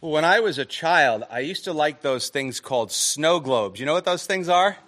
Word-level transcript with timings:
When 0.00 0.24
I 0.24 0.40
was 0.40 0.56
a 0.56 0.64
child, 0.64 1.24
I 1.30 1.40
used 1.40 1.64
to 1.64 1.74
like 1.74 2.00
those 2.00 2.30
things 2.30 2.58
called 2.58 2.90
snow 2.90 3.38
globes. 3.38 3.78
You 3.78 3.84
know 3.84 3.92
what 3.92 4.06
those 4.06 4.24
things 4.24 4.48
are? 4.48 4.78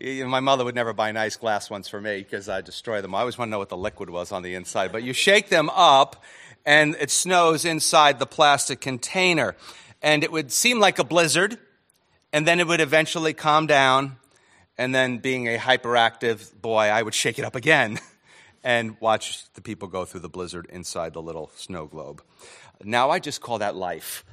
My 0.00 0.38
mother 0.38 0.64
would 0.64 0.76
never 0.76 0.92
buy 0.92 1.10
nice 1.10 1.34
glass 1.34 1.68
ones 1.68 1.88
for 1.88 2.00
me 2.00 2.18
because 2.18 2.48
I 2.48 2.60
destroy 2.60 3.00
them. 3.00 3.12
I 3.12 3.18
always 3.18 3.36
want 3.36 3.48
to 3.48 3.50
know 3.50 3.58
what 3.58 3.68
the 3.68 3.76
liquid 3.76 4.10
was 4.10 4.30
on 4.30 4.44
the 4.44 4.54
inside. 4.54 4.92
But 4.92 5.02
you 5.02 5.12
shake 5.12 5.48
them 5.48 5.70
up, 5.70 6.22
and 6.64 6.94
it 7.00 7.10
snows 7.10 7.64
inside 7.64 8.20
the 8.20 8.26
plastic 8.26 8.80
container. 8.80 9.56
And 10.02 10.22
it 10.22 10.30
would 10.30 10.52
seem 10.52 10.78
like 10.78 11.00
a 11.00 11.04
blizzard, 11.04 11.58
and 12.32 12.46
then 12.46 12.60
it 12.60 12.68
would 12.68 12.80
eventually 12.80 13.34
calm 13.34 13.66
down. 13.66 14.18
And 14.78 14.94
then, 14.94 15.18
being 15.18 15.48
a 15.48 15.58
hyperactive 15.58 16.62
boy, 16.62 16.84
I 16.84 17.02
would 17.02 17.14
shake 17.14 17.40
it 17.40 17.44
up 17.44 17.56
again 17.56 17.98
and 18.62 18.96
watch 19.00 19.52
the 19.54 19.62
people 19.62 19.88
go 19.88 20.04
through 20.04 20.20
the 20.20 20.28
blizzard 20.28 20.68
inside 20.70 21.12
the 21.12 21.20
little 21.20 21.50
snow 21.56 21.86
globe. 21.86 22.22
Now 22.82 23.10
I 23.10 23.18
just 23.18 23.40
call 23.40 23.58
that 23.58 23.76
life. 23.76 24.24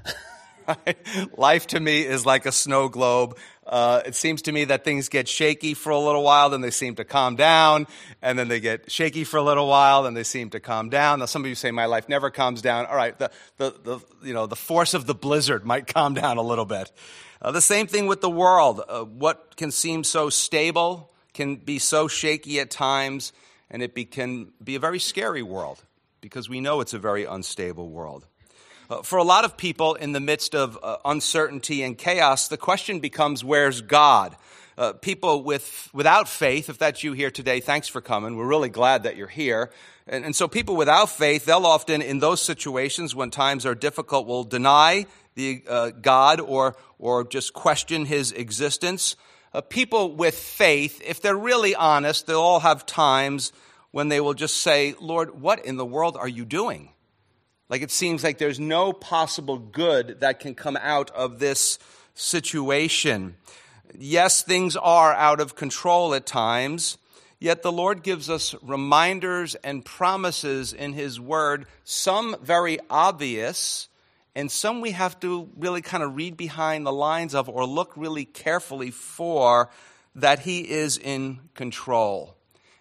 life 1.38 1.68
to 1.68 1.80
me 1.80 2.06
is 2.06 2.26
like 2.26 2.46
a 2.46 2.52
snow 2.52 2.90
globe. 2.90 3.38
Uh, 3.66 4.02
it 4.06 4.16
seems 4.16 4.44
to 4.44 4.52
me 4.52 4.66
that 4.66 4.84
things 4.84 5.10
get 5.10 5.28
shaky 5.28 5.74
for 5.74 5.90
a 5.90 6.00
little 6.00 6.24
while, 6.24 6.50
then 6.50 6.62
they 6.62 6.72
seem 6.72 6.96
to 6.96 7.04
calm 7.04 7.36
down, 7.36 7.86
and 8.22 8.40
then 8.40 8.48
they 8.48 8.60
get 8.60 8.90
shaky 8.90 9.26
for 9.26 9.38
a 9.38 9.42
little 9.42 9.68
while, 9.68 10.04
then 10.04 10.14
they 10.14 10.24
seem 10.24 10.50
to 10.50 10.60
calm 10.60 10.90
down. 10.90 11.20
Now, 11.20 11.26
some 11.26 11.44
of 11.44 11.50
you 11.50 11.56
say 11.56 11.72
my 11.72 11.86
life 11.86 12.08
never 12.08 12.30
calms 12.30 12.62
down. 12.62 12.86
All 12.86 12.96
right, 12.96 13.18
the, 13.18 13.30
the, 13.58 13.76
the 13.84 14.00
you 14.24 14.34
know, 14.34 14.46
the 14.46 14.56
force 14.56 14.94
of 14.94 15.06
the 15.06 15.16
blizzard 15.16 15.66
might 15.66 15.88
calm 15.94 16.14
down 16.14 16.38
a 16.38 16.42
little 16.42 16.66
bit. 16.66 16.92
Uh, 17.42 17.52
the 17.52 17.62
same 17.62 17.88
thing 17.88 18.08
with 18.08 18.22
the 18.22 18.30
world. 18.30 18.82
Uh, 18.88 19.04
what 19.04 19.58
can 19.58 19.72
seem 19.72 20.04
so 20.04 20.30
stable 20.30 21.12
can 21.34 21.58
be 21.58 21.78
so 21.78 22.08
shaky 22.08 22.60
at 22.60 22.72
times, 22.72 23.34
and 23.70 23.84
it 23.84 23.94
be, 23.94 24.06
can 24.06 24.54
be 24.64 24.76
a 24.76 24.80
very 24.80 25.00
scary 25.00 25.44
world 25.44 25.84
because 26.22 26.50
we 26.50 26.62
know 26.62 26.82
it's 26.82 26.94
a 26.94 27.00
very 27.00 27.26
unstable 27.26 27.90
world. 27.90 28.26
Uh, 28.90 29.02
for 29.02 29.18
a 29.18 29.24
lot 29.24 29.44
of 29.44 29.58
people 29.58 29.96
in 29.96 30.14
the 30.14 30.20
midst 30.22 30.56
of 30.56 30.80
uh, 30.82 30.96
uncertainty 31.04 31.84
and 31.84 31.98
chaos, 31.98 32.48
the 32.48 32.56
question 32.56 33.00
becomes 33.02 33.44
where's 33.44 33.82
God? 33.82 34.36
Uh, 34.78 34.94
people 34.94 35.44
with, 35.44 35.90
without 35.92 36.30
faith, 36.30 36.70
if 36.70 36.78
that's 36.78 37.04
you 37.04 37.12
here 37.12 37.32
today, 37.32 37.60
thanks 37.60 37.90
for 37.90 38.00
coming. 38.00 38.38
We're 38.38 38.48
really 38.48 38.70
glad 38.70 39.04
that 39.04 39.18
you're 39.18 39.28
here. 39.28 39.72
And, 40.08 40.24
and 40.24 40.34
so 40.34 40.48
people 40.48 40.78
without 40.78 41.10
faith, 41.10 41.44
they'll 41.44 41.66
often, 41.66 42.02
in 42.02 42.20
those 42.20 42.42
situations 42.42 43.14
when 43.14 43.30
times 43.30 43.66
are 43.66 43.76
difficult, 43.76 44.26
will 44.26 44.46
deny 44.46 45.06
the 45.36 45.64
uh, 45.68 45.90
God 45.90 46.40
or, 46.40 46.78
or 46.98 47.26
just 47.26 47.54
question 47.54 48.06
his 48.06 48.32
existence. 48.32 49.18
Uh, 49.54 49.60
people 49.60 50.16
with 50.16 50.36
faith, 50.36 51.02
if 51.04 51.22
they're 51.22 51.36
really 51.36 51.76
honest, 51.76 52.26
they'll 52.26 52.40
all 52.40 52.62
have 52.62 52.86
times 52.86 53.52
when 53.92 54.08
they 54.08 54.22
will 54.22 54.34
just 54.34 54.58
say, 54.58 54.96
Lord, 55.02 55.42
what 55.42 55.66
in 55.66 55.76
the 55.76 55.86
world 55.86 56.16
are 56.16 56.28
you 56.28 56.46
doing? 56.46 56.92
Like 57.70 57.82
it 57.82 57.92
seems 57.92 58.24
like 58.24 58.38
there's 58.38 58.60
no 58.60 58.94
possible 58.94 59.58
good 59.58 60.22
that 60.22 60.40
can 60.40 60.56
come 60.56 60.78
out 60.78 61.12
of 61.12 61.40
this 61.40 61.80
situation. 62.14 63.36
Yes, 63.98 64.42
things 64.42 64.76
are 64.76 65.14
out 65.14 65.40
of 65.40 65.56
control 65.56 66.14
at 66.14 66.26
times, 66.26 66.98
yet 67.40 67.64
the 67.64 67.72
Lord 67.72 68.04
gives 68.04 68.30
us 68.30 68.56
reminders 68.62 69.56
and 69.56 69.84
promises 69.84 70.74
in 70.74 70.94
His 70.94 71.20
Word, 71.20 71.66
some 71.84 72.36
very 72.42 72.80
obvious, 72.90 73.88
and 74.36 74.52
some 74.52 74.82
we 74.82 74.92
have 74.92 75.20
to 75.22 75.50
really 75.58 75.82
kind 75.82 76.04
of 76.04 76.16
read 76.16 76.38
behind 76.38 76.86
the 76.86 76.94
lines 76.94 77.34
of 77.36 77.50
or 77.50 77.66
look 77.66 77.94
really 77.98 78.26
carefully 78.26 78.92
for 78.92 79.70
that 80.16 80.40
He 80.40 80.70
is 80.70 80.98
in 80.98 81.40
control. 81.54 82.36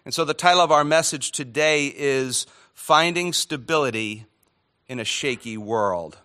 And 0.05 0.13
so 0.13 0.23
the 0.23 0.33
title 0.33 0.61
of 0.61 0.71
our 0.71 0.85
message 0.85 1.31
today 1.31 1.87
is 1.87 2.45
Finding 2.73 3.33
Stability 3.33 4.25
in 4.87 4.99
a 4.99 5.05
shaky 5.05 5.57
world. 5.57 6.17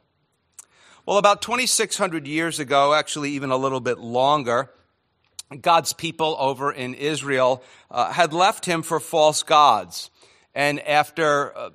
Well, 1.04 1.18
about 1.18 1.42
2,600 1.42 2.26
years 2.26 2.60
ago, 2.60 2.94
actually, 2.94 3.30
even 3.32 3.50
a 3.50 3.56
little 3.56 3.80
bit 3.80 3.98
longer, 3.98 4.70
God's 5.60 5.92
people 5.92 6.36
over 6.38 6.70
in 6.72 6.94
Israel 6.94 7.62
uh, 7.90 8.12
had 8.12 8.32
left 8.32 8.64
him 8.64 8.82
for 8.82 9.00
false 9.00 9.42
gods. 9.42 10.10
And 10.54 10.80
after 10.80 11.56
uh, 11.56 11.70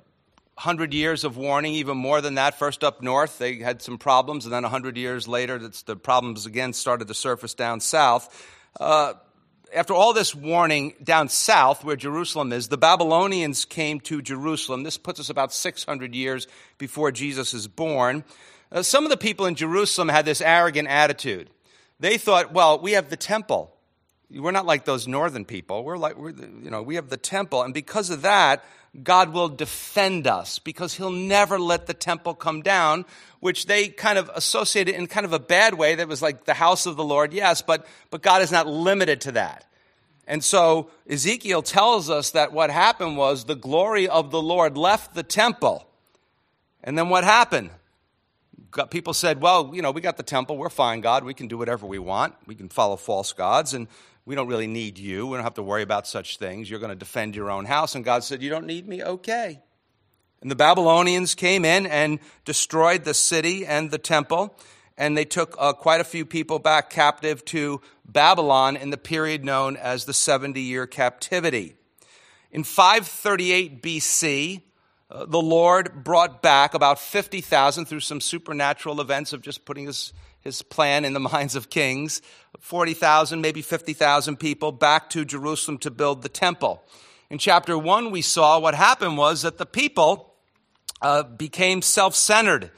hundred 0.56 0.92
years 0.94 1.24
of 1.24 1.36
warning, 1.36 1.74
even 1.74 1.96
more 1.96 2.20
than 2.20 2.34
that, 2.34 2.58
first 2.58 2.82
up 2.82 3.02
north, 3.02 3.38
they 3.38 3.56
had 3.56 3.80
some 3.82 3.98
problems, 3.98 4.44
and 4.44 4.52
then 4.52 4.64
a 4.64 4.68
hundred 4.68 4.96
years 4.96 5.28
later, 5.28 5.58
the 5.86 5.96
problems 5.96 6.46
again 6.46 6.72
started 6.72 7.08
to 7.08 7.14
surface 7.14 7.54
down 7.54 7.80
south. 7.80 8.46
Uh, 8.80 9.14
after 9.74 9.94
all 9.94 10.12
this 10.12 10.34
warning 10.34 10.94
down 11.02 11.28
south 11.28 11.84
where 11.84 11.96
Jerusalem 11.96 12.52
is, 12.52 12.68
the 12.68 12.78
Babylonians 12.78 13.64
came 13.64 14.00
to 14.00 14.22
Jerusalem. 14.22 14.82
This 14.82 14.98
puts 14.98 15.20
us 15.20 15.30
about 15.30 15.52
600 15.52 16.14
years 16.14 16.46
before 16.78 17.12
Jesus 17.12 17.54
is 17.54 17.68
born. 17.68 18.24
Uh, 18.70 18.82
some 18.82 19.04
of 19.04 19.10
the 19.10 19.16
people 19.16 19.46
in 19.46 19.54
Jerusalem 19.54 20.08
had 20.08 20.24
this 20.24 20.40
arrogant 20.40 20.88
attitude. 20.88 21.50
They 22.00 22.18
thought, 22.18 22.52
well, 22.52 22.78
we 22.78 22.92
have 22.92 23.10
the 23.10 23.16
temple. 23.16 23.74
We're 24.30 24.50
not 24.50 24.66
like 24.66 24.84
those 24.84 25.08
northern 25.08 25.44
people. 25.44 25.84
We're 25.84 25.96
like, 25.96 26.16
we're, 26.16 26.30
you 26.30 26.70
know, 26.70 26.82
we 26.82 26.96
have 26.96 27.08
the 27.08 27.16
temple. 27.16 27.62
And 27.62 27.72
because 27.72 28.10
of 28.10 28.22
that, 28.22 28.64
God 29.04 29.32
will 29.32 29.48
defend 29.48 30.26
us 30.26 30.58
because 30.58 30.94
he'll 30.94 31.10
never 31.10 31.58
let 31.58 31.86
the 31.86 31.94
temple 31.94 32.34
come 32.34 32.62
down, 32.62 33.04
which 33.40 33.66
they 33.66 33.88
kind 33.88 34.18
of 34.18 34.30
associated 34.34 34.94
in 34.94 35.06
kind 35.06 35.26
of 35.26 35.32
a 35.32 35.38
bad 35.38 35.74
way 35.74 35.94
that 35.96 36.08
was 36.08 36.22
like 36.22 36.44
the 36.44 36.54
house 36.54 36.86
of 36.86 36.96
the 36.96 37.04
Lord, 37.04 37.32
yes, 37.32 37.62
but, 37.62 37.86
but 38.10 38.22
God 38.22 38.42
is 38.42 38.52
not 38.52 38.66
limited 38.66 39.20
to 39.22 39.32
that. 39.32 39.64
And 40.26 40.44
so 40.44 40.90
Ezekiel 41.08 41.62
tells 41.62 42.10
us 42.10 42.32
that 42.32 42.52
what 42.52 42.70
happened 42.70 43.16
was 43.16 43.44
the 43.44 43.54
glory 43.54 44.08
of 44.08 44.30
the 44.30 44.42
Lord 44.42 44.76
left 44.76 45.14
the 45.14 45.22
temple. 45.22 45.86
And 46.84 46.98
then 46.98 47.08
what 47.08 47.24
happened? 47.24 47.70
people 48.90 49.14
said, 49.14 49.40
well, 49.40 49.70
you 49.72 49.82
know, 49.82 49.90
we 49.90 50.00
got 50.00 50.16
the 50.16 50.22
temple. 50.22 50.56
We're 50.56 50.68
fine, 50.68 51.00
God. 51.00 51.24
We 51.24 51.34
can 51.34 51.48
do 51.48 51.58
whatever 51.58 51.86
we 51.86 51.98
want. 51.98 52.34
We 52.46 52.54
can 52.54 52.68
follow 52.68 52.96
false 52.96 53.32
gods. 53.32 53.74
And 53.74 53.88
we 54.28 54.34
don't 54.34 54.46
really 54.46 54.66
need 54.66 54.98
you. 54.98 55.26
We 55.26 55.38
don't 55.38 55.44
have 55.44 55.54
to 55.54 55.62
worry 55.62 55.80
about 55.80 56.06
such 56.06 56.36
things. 56.36 56.68
You're 56.68 56.80
going 56.80 56.90
to 56.90 56.96
defend 56.96 57.34
your 57.34 57.50
own 57.50 57.64
house. 57.64 57.94
And 57.94 58.04
God 58.04 58.22
said, 58.22 58.42
You 58.42 58.50
don't 58.50 58.66
need 58.66 58.86
me? 58.86 59.02
Okay. 59.02 59.58
And 60.42 60.50
the 60.50 60.54
Babylonians 60.54 61.34
came 61.34 61.64
in 61.64 61.86
and 61.86 62.18
destroyed 62.44 63.04
the 63.04 63.14
city 63.14 63.64
and 63.64 63.90
the 63.90 63.96
temple. 63.96 64.54
And 64.98 65.16
they 65.16 65.24
took 65.24 65.56
uh, 65.58 65.72
quite 65.72 66.02
a 66.02 66.04
few 66.04 66.26
people 66.26 66.58
back 66.58 66.90
captive 66.90 67.42
to 67.46 67.80
Babylon 68.04 68.76
in 68.76 68.90
the 68.90 68.98
period 68.98 69.46
known 69.46 69.78
as 69.78 70.04
the 70.04 70.12
70 70.12 70.60
year 70.60 70.86
captivity. 70.86 71.76
In 72.52 72.64
538 72.64 73.82
BC, 73.82 74.60
uh, 75.10 75.24
the 75.24 75.40
Lord 75.40 76.04
brought 76.04 76.42
back 76.42 76.74
about 76.74 76.98
50,000 76.98 77.86
through 77.86 78.00
some 78.00 78.20
supernatural 78.20 79.00
events 79.00 79.32
of 79.32 79.40
just 79.40 79.64
putting 79.64 79.86
his 79.86 80.12
his 80.40 80.62
plan 80.62 81.04
in 81.04 81.12
the 81.12 81.20
minds 81.32 81.54
of 81.54 81.70
kings 81.70 82.22
40,000, 82.60 83.40
maybe 83.40 83.62
50,000 83.62 84.36
people 84.36 84.72
back 84.72 85.10
to 85.10 85.24
Jerusalem 85.24 85.78
to 85.78 85.90
build 85.90 86.22
the 86.22 86.28
temple. 86.28 86.82
In 87.30 87.38
chapter 87.38 87.78
1, 87.78 88.10
we 88.10 88.22
saw 88.22 88.58
what 88.58 88.74
happened 88.74 89.16
was 89.16 89.42
that 89.42 89.58
the 89.58 89.66
people 89.66 90.34
uh, 91.02 91.22
became 91.22 91.82
self 91.82 92.14
centered. 92.14 92.70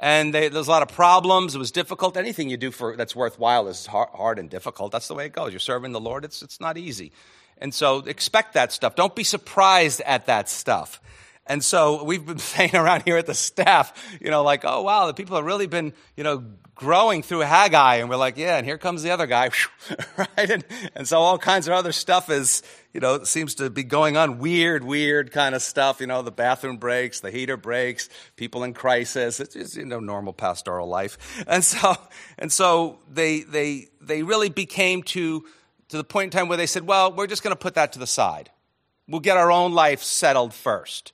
And 0.00 0.32
there's 0.32 0.68
a 0.68 0.70
lot 0.70 0.82
of 0.82 0.88
problems. 0.88 1.56
It 1.56 1.58
was 1.58 1.72
difficult. 1.72 2.16
Anything 2.16 2.48
you 2.48 2.56
do 2.56 2.70
for 2.70 2.96
that's 2.96 3.16
worthwhile 3.16 3.66
is 3.66 3.86
hard, 3.86 4.10
hard 4.14 4.38
and 4.38 4.48
difficult. 4.48 4.92
That's 4.92 5.08
the 5.08 5.14
way 5.14 5.26
it 5.26 5.32
goes. 5.32 5.52
You're 5.52 5.58
serving 5.58 5.90
the 5.90 6.00
Lord. 6.00 6.24
It's 6.24 6.40
it's 6.40 6.60
not 6.60 6.78
easy. 6.78 7.10
And 7.60 7.74
so 7.74 7.98
expect 7.98 8.54
that 8.54 8.70
stuff. 8.70 8.94
Don't 8.94 9.16
be 9.16 9.24
surprised 9.24 10.00
at 10.02 10.26
that 10.26 10.48
stuff. 10.48 11.00
And 11.48 11.64
so 11.64 12.04
we've 12.04 12.24
been 12.24 12.38
saying 12.38 12.76
around 12.76 13.02
here 13.04 13.16
at 13.16 13.26
the 13.26 13.34
staff, 13.34 13.92
you 14.20 14.30
know, 14.30 14.42
like, 14.42 14.64
oh, 14.64 14.82
wow, 14.82 15.06
the 15.06 15.14
people 15.14 15.36
have 15.36 15.44
really 15.44 15.66
been, 15.66 15.92
you 16.16 16.22
know, 16.22 16.44
growing 16.74 17.22
through 17.22 17.40
Haggai. 17.40 17.96
And 17.96 18.08
we're 18.08 18.16
like, 18.16 18.36
yeah, 18.36 18.56
and 18.56 18.64
here 18.64 18.78
comes 18.78 19.02
the 19.02 19.10
other 19.10 19.26
guy, 19.26 19.50
right? 20.16 20.50
And, 20.50 20.64
and 20.94 21.08
so 21.08 21.18
all 21.18 21.38
kinds 21.38 21.66
of 21.66 21.74
other 21.74 21.90
stuff 21.90 22.30
is, 22.30 22.62
you 22.92 23.00
know, 23.00 23.24
seems 23.24 23.56
to 23.56 23.68
be 23.68 23.82
going 23.82 24.16
on. 24.16 24.38
Weird, 24.38 24.84
weird 24.84 25.32
kind 25.32 25.54
of 25.54 25.62
stuff. 25.62 26.00
You 26.00 26.06
know, 26.06 26.22
the 26.22 26.30
bathroom 26.30 26.76
breaks, 26.76 27.20
the 27.20 27.30
heater 27.30 27.56
breaks, 27.56 28.08
people 28.36 28.62
in 28.62 28.74
crisis. 28.74 29.40
It's 29.40 29.54
just, 29.54 29.76
you 29.76 29.86
know, 29.86 30.00
normal 30.00 30.32
pastoral 30.32 30.86
life. 30.86 31.44
And 31.48 31.64
so, 31.64 31.96
and 32.38 32.52
so 32.52 33.00
they, 33.10 33.40
they, 33.40 33.88
they 34.00 34.22
really 34.22 34.50
became 34.50 35.02
to, 35.04 35.44
to 35.88 35.96
the 35.96 36.04
point 36.04 36.32
in 36.32 36.38
time 36.38 36.48
where 36.48 36.58
they 36.58 36.66
said, 36.66 36.86
well, 36.86 37.12
we're 37.12 37.26
just 37.26 37.42
going 37.42 37.56
to 37.56 37.60
put 37.60 37.74
that 37.74 37.94
to 37.94 37.98
the 37.98 38.06
side. 38.06 38.50
We'll 39.08 39.20
get 39.20 39.38
our 39.38 39.50
own 39.50 39.72
life 39.72 40.02
settled 40.02 40.52
first. 40.52 41.12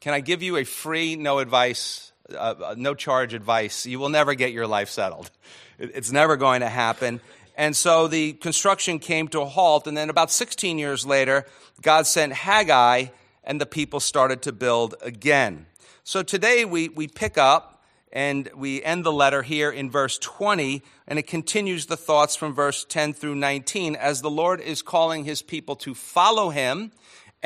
Can 0.00 0.14
I 0.14 0.20
give 0.20 0.42
you 0.42 0.56
a 0.56 0.64
free, 0.64 1.16
no 1.16 1.38
advice, 1.38 2.12
uh, 2.30 2.36
uh, 2.36 2.74
no 2.76 2.94
charge 2.94 3.34
advice? 3.34 3.86
You 3.86 3.98
will 3.98 4.08
never 4.08 4.34
get 4.34 4.52
your 4.52 4.66
life 4.66 4.88
settled. 4.88 5.30
It's 5.78 6.12
never 6.12 6.36
going 6.36 6.60
to 6.60 6.68
happen. 6.68 7.20
And 7.56 7.74
so 7.74 8.06
the 8.06 8.34
construction 8.34 8.98
came 8.98 9.28
to 9.28 9.40
a 9.40 9.46
halt. 9.46 9.86
And 9.86 9.96
then 9.96 10.10
about 10.10 10.30
16 10.30 10.78
years 10.78 11.06
later, 11.06 11.46
God 11.82 12.06
sent 12.06 12.32
Haggai, 12.32 13.06
and 13.44 13.60
the 13.60 13.66
people 13.66 14.00
started 14.00 14.42
to 14.42 14.52
build 14.52 14.94
again. 15.00 15.66
So 16.04 16.22
today 16.22 16.64
we, 16.64 16.88
we 16.88 17.08
pick 17.08 17.38
up 17.38 17.76
and 18.12 18.48
we 18.54 18.82
end 18.82 19.04
the 19.04 19.12
letter 19.12 19.42
here 19.42 19.70
in 19.70 19.90
verse 19.90 20.18
20, 20.18 20.82
and 21.06 21.18
it 21.18 21.26
continues 21.26 21.86
the 21.86 21.96
thoughts 21.96 22.34
from 22.36 22.54
verse 22.54 22.84
10 22.84 23.12
through 23.12 23.34
19 23.34 23.94
as 23.94 24.22
the 24.22 24.30
Lord 24.30 24.60
is 24.60 24.80
calling 24.80 25.24
his 25.24 25.42
people 25.42 25.76
to 25.76 25.94
follow 25.94 26.50
him 26.50 26.92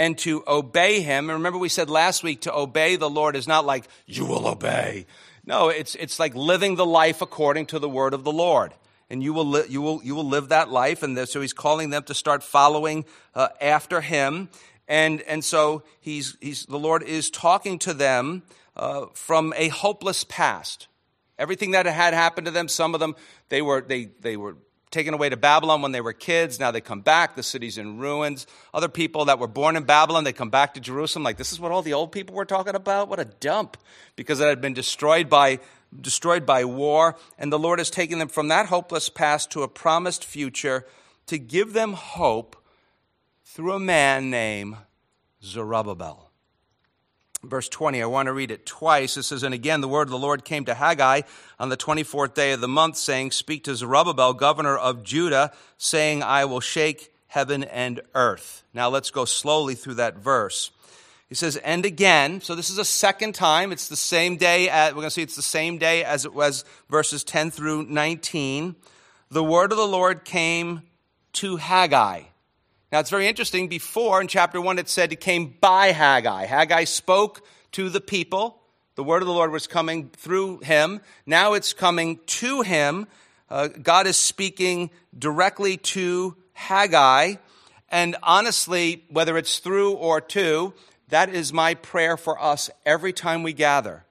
and 0.00 0.17
to 0.17 0.43
obey 0.49 1.02
him. 1.02 1.29
And 1.29 1.37
remember, 1.41 1.58
we 1.58 1.69
said 1.69 1.91
last 1.91 2.23
week 2.23 2.41
to 2.43 2.56
obey 2.56 2.97
the 2.97 3.11
Lord 3.11 3.37
is 3.37 3.47
not 3.47 3.67
like, 3.67 3.87
you 4.06 4.25
will 4.25 4.49
obey. 4.49 5.05
No, 5.44 5.69
it's, 5.69 5.94
it's 5.94 6.19
like 6.19 6.35
living 6.35 6.76
the 6.76 6.87
life 6.87 7.20
according 7.20 7.67
to 7.67 7.79
the 7.79 7.88
word 7.88 8.14
of 8.14 8.25
the 8.25 8.32
Lord. 8.32 8.73
And 9.11 9.23
you 9.23 9.35
will, 9.35 9.44
li- 9.44 9.67
you 9.69 9.82
will, 9.82 10.02
you 10.02 10.14
will 10.14 10.26
live 10.26 10.49
that 10.49 10.70
life. 10.70 11.02
And 11.02 11.29
so 11.29 11.43
he's 11.43 11.52
calling 11.52 11.91
them 11.91 12.05
to 12.05 12.14
start 12.14 12.43
following 12.43 13.05
uh, 13.35 13.49
after 13.61 14.00
him. 14.00 14.49
And, 14.88 15.20
and 15.23 15.44
so 15.44 15.82
he's, 16.00 16.35
he's, 16.41 16.64
the 16.64 16.79
Lord 16.79 17.03
is 17.03 17.29
talking 17.29 17.79
to 17.81 17.93
them 17.93 18.44
uh, 18.76 19.05
from 19.12 19.53
a 19.55 19.69
hopeless 19.69 20.25
past. 20.25 20.88
Everything 21.38 21.73
that 21.73 21.85
had 21.85 22.14
happened 22.14 22.46
to 22.46 22.50
them, 22.50 22.69
some 22.69 22.94
of 22.94 23.00
them, 23.00 23.17
they 23.50 23.61
were, 23.61 23.82
they, 23.82 24.06
they 24.23 24.38
were 24.38 24.56
taken 24.90 25.14
away 25.14 25.28
to 25.28 25.37
Babylon 25.37 25.82
when 25.82 25.92
they 25.92 26.00
were 26.00 26.12
kids. 26.12 26.58
Now 26.58 26.70
they 26.70 26.81
come 26.81 27.00
back. 27.00 27.37
The 27.37 27.42
city's 27.42 27.78
in 27.78 27.98
ruins. 27.98 28.46
Other 28.75 28.88
people 28.88 29.26
that 29.26 29.38
were 29.38 29.46
born 29.46 29.76
in 29.76 29.84
Babylon, 29.84 30.25
they 30.25 30.32
come 30.32 30.50
back 30.50 30.75
to 30.75 30.81
Jerusalem. 30.81 31.22
Like, 31.22 31.37
this 31.37 31.52
is 31.52 31.60
what 31.60 31.72
all 31.72 31.82
the 31.82 31.92
old 31.92 32.12
people 32.12 32.34
were 32.34 32.44
talking 32.44 32.75
about? 32.75 33.08
What 33.08 33.20
a 33.20 33.25
dump. 33.25 33.76
Because 34.16 34.40
it 34.40 34.48
had 34.48 34.60
been 34.60 34.75
destroyed 34.75 35.28
by, 35.28 35.60
destroyed 36.00 36.44
by 36.44 36.64
war. 36.64 37.16
And 37.38 37.52
the 37.52 37.58
Lord 37.58 37.78
has 37.78 37.90
taken 37.90 38.19
them 38.19 38.28
from 38.28 38.48
that 38.48 38.66
hopeless 38.66 39.08
past 39.08 39.50
to 39.52 39.62
a 39.62 39.69
promised 39.69 40.25
future 40.25 40.87
to 41.26 41.38
give 41.38 41.72
them 41.72 41.93
hope 41.93 42.56
through 43.44 43.75
a 43.75 43.81
man 43.81 44.31
named 44.31 44.76
Zerubbabel 45.43 46.30
verse 47.42 47.69
20. 47.69 48.02
I 48.02 48.06
want 48.06 48.26
to 48.26 48.32
read 48.32 48.50
it 48.50 48.66
twice. 48.66 49.16
It 49.16 49.22
says, 49.25 49.42
And 49.42 49.54
again, 49.54 49.81
the 49.81 49.88
word 49.88 50.08
of 50.08 50.10
the 50.10 50.19
Lord 50.19 50.44
came 50.44 50.64
to 50.66 50.75
Haggai 50.75 51.22
on 51.58 51.69
the 51.69 51.76
24th 51.76 52.34
day 52.34 52.52
of 52.52 52.60
the 52.60 52.69
month, 52.69 52.96
saying, 52.96 53.31
Speak 53.31 53.64
to 53.64 53.75
Zerubbabel, 53.75 54.34
governor 54.34 54.76
of 54.76 55.02
Judah, 55.02 55.52
saying, 55.78 56.22
I 56.22 56.44
will 56.44 56.60
shake 56.60 57.12
heaven 57.28 57.64
and 57.64 58.00
earth. 58.14 58.64
Now 58.75 58.88
let's 58.88 59.10
go 59.10 59.25
slowly 59.25 59.75
through 59.75 59.94
that 59.94 60.16
verse. 60.16 60.70
He 61.28 61.37
says, 61.37 61.56
and 61.56 61.87
again, 61.87 62.40
so 62.40 62.56
this 62.56 62.70
is 62.70 62.78
a 62.78 62.84
second 62.84 63.37
time. 63.37 63.70
It's 63.70 63.86
the 63.86 63.94
same 63.94 64.36
day, 64.36 64.69
at, 64.69 64.94
we're 64.94 65.02
going 65.02 65.06
to 65.06 65.10
see 65.12 65.22
it's 65.22 65.36
the 65.36 65.43
same 65.43 65.78
day 65.78 66.02
as 66.02 66.25
it 66.25 66.34
was 66.34 66.64
verses 66.88 67.22
10 67.22 67.52
through 67.52 67.84
19. 67.84 68.75
The 69.31 69.44
word 69.44 69.70
of 69.70 69.78
the 69.78 69.86
Lord 69.86 70.25
came 70.25 70.82
to 71.34 71.56
Haggai. 71.56 72.22
Now 72.92 72.98
it's 72.98 73.10
very 73.10 73.28
interesting. 73.28 73.69
Before 73.69 74.20
in 74.20 74.26
chapter 74.26 74.60
1, 74.60 74.81
it 74.81 74.88
said 74.88 75.12
it 75.12 75.20
came 75.20 75.54
by 75.60 75.92
Haggai. 75.92 76.46
Haggai 76.46 76.84
spoke 76.84 77.46
to 77.72 77.88
the 77.88 78.00
people. 78.00 78.60
The 78.96 79.04
word 79.04 79.22
of 79.22 79.28
the 79.28 79.32
Lord 79.32 79.52
was 79.52 79.69
coming 79.69 80.08
through 80.08 80.58
him. 80.58 81.00
Now 81.25 81.52
it's 81.52 81.72
coming 81.72 82.19
to 82.26 82.62
him. 82.62 83.06
Uh, 83.48 83.69
God 83.69 84.08
is 84.08 84.16
speaking 84.16 84.90
directly 85.16 85.76
to 85.76 86.34
Haggai. 86.52 87.37
And 87.90 88.16
honestly, 88.25 89.04
whether 89.08 89.38
it's 89.38 89.60
through 89.60 89.93
or 89.93 90.20
to, 90.20 90.75
that 91.10 91.28
is 91.28 91.52
my 91.52 91.75
prayer 91.75 92.16
for 92.16 92.43
us 92.43 92.70
every 92.84 93.12
time 93.12 93.44
we 93.44 93.52
gather. 93.52 94.04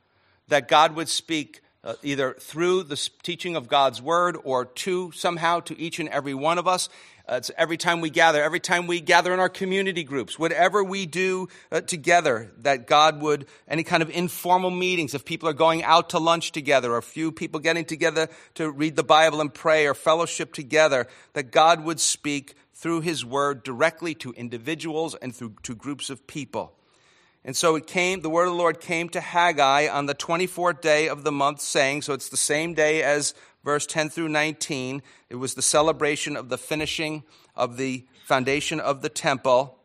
That 0.47 0.69
God 0.69 0.95
would 0.95 1.09
speak 1.09 1.59
uh, 1.83 1.95
either 2.01 2.33
through 2.33 2.83
the 2.83 3.09
teaching 3.23 3.55
of 3.55 3.67
God's 3.67 4.01
word 4.01 4.37
or 4.43 4.65
to 4.65 5.11
somehow 5.11 5.59
to 5.61 5.77
each 5.79 5.99
and 5.99 6.09
every 6.09 6.33
one 6.33 6.57
of 6.57 6.67
us. 6.67 6.89
Uh, 7.29 7.35
it's 7.35 7.51
every 7.59 7.77
time 7.77 8.01
we 8.01 8.09
gather, 8.09 8.41
every 8.41 8.59
time 8.59 8.87
we 8.87 8.99
gather 8.99 9.31
in 9.31 9.39
our 9.39 9.49
community 9.49 10.03
groups, 10.03 10.39
whatever 10.39 10.83
we 10.83 11.05
do 11.05 11.47
uh, 11.71 11.79
together, 11.79 12.51
that 12.57 12.87
God 12.87 13.21
would, 13.21 13.45
any 13.67 13.83
kind 13.83 14.01
of 14.01 14.09
informal 14.09 14.71
meetings, 14.71 15.13
if 15.13 15.25
people 15.25 15.47
are 15.47 15.53
going 15.53 15.83
out 15.83 16.09
to 16.09 16.17
lunch 16.17 16.51
together, 16.51 16.91
or 16.91 16.97
a 16.97 17.03
few 17.03 17.31
people 17.31 17.59
getting 17.59 17.85
together 17.85 18.29
to 18.55 18.71
read 18.71 18.95
the 18.95 19.03
Bible 19.03 19.41
and 19.41 19.53
pray 19.53 19.85
or 19.85 19.93
fellowship 19.93 20.53
together, 20.53 21.05
that 21.33 21.51
God 21.51 21.83
would 21.83 21.99
speak 21.99 22.55
through 22.73 23.01
His 23.01 23.23
Word 23.23 23.61
directly 23.61 24.15
to 24.15 24.31
individuals 24.31 25.13
and 25.13 25.35
through 25.35 25.53
to 25.63 25.75
groups 25.75 26.09
of 26.09 26.25
people. 26.25 26.73
And 27.45 27.55
so 27.55 27.75
it 27.75 27.87
came, 27.87 28.21
the 28.21 28.29
word 28.29 28.45
of 28.45 28.51
the 28.51 28.57
Lord 28.57 28.81
came 28.81 29.07
to 29.09 29.21
Haggai 29.21 29.87
on 29.87 30.07
the 30.07 30.15
24th 30.15 30.81
day 30.81 31.07
of 31.07 31.23
the 31.23 31.31
month, 31.31 31.61
saying, 31.61 32.01
so 32.01 32.13
it's 32.13 32.29
the 32.29 32.37
same 32.37 32.73
day 32.73 33.01
as 33.01 33.33
verse 33.63 33.85
10 33.85 34.09
through 34.09 34.29
19. 34.29 35.01
It 35.29 35.35
was 35.35 35.53
the 35.53 35.61
celebration 35.61 36.35
of 36.35 36.50
the 36.50 36.57
finishing 36.57 37.23
of 37.56 37.77
the 37.77 38.06
foundation 38.25 38.79
of 38.79 39.01
the 39.01 39.09
temple. 39.09 39.77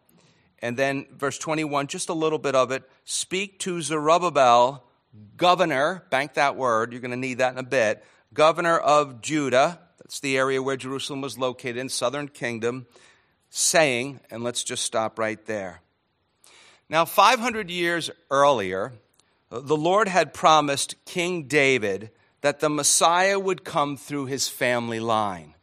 And 0.61 0.77
then 0.77 1.07
verse 1.13 1.39
21, 1.39 1.89
just 1.89 2.09
a 2.09 2.15
little 2.15 2.39
bit 2.39 2.55
of 2.55 2.71
it. 2.71 2.89
Speak 3.05 3.59
to 3.61 3.83
Zerubbabel, 3.83 4.85
governor, 5.37 6.05
bank 6.11 6.35
that 6.35 6.57
word, 6.57 6.93
you're 6.93 7.01
going 7.01 7.11
to 7.11 7.17
need 7.17 7.39
that 7.39 7.53
in 7.53 7.59
a 7.59 7.65
bit, 7.65 8.05
governor 8.33 8.79
of 8.79 9.21
Judah. 9.21 9.81
That's 9.99 10.21
the 10.21 10.39
area 10.39 10.63
where 10.63 10.77
Jerusalem 10.77 11.21
was 11.21 11.39
located 11.39 11.77
in, 11.77 11.89
southern 11.89 12.29
kingdom, 12.29 12.87
saying, 13.51 14.21
and 14.31 14.43
let's 14.43 14.65
just 14.65 14.85
stop 14.85 15.19
right 15.19 15.45
there. 15.47 15.81
Now, 16.89 17.05
500 17.05 17.71
years 17.71 18.11
earlier, 18.31 18.93
the 19.51 19.77
Lord 19.77 20.09
had 20.09 20.35
promised 20.35 20.97
King 21.05 21.45
David 21.45 22.11
that 22.45 22.61
the 22.61 22.69
Messiah 22.69 23.39
would 23.39 23.65
come 23.65 23.97
through 23.97 24.27
his 24.27 24.49
family 24.49 25.01
line. 25.01 25.55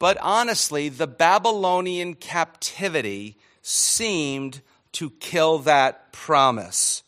But 0.00 0.18
honestly, 0.20 0.88
the 0.88 1.06
Babylonian 1.06 2.14
captivity 2.14 3.36
seemed 3.62 4.60
to 4.90 5.10
kill 5.20 5.60
that 5.60 6.12
promise. 6.12 7.04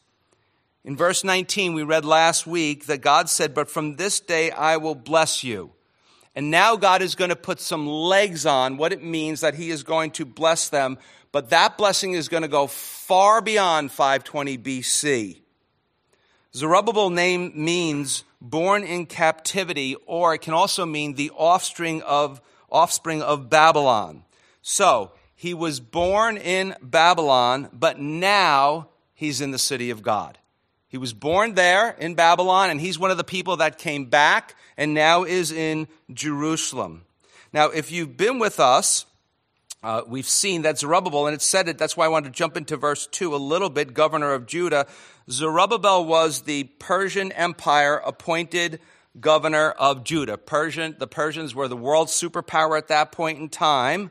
In 0.84 0.96
verse 0.96 1.24
19, 1.24 1.74
we 1.74 1.82
read 1.82 2.04
last 2.04 2.46
week 2.46 2.86
that 2.86 3.00
God 3.00 3.28
said, 3.28 3.54
But 3.54 3.68
from 3.68 3.96
this 3.96 4.20
day 4.20 4.52
I 4.52 4.76
will 4.76 4.94
bless 4.94 5.42
you. 5.42 5.72
And 6.36 6.52
now 6.52 6.76
God 6.76 7.02
is 7.02 7.16
going 7.16 7.30
to 7.30 7.36
put 7.36 7.58
some 7.58 7.88
legs 7.88 8.46
on 8.46 8.76
what 8.76 8.92
it 8.92 9.02
means 9.02 9.40
that 9.40 9.56
He 9.56 9.70
is 9.70 9.82
going 9.82 10.12
to 10.12 10.24
bless 10.24 10.68
them. 10.68 10.96
But 11.32 11.50
that 11.50 11.76
blessing 11.76 12.12
is 12.12 12.28
going 12.28 12.44
to 12.44 12.48
go 12.48 12.68
far 12.68 13.42
beyond 13.42 13.90
520 13.90 14.58
BC. 14.58 15.40
Zerubbabel 16.54 17.10
name 17.10 17.50
means 17.56 18.22
born 18.44 18.84
in 18.84 19.06
captivity, 19.06 19.96
or 20.06 20.34
it 20.34 20.42
can 20.42 20.54
also 20.54 20.86
mean 20.86 21.14
the 21.14 21.30
offspring 21.30 22.02
of, 22.02 22.40
offspring 22.70 23.22
of 23.22 23.48
Babylon. 23.50 24.24
So, 24.62 25.12
he 25.34 25.52
was 25.52 25.80
born 25.80 26.36
in 26.36 26.76
Babylon, 26.80 27.68
but 27.72 27.98
now 27.98 28.88
he's 29.14 29.40
in 29.40 29.50
the 29.50 29.58
city 29.58 29.90
of 29.90 30.02
God. 30.02 30.38
He 30.88 30.98
was 30.98 31.12
born 31.12 31.54
there 31.54 31.90
in 31.90 32.14
Babylon, 32.14 32.70
and 32.70 32.80
he's 32.80 32.98
one 32.98 33.10
of 33.10 33.16
the 33.16 33.24
people 33.24 33.56
that 33.56 33.78
came 33.78 34.04
back 34.04 34.54
and 34.76 34.94
now 34.94 35.24
is 35.24 35.50
in 35.50 35.88
Jerusalem. 36.12 37.04
Now, 37.52 37.70
if 37.70 37.90
you've 37.90 38.16
been 38.16 38.38
with 38.38 38.60
us, 38.60 39.06
uh, 39.84 40.02
we've 40.06 40.26
seen 40.26 40.62
that 40.62 40.78
Zerubbabel, 40.78 41.26
and 41.26 41.34
it 41.34 41.42
said 41.42 41.68
it, 41.68 41.76
that's 41.76 41.94
why 41.94 42.06
I 42.06 42.08
wanted 42.08 42.32
to 42.32 42.38
jump 42.38 42.56
into 42.56 42.78
verse 42.78 43.06
2 43.06 43.34
a 43.34 43.36
little 43.36 43.68
bit, 43.68 43.92
governor 43.92 44.32
of 44.32 44.46
Judah. 44.46 44.86
Zerubbabel 45.30 46.06
was 46.06 46.42
the 46.42 46.64
Persian 46.64 47.30
Empire 47.32 48.00
appointed 48.02 48.80
governor 49.20 49.72
of 49.72 50.02
Judah. 50.02 50.38
Persian, 50.38 50.96
the 50.98 51.06
Persians 51.06 51.54
were 51.54 51.68
the 51.68 51.76
world 51.76 52.08
superpower 52.08 52.78
at 52.78 52.88
that 52.88 53.12
point 53.12 53.38
in 53.38 53.50
time. 53.50 54.10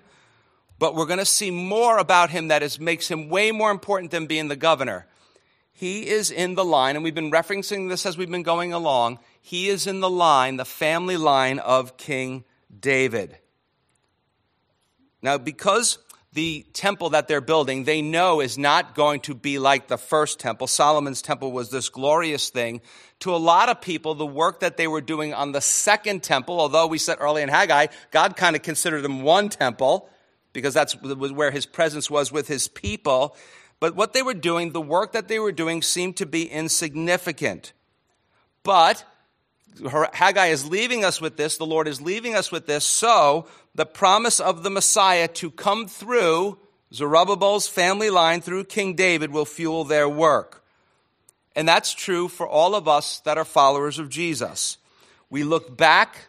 But 0.78 0.94
we're 0.94 1.08
going 1.08 1.18
to 1.18 1.26
see 1.26 1.50
more 1.50 1.98
about 1.98 2.30
him 2.30 2.50
that 2.50 2.62
is, 2.62 2.80
makes 2.80 3.10
him 3.10 3.30
way 3.30 3.52
more 3.52 3.72
important 3.72 4.12
than 4.12 4.28
being 4.28 4.50
the 4.50 4.56
governor. 4.56 5.08
He 5.72 6.08
is 6.08 6.30
in 6.30 6.54
the 6.54 6.64
line, 6.64 6.96
and 6.96 7.04
we've 7.04 7.16
been 7.16 7.32
referencing 7.32 7.90
this 7.90 8.06
as 8.06 8.16
we've 8.16 8.30
been 8.30 8.44
going 8.44 8.74
along. 8.74 9.18
He 9.42 9.70
is 9.70 9.88
in 9.88 10.02
the 10.02 10.10
line, 10.10 10.58
the 10.58 10.66
family 10.66 11.18
line 11.18 11.58
of 11.58 11.98
King 11.98 12.44
David. 12.80 13.40
Now, 15.24 15.40
because 15.40 15.98
the 16.34 16.66
temple 16.74 17.12
that 17.12 17.28
they're 17.28 17.42
building, 17.42 17.86
they 17.86 18.02
know 18.02 18.42
is 18.42 18.58
not 18.58 18.96
going 18.96 19.22
to 19.22 19.34
be 19.34 19.58
like 19.58 19.88
the 19.88 19.98
first 19.98 20.40
temple. 20.40 20.68
Solomon's 20.68 21.22
temple 21.22 21.52
was 21.52 21.70
this 21.70 21.90
glorious 21.90 22.50
thing. 22.50 22.82
To 23.22 23.34
a 23.34 23.38
lot 23.38 23.70
of 23.70 23.82
people, 23.82 24.16
the 24.16 24.26
work 24.26 24.60
that 24.60 24.76
they 24.76 24.88
were 24.88 25.02
doing 25.02 25.34
on 25.34 25.54
the 25.54 25.62
second 25.62 26.24
temple, 26.24 26.60
although 26.60 26.88
we 26.88 26.98
said 26.98 27.18
early 27.20 27.42
in 27.42 27.50
Haggai, 27.50 27.88
God 28.12 28.36
kind 28.36 28.56
of 28.56 28.64
considered 28.64 29.02
them 29.02 29.22
one 29.22 29.50
temple 29.50 30.10
because 30.52 30.74
that's 30.74 30.94
where 31.02 31.52
his 31.52 31.66
presence 31.66 32.10
was 32.10 32.32
with 32.32 32.48
his 32.48 32.68
people. 32.68 33.36
But 33.80 33.96
what 33.96 34.14
they 34.14 34.24
were 34.24 34.34
doing, 34.34 34.72
the 34.72 34.82
work 34.82 35.14
that 35.14 35.28
they 35.28 35.40
were 35.40 35.52
doing 35.52 35.82
seemed 35.82 36.18
to 36.18 36.26
be 36.26 36.50
insignificant. 36.50 37.74
But 38.64 39.06
Haggai 40.14 40.48
is 40.48 40.68
leaving 40.68 41.04
us 41.04 41.20
with 41.22 41.38
this, 41.38 41.58
the 41.58 41.66
Lord 41.66 41.88
is 41.88 42.02
leaving 42.02 42.36
us 42.36 42.52
with 42.52 42.68
this, 42.68 42.86
so 42.86 43.48
the 43.76 43.86
promise 43.86 44.40
of 44.40 44.64
the 44.64 44.70
Messiah 44.70 45.28
to 45.28 45.50
come 45.50 45.88
through 45.88 46.58
Zerubbabel's 46.94 47.68
family 47.68 48.10
line 48.10 48.42
through 48.42 48.66
King 48.66 48.94
David 48.96 49.32
will 49.32 49.46
fuel 49.46 49.84
their 49.84 50.08
work. 50.08 50.64
And 51.56 51.68
that's 51.68 51.94
true 51.94 52.28
for 52.28 52.48
all 52.48 52.76
of 52.76 52.88
us 52.88 53.20
that 53.22 53.38
are 53.38 53.46
followers 53.46 54.00
of 54.00 54.10
Jesus. 54.10 54.78
We 55.30 55.44
look 55.44 55.76
back 55.76 56.28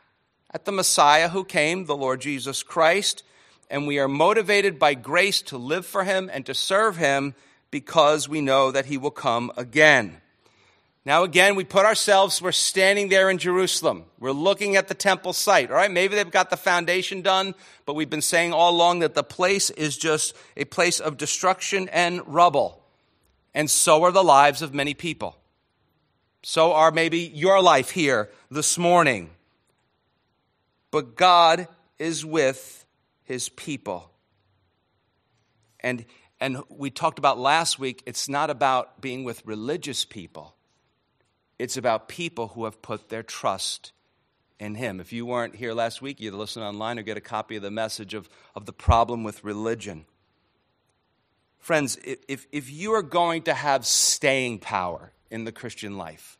at 0.50 0.64
the 0.64 0.72
Messiah 0.72 1.28
who 1.28 1.44
came, 1.44 1.84
the 1.84 1.96
Lord 1.96 2.20
Jesus 2.20 2.62
Christ, 2.62 3.22
and 3.70 3.86
we 3.86 3.98
are 3.98 4.08
motivated 4.08 4.78
by 4.78 4.94
grace 4.94 5.42
to 5.42 5.58
live 5.58 5.84
for 5.84 6.04
him 6.04 6.30
and 6.32 6.46
to 6.46 6.54
serve 6.54 6.96
him 6.96 7.34
because 7.70 8.28
we 8.28 8.40
know 8.40 8.70
that 8.70 8.86
he 8.86 8.96
will 8.96 9.10
come 9.10 9.50
again. 9.56 10.20
Now, 11.06 11.22
again, 11.22 11.54
we 11.54 11.64
put 11.64 11.84
ourselves, 11.84 12.40
we're 12.40 12.52
standing 12.52 13.10
there 13.10 13.28
in 13.28 13.36
Jerusalem. 13.36 14.06
We're 14.18 14.32
looking 14.32 14.76
at 14.76 14.88
the 14.88 14.94
temple 14.94 15.34
site, 15.34 15.70
all 15.70 15.76
right? 15.76 15.90
Maybe 15.90 16.14
they've 16.14 16.30
got 16.30 16.48
the 16.48 16.56
foundation 16.56 17.20
done, 17.20 17.54
but 17.84 17.94
we've 17.94 18.08
been 18.08 18.22
saying 18.22 18.54
all 18.54 18.74
along 18.74 19.00
that 19.00 19.14
the 19.14 19.22
place 19.22 19.68
is 19.68 19.98
just 19.98 20.34
a 20.56 20.64
place 20.64 21.00
of 21.00 21.18
destruction 21.18 21.90
and 21.90 22.26
rubble. 22.26 22.82
And 23.52 23.70
so 23.70 24.02
are 24.04 24.12
the 24.12 24.24
lives 24.24 24.62
of 24.62 24.72
many 24.72 24.94
people. 24.94 25.36
So 26.42 26.72
are 26.72 26.90
maybe 26.90 27.20
your 27.20 27.62
life 27.62 27.90
here 27.90 28.30
this 28.50 28.78
morning. 28.78 29.30
But 30.90 31.16
God 31.16 31.68
is 31.98 32.24
with 32.24 32.86
his 33.24 33.50
people. 33.50 34.10
And, 35.80 36.06
and 36.40 36.62
we 36.70 36.90
talked 36.90 37.18
about 37.18 37.38
last 37.38 37.78
week, 37.78 38.02
it's 38.06 38.28
not 38.28 38.48
about 38.48 39.02
being 39.02 39.24
with 39.24 39.44
religious 39.44 40.04
people, 40.04 40.53
it's 41.58 41.76
about 41.76 42.08
people 42.08 42.48
who 42.48 42.64
have 42.64 42.82
put 42.82 43.08
their 43.08 43.22
trust 43.22 43.92
in 44.58 44.74
him. 44.74 45.00
If 45.00 45.12
you 45.12 45.26
weren't 45.26 45.56
here 45.56 45.74
last 45.74 46.02
week, 46.02 46.20
you 46.20 46.28
either 46.28 46.36
listen 46.36 46.62
online 46.62 46.98
or 46.98 47.02
get 47.02 47.16
a 47.16 47.20
copy 47.20 47.56
of 47.56 47.62
the 47.62 47.70
message 47.70 48.14
of, 48.14 48.28
of 48.54 48.66
the 48.66 48.72
problem 48.72 49.24
with 49.24 49.44
religion. 49.44 50.06
Friends, 51.58 51.98
if, 52.04 52.46
if 52.52 52.70
you 52.70 52.92
are 52.92 53.02
going 53.02 53.42
to 53.42 53.54
have 53.54 53.86
staying 53.86 54.58
power 54.58 55.12
in 55.30 55.44
the 55.44 55.52
Christian 55.52 55.96
life, 55.96 56.38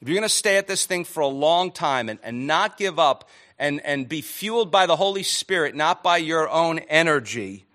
if 0.00 0.08
you're 0.08 0.16
going 0.16 0.22
to 0.22 0.28
stay 0.28 0.56
at 0.56 0.66
this 0.66 0.86
thing 0.86 1.04
for 1.04 1.20
a 1.20 1.28
long 1.28 1.70
time 1.70 2.08
and, 2.08 2.18
and 2.22 2.46
not 2.46 2.76
give 2.76 2.98
up 2.98 3.28
and, 3.58 3.80
and 3.84 4.08
be 4.08 4.20
fueled 4.20 4.70
by 4.70 4.86
the 4.86 4.96
Holy 4.96 5.22
Spirit, 5.22 5.74
not 5.74 6.02
by 6.02 6.16
your 6.16 6.48
own 6.48 6.78
energy, 6.80 7.66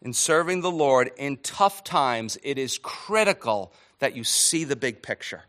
in 0.00 0.12
serving 0.12 0.60
the 0.60 0.70
Lord 0.70 1.10
in 1.16 1.36
tough 1.38 1.82
times, 1.82 2.38
it 2.42 2.58
is 2.58 2.78
critical 2.78 3.72
that 3.98 4.14
you 4.16 4.24
see 4.24 4.64
the 4.64 4.76
big 4.76 5.02
picture. 5.02 5.42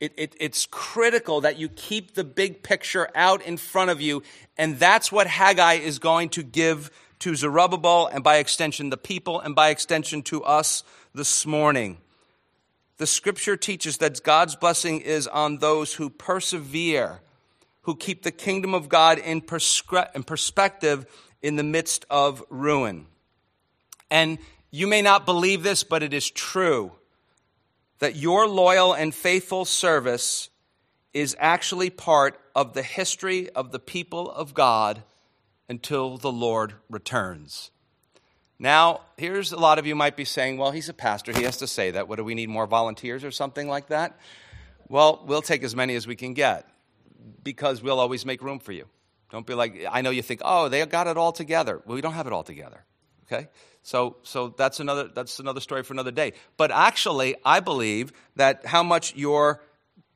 It, 0.00 0.12
it, 0.16 0.36
it's 0.40 0.66
critical 0.66 1.42
that 1.42 1.58
you 1.58 1.68
keep 1.68 2.14
the 2.14 2.24
big 2.24 2.62
picture 2.62 3.08
out 3.14 3.40
in 3.42 3.56
front 3.56 3.90
of 3.90 4.00
you, 4.00 4.22
and 4.58 4.78
that's 4.78 5.12
what 5.12 5.28
Haggai 5.28 5.74
is 5.74 5.98
going 5.98 6.30
to 6.30 6.42
give 6.42 6.90
to 7.20 7.36
Zerubbabel, 7.36 8.08
and 8.08 8.24
by 8.24 8.38
extension, 8.38 8.90
the 8.90 8.96
people, 8.96 9.38
and 9.38 9.54
by 9.54 9.68
extension, 9.68 10.22
to 10.22 10.42
us 10.42 10.82
this 11.14 11.46
morning. 11.46 11.98
The 12.96 13.06
scripture 13.06 13.56
teaches 13.56 13.98
that 13.98 14.20
God's 14.24 14.56
blessing 14.56 15.00
is 15.00 15.28
on 15.28 15.58
those 15.58 15.94
who 15.94 16.10
persevere, 16.10 17.20
who 17.82 17.94
keep 17.94 18.24
the 18.24 18.32
kingdom 18.32 18.74
of 18.74 18.88
God 18.88 19.18
in, 19.18 19.40
perscri- 19.40 20.12
in 20.16 20.24
perspective 20.24 21.06
in 21.42 21.54
the 21.54 21.62
midst 21.62 22.04
of 22.10 22.42
ruin. 22.50 23.06
And 24.10 24.38
you 24.72 24.88
may 24.88 25.00
not 25.00 25.26
believe 25.26 25.62
this, 25.62 25.84
but 25.84 26.02
it 26.02 26.12
is 26.12 26.28
true 26.28 26.92
that 28.02 28.16
your 28.16 28.48
loyal 28.48 28.92
and 28.92 29.14
faithful 29.14 29.64
service 29.64 30.50
is 31.14 31.36
actually 31.38 31.88
part 31.88 32.36
of 32.52 32.74
the 32.74 32.82
history 32.82 33.48
of 33.50 33.70
the 33.70 33.78
people 33.78 34.28
of 34.28 34.54
God 34.54 35.04
until 35.68 36.16
the 36.16 36.32
Lord 36.32 36.74
returns. 36.90 37.70
Now, 38.58 39.02
here's 39.16 39.52
a 39.52 39.56
lot 39.56 39.78
of 39.78 39.86
you 39.86 39.94
might 39.94 40.16
be 40.16 40.24
saying, 40.24 40.58
well, 40.58 40.72
he's 40.72 40.88
a 40.88 40.92
pastor. 40.92 41.32
He 41.32 41.44
has 41.44 41.58
to 41.58 41.68
say 41.68 41.92
that. 41.92 42.08
What 42.08 42.16
do 42.16 42.24
we 42.24 42.34
need 42.34 42.48
more 42.48 42.66
volunteers 42.66 43.22
or 43.22 43.30
something 43.30 43.68
like 43.68 43.86
that? 43.86 44.18
Well, 44.88 45.22
we'll 45.24 45.40
take 45.40 45.62
as 45.62 45.76
many 45.76 45.94
as 45.94 46.04
we 46.04 46.16
can 46.16 46.34
get 46.34 46.66
because 47.44 47.84
we'll 47.84 48.00
always 48.00 48.26
make 48.26 48.42
room 48.42 48.58
for 48.58 48.72
you. 48.72 48.86
Don't 49.30 49.46
be 49.46 49.54
like, 49.54 49.86
I 49.88 50.02
know 50.02 50.10
you 50.10 50.22
think, 50.22 50.40
oh, 50.44 50.68
they 50.68 50.84
got 50.86 51.06
it 51.06 51.16
all 51.16 51.30
together. 51.30 51.80
Well, 51.86 51.94
we 51.94 52.00
don't 52.00 52.14
have 52.14 52.26
it 52.26 52.32
all 52.32 52.42
together. 52.42 52.84
Okay? 53.32 53.48
So, 53.82 54.16
so 54.22 54.54
that's, 54.56 54.80
another, 54.80 55.08
that's 55.12 55.40
another 55.40 55.60
story 55.60 55.82
for 55.82 55.92
another 55.92 56.10
day. 56.10 56.34
But 56.56 56.70
actually, 56.70 57.34
I 57.44 57.60
believe 57.60 58.12
that 58.36 58.66
how 58.66 58.82
much 58.82 59.16
your 59.16 59.62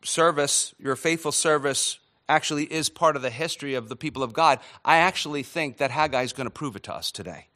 service, 0.02 0.74
your 0.78 0.96
faithful 0.96 1.32
service, 1.32 1.98
actually 2.28 2.64
is 2.64 2.88
part 2.88 3.16
of 3.16 3.22
the 3.22 3.30
history 3.30 3.74
of 3.74 3.88
the 3.88 3.96
people 3.96 4.22
of 4.22 4.32
God, 4.32 4.60
I 4.84 4.98
actually 4.98 5.42
think 5.42 5.78
that 5.78 5.90
Haggai 5.90 6.22
is 6.22 6.32
going 6.32 6.46
to 6.46 6.50
prove 6.50 6.76
it 6.76 6.84
to 6.84 6.94
us 6.94 7.10
today. 7.10 7.48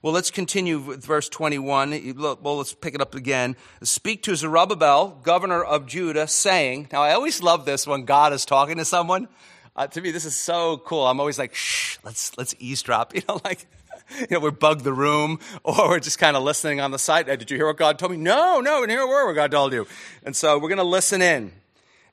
Well, 0.00 0.12
let's 0.12 0.30
continue 0.30 0.78
with 0.78 1.04
verse 1.04 1.28
21. 1.28 2.14
Well, 2.16 2.56
let's 2.56 2.72
pick 2.72 2.94
it 2.94 3.00
up 3.00 3.16
again. 3.16 3.56
Speak 3.82 4.22
to 4.24 4.36
Zerubbabel, 4.36 5.20
governor 5.24 5.62
of 5.62 5.86
Judah, 5.86 6.28
saying, 6.28 6.88
Now, 6.92 7.02
I 7.02 7.14
always 7.14 7.42
love 7.42 7.64
this 7.64 7.84
when 7.84 8.04
God 8.04 8.32
is 8.32 8.44
talking 8.44 8.76
to 8.76 8.84
someone. 8.84 9.26
Uh, 9.74 9.88
to 9.88 10.00
me, 10.00 10.12
this 10.12 10.24
is 10.24 10.36
so 10.36 10.78
cool. 10.78 11.04
I'm 11.06 11.18
always 11.18 11.38
like, 11.38 11.54
shh, 11.54 11.98
let's, 12.04 12.36
let's 12.38 12.54
eavesdrop. 12.58 13.12
You 13.14 13.22
know, 13.28 13.40
like, 13.44 13.66
you 14.18 14.26
know, 14.30 14.40
we 14.40 14.50
bug 14.50 14.82
the 14.82 14.92
room 14.92 15.38
or 15.64 15.88
we're 15.88 16.00
just 16.00 16.18
kind 16.18 16.36
of 16.36 16.42
listening 16.42 16.80
on 16.80 16.90
the 16.90 16.98
side. 16.98 17.26
Did 17.26 17.50
you 17.50 17.56
hear 17.56 17.66
what 17.66 17.76
God 17.76 17.98
told 17.98 18.12
me? 18.12 18.18
No, 18.18 18.60
no, 18.60 18.82
and 18.82 18.90
here 18.90 19.06
we're 19.06 19.26
what 19.26 19.34
God 19.34 19.50
told 19.50 19.72
you. 19.72 19.86
And 20.22 20.34
so 20.34 20.58
we're 20.58 20.68
going 20.68 20.78
to 20.78 20.84
listen 20.84 21.22
in. 21.22 21.52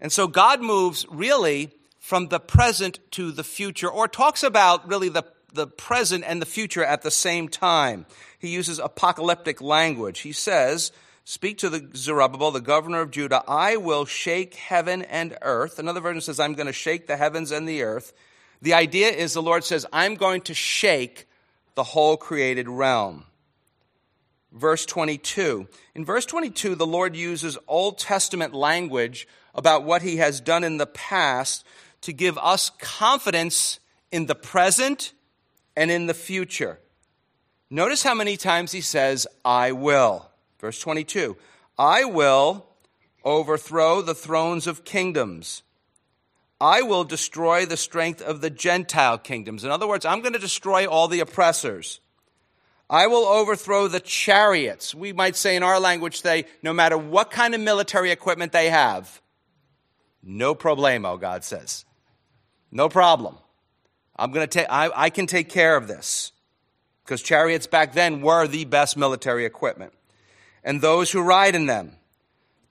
And 0.02 0.12
so 0.12 0.28
God 0.28 0.62
moves 0.62 1.06
really 1.10 1.72
from 2.00 2.28
the 2.28 2.40
present 2.40 3.00
to 3.12 3.32
the 3.32 3.44
future, 3.44 3.90
or 3.90 4.08
talks 4.08 4.44
about 4.44 4.88
really 4.88 5.10
the, 5.10 5.24
the 5.54 5.66
present 5.66 6.24
and 6.28 6.40
the 6.40 6.46
future 6.46 6.84
at 6.84 7.02
the 7.02 7.10
same 7.10 7.50
time. 7.50 8.06
He 8.38 8.50
uses 8.50 8.78
apocalyptic 8.78 9.60
language. 9.60 10.20
He 10.20 10.32
says, 10.32 10.92
Speak 11.24 11.58
to 11.58 11.70
the 11.72 11.90
Zerubbabel, 11.96 12.52
the 12.52 12.62
governor 12.62 13.02
of 13.02 13.10
Judah, 13.10 13.44
I 13.48 13.78
will 13.78 14.06
shake 14.06 14.54
heaven 14.54 15.02
and 15.02 15.36
earth. 15.42 15.80
Another 15.80 16.00
version 16.00 16.22
says, 16.22 16.40
I'm 16.40 16.54
going 16.54 16.68
to 16.68 16.74
shake 16.74 17.08
the 17.08 17.18
heavens 17.18 17.50
and 17.50 17.68
the 17.68 17.82
earth. 17.82 18.14
The 18.62 18.76
idea 18.76 19.08
is 19.08 19.34
the 19.34 19.42
Lord 19.42 19.64
says, 19.64 19.88
I'm 19.92 20.14
going 20.14 20.42
to 20.42 20.54
shake 20.54 21.28
the 21.76 21.84
whole 21.84 22.18
created 22.18 22.68
realm. 22.68 23.26
Verse 24.52 24.86
22. 24.86 25.68
In 25.94 26.06
verse 26.06 26.26
22, 26.26 26.76
the 26.76 26.88
Lord 26.88 27.16
uses 27.16 27.58
Old 27.68 27.98
Testament 27.98 28.54
language 28.54 29.28
about 29.54 29.84
what 29.84 30.02
he 30.02 30.18
has 30.18 30.40
done 30.40 30.64
in 30.64 30.78
the 30.78 30.88
past 30.88 31.66
to 32.02 32.14
give 32.14 32.38
us 32.38 32.72
confidence 32.80 33.80
in 34.12 34.28
the 34.28 34.36
present 34.36 35.14
and 35.76 35.92
in 35.92 36.06
the 36.06 36.14
future. 36.14 36.80
Notice 37.70 38.04
how 38.04 38.14
many 38.14 38.38
times 38.38 38.72
he 38.72 38.82
says, 38.82 39.28
I 39.44 39.72
will. 39.74 40.30
Verse 40.60 40.80
22 40.80 41.36
I 41.78 42.06
will 42.06 42.66
overthrow 43.24 44.02
the 44.02 44.16
thrones 44.16 44.68
of 44.68 44.86
kingdoms. 44.86 45.64
I 46.60 46.84
will 46.84 47.04
destroy 47.04 47.66
the 47.66 47.78
strength 47.78 48.22
of 48.22 48.42
the 48.42 48.50
Gentile 48.50 49.18
kingdoms. 49.18 49.64
In 49.64 49.72
other 49.72 49.88
words, 49.88 50.06
I'm 50.06 50.22
going 50.22 50.34
to 50.34 50.40
destroy 50.40 50.86
all 50.86 51.08
the 51.08 51.20
oppressors. 51.20 52.00
I 52.90 53.08
will 53.08 53.26
overthrow 53.26 53.88
the 53.88 54.00
chariots. 54.00 54.94
We 54.94 55.12
might 55.12 55.36
say 55.36 55.56
in 55.56 55.64
our 55.64 55.80
language 55.80 56.22
say, 56.22 56.46
no 56.62 56.72
matter 56.72 56.98
what 56.98 57.32
kind 57.32 57.56
of 57.56 57.62
military 57.62 58.12
equipment 58.12 58.52
they 58.52 58.70
have, 58.70 59.22
no 60.24 60.56
problemo, 60.56 61.20
God 61.20 61.44
says. 61.44 61.86
No 62.72 62.90
problem. 62.90 63.38
I'm 64.16 64.32
going 64.32 64.48
to 64.48 64.60
take, 64.60 64.68
I, 64.70 64.92
I 64.96 65.10
can 65.10 65.28
take 65.28 65.50
care 65.50 65.76
of 65.76 65.88
this. 65.88 66.32
Because 67.04 67.22
chariots 67.22 67.68
back 67.68 67.94
then 67.94 68.22
were 68.22 68.48
the 68.48 68.66
best 68.66 68.98
military 68.98 69.46
equipment. 69.46 69.94
And 70.64 70.82
those 70.82 71.12
who 71.12 71.22
ride 71.22 71.54
in 71.54 71.68
them. 71.68 71.98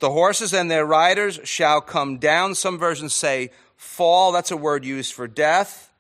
The 0.05 0.11
horses 0.11 0.53
and 0.53 0.71
their 0.71 0.85
riders 0.85 1.41
shall 1.45 1.81
come 1.81 2.19
down. 2.19 2.55
Some 2.55 2.79
versions 2.79 3.15
say 3.15 3.49
fall. 3.75 4.33
That's 4.33 4.51
a 4.51 4.57
word 4.59 4.85
used 4.85 5.15
for 5.15 5.27
death. 5.27 5.91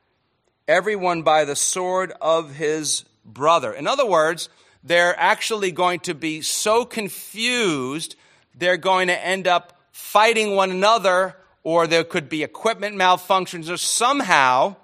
Everyone 0.69 1.23
by 1.23 1.47
the 1.47 1.57
sword 1.57 2.13
of 2.21 2.55
his 2.55 3.07
brother. 3.25 3.73
In 3.73 3.87
other 3.87 4.05
words, 4.05 4.51
they're 4.83 5.19
actually 5.19 5.73
going 5.73 6.01
to 6.01 6.13
be 6.13 6.43
so 6.43 6.85
confused, 6.85 8.15
they're 8.55 8.77
going 8.77 9.09
to 9.09 9.27
end 9.27 9.49
up 9.49 9.81
fighting 9.91 10.55
one 10.55 10.71
another 10.71 11.35
or 11.63 11.87
there 11.87 12.05
could 12.05 12.29
be 12.29 12.43
equipment 12.43 12.97
malfunctions, 12.97 13.71
or 13.71 13.79
somehow 13.79 14.77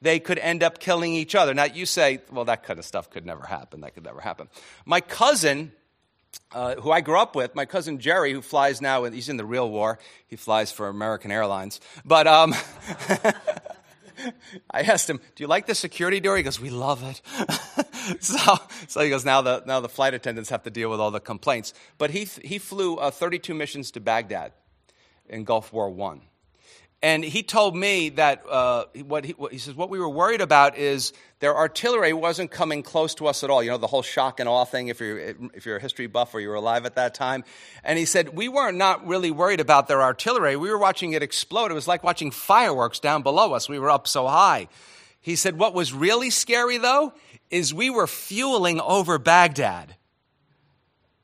they 0.00 0.18
could 0.18 0.38
end 0.38 0.62
up 0.62 0.78
killing 0.78 1.12
each 1.12 1.34
other. 1.34 1.52
Now, 1.52 1.64
you 1.64 1.84
say, 1.84 2.22
well, 2.30 2.46
that 2.46 2.62
kind 2.62 2.78
of 2.78 2.86
stuff 2.86 3.10
could 3.10 3.26
never 3.26 3.44
happen. 3.44 3.82
That 3.82 3.92
could 3.92 4.04
never 4.04 4.22
happen. 4.22 4.48
My 4.86 5.02
cousin, 5.02 5.72
uh, 6.54 6.76
who 6.76 6.90
I 6.90 7.00
grew 7.00 7.18
up 7.18 7.34
with, 7.34 7.54
my 7.54 7.64
cousin 7.64 7.98
Jerry, 7.98 8.32
who 8.32 8.42
flies 8.42 8.80
now, 8.80 9.04
he's 9.04 9.28
in 9.28 9.36
the 9.36 9.44
real 9.44 9.70
war. 9.70 9.98
He 10.26 10.36
flies 10.36 10.70
for 10.70 10.88
American 10.88 11.30
Airlines. 11.30 11.80
But 12.04 12.26
um, 12.26 12.54
I 14.70 14.82
asked 14.82 15.08
him, 15.08 15.20
"Do 15.34 15.42
you 15.42 15.48
like 15.48 15.66
the 15.66 15.74
security 15.74 16.20
door?" 16.20 16.36
He 16.36 16.42
goes, 16.42 16.60
"We 16.60 16.70
love 16.70 17.02
it." 17.02 17.20
so, 18.22 18.58
so 18.86 19.00
he 19.00 19.10
goes, 19.10 19.24
"Now 19.24 19.42
the 19.42 19.62
now 19.66 19.80
the 19.80 19.88
flight 19.88 20.14
attendants 20.14 20.50
have 20.50 20.62
to 20.64 20.70
deal 20.70 20.90
with 20.90 21.00
all 21.00 21.10
the 21.10 21.20
complaints." 21.20 21.72
But 21.98 22.10
he 22.10 22.24
he 22.24 22.58
flew 22.58 22.96
uh, 22.96 23.10
32 23.10 23.54
missions 23.54 23.90
to 23.92 24.00
Baghdad 24.00 24.52
in 25.28 25.44
Gulf 25.44 25.72
War 25.72 25.90
One. 25.90 26.22
And 27.02 27.24
he 27.24 27.42
told 27.42 27.74
me 27.74 28.10
that 28.10 28.44
uh, 28.48 28.84
what, 29.06 29.24
he, 29.24 29.32
what, 29.32 29.50
he, 29.50 29.58
says, 29.58 29.74
what 29.74 29.90
we 29.90 29.98
were 29.98 30.08
worried 30.08 30.40
about 30.40 30.78
is 30.78 31.12
their 31.40 31.56
artillery 31.56 32.12
wasn't 32.12 32.52
coming 32.52 32.84
close 32.84 33.16
to 33.16 33.26
us 33.26 33.42
at 33.42 33.50
all. 33.50 33.60
You 33.60 33.70
know, 33.70 33.76
the 33.76 33.88
whole 33.88 34.02
shock 34.02 34.38
and 34.38 34.48
awe 34.48 34.64
thing, 34.64 34.86
if 34.86 35.00
you're, 35.00 35.18
if 35.18 35.66
you're 35.66 35.78
a 35.78 35.80
history 35.80 36.06
buff 36.06 36.32
or 36.32 36.38
you 36.38 36.48
were 36.48 36.54
alive 36.54 36.86
at 36.86 36.94
that 36.94 37.12
time. 37.14 37.42
And 37.82 37.98
he 37.98 38.04
said, 38.04 38.36
we 38.36 38.48
were 38.48 38.70
not 38.70 39.04
really 39.04 39.32
worried 39.32 39.58
about 39.58 39.88
their 39.88 40.00
artillery. 40.00 40.54
We 40.54 40.70
were 40.70 40.78
watching 40.78 41.12
it 41.12 41.24
explode. 41.24 41.72
It 41.72 41.74
was 41.74 41.88
like 41.88 42.04
watching 42.04 42.30
fireworks 42.30 43.00
down 43.00 43.22
below 43.22 43.52
us. 43.52 43.68
We 43.68 43.80
were 43.80 43.90
up 43.90 44.06
so 44.06 44.28
high. 44.28 44.68
He 45.20 45.34
said, 45.34 45.58
what 45.58 45.74
was 45.74 45.92
really 45.92 46.30
scary, 46.30 46.78
though, 46.78 47.12
is 47.50 47.74
we 47.74 47.90
were 47.90 48.06
fueling 48.06 48.80
over 48.80 49.18
Baghdad. 49.18 49.96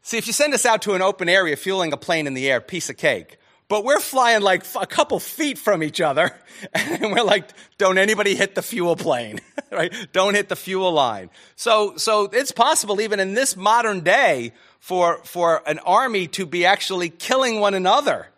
See, 0.03 0.19
if 0.19 0.27
you 0.27 0.33
send 0.33 0.55
us 0.55 0.67
out 0.67 0.83
to 0.83 0.95
an 0.95 1.03
open 1.03 1.29
area, 1.29 1.55
fueling 1.55 1.93
a 1.93 1.97
plane 1.97 2.27
in 2.27 2.35
the 2.35 2.51
air, 2.51 2.61
piece 2.61 2.91
of 2.91 2.97
cake. 2.97 3.39
But 3.69 3.85
we're 3.85 4.01
flying 4.01 4.41
like 4.41 4.65
a 4.81 4.87
couple 4.87 5.21
feet 5.21 5.59
from 5.59 5.83
each 5.83 6.01
other, 6.01 6.35
and 6.73 7.13
we're 7.13 7.23
like, 7.23 7.45
don't 7.77 7.99
anybody 7.99 8.35
hit 8.35 8.55
the 8.55 8.63
fuel 8.63 8.97
plane, 8.97 9.41
right? 9.73 9.93
Don't 10.13 10.35
hit 10.35 10.49
the 10.49 10.57
fuel 10.57 10.93
line. 10.93 11.31
So, 11.57 11.97
so 11.97 12.25
it's 12.25 12.53
possible 12.53 13.01
even 13.01 13.21
in 13.21 13.35
this 13.35 13.57
modern 13.57 14.01
day 14.01 14.53
for, 14.81 15.21
for 15.25 15.63
an 15.69 15.79
army 15.81 16.27
to 16.29 16.47
be 16.47 16.65
actually 16.65 17.11
killing 17.11 17.61
one 17.61 17.75
another 17.75 18.29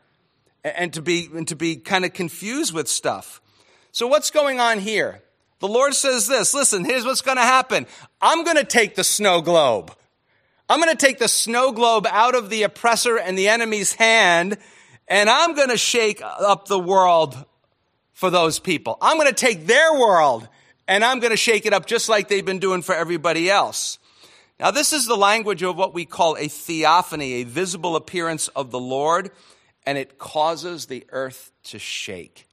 and 0.64 0.92
to 0.94 1.02
be, 1.02 1.28
and 1.32 1.46
to 1.49 1.56
be 1.56 1.76
kind 1.76 2.04
of 2.04 2.12
confused 2.12 2.75
with 2.75 2.88
stuff. 2.88 3.40
So 3.92 4.06
what's 4.06 4.30
going 4.30 4.60
on 4.60 4.78
here? 4.78 5.22
The 5.60 5.68
Lord 5.68 5.94
says 5.94 6.26
this, 6.26 6.54
listen, 6.54 6.84
here's 6.84 7.04
what's 7.04 7.20
going 7.20 7.37
to 7.37 7.42
happen. 7.42 7.87
I'm 8.20 8.44
going 8.44 8.56
to 8.56 8.64
take 8.64 8.94
the 8.94 9.04
snow 9.04 9.40
globe. 9.40 9.94
I'm 10.68 10.80
going 10.80 10.96
to 10.96 11.06
take 11.06 11.18
the 11.18 11.28
snow 11.28 11.72
globe 11.72 12.06
out 12.10 12.34
of 12.34 12.49
the 12.49 12.62
oppressor 12.62 13.18
and 13.18 13.37
the 13.37 13.49
enemy's 13.49 13.94
hand, 13.94 14.56
and 15.10 15.28
I'm 15.28 15.54
going 15.54 15.68
to 15.68 15.76
shake 15.76 16.22
up 16.22 16.68
the 16.68 16.78
world 16.78 17.36
for 18.12 18.30
those 18.30 18.60
people. 18.60 18.96
I'm 19.02 19.16
going 19.16 19.28
to 19.28 19.34
take 19.34 19.66
their 19.66 19.92
world 19.92 20.48
and 20.86 21.04
I'm 21.04 21.18
going 21.18 21.32
to 21.32 21.36
shake 21.36 21.66
it 21.66 21.72
up 21.72 21.84
just 21.84 22.08
like 22.08 22.28
they've 22.28 22.44
been 22.44 22.60
doing 22.60 22.80
for 22.80 22.94
everybody 22.94 23.50
else. 23.50 23.98
Now, 24.60 24.70
this 24.70 24.92
is 24.92 25.06
the 25.06 25.16
language 25.16 25.62
of 25.62 25.76
what 25.76 25.94
we 25.94 26.04
call 26.04 26.36
a 26.36 26.46
theophany, 26.46 27.34
a 27.34 27.44
visible 27.44 27.96
appearance 27.96 28.48
of 28.48 28.70
the 28.70 28.78
Lord, 28.78 29.30
and 29.86 29.96
it 29.96 30.18
causes 30.18 30.86
the 30.86 31.04
earth 31.10 31.50
to 31.64 31.78
shake. 31.78 32.46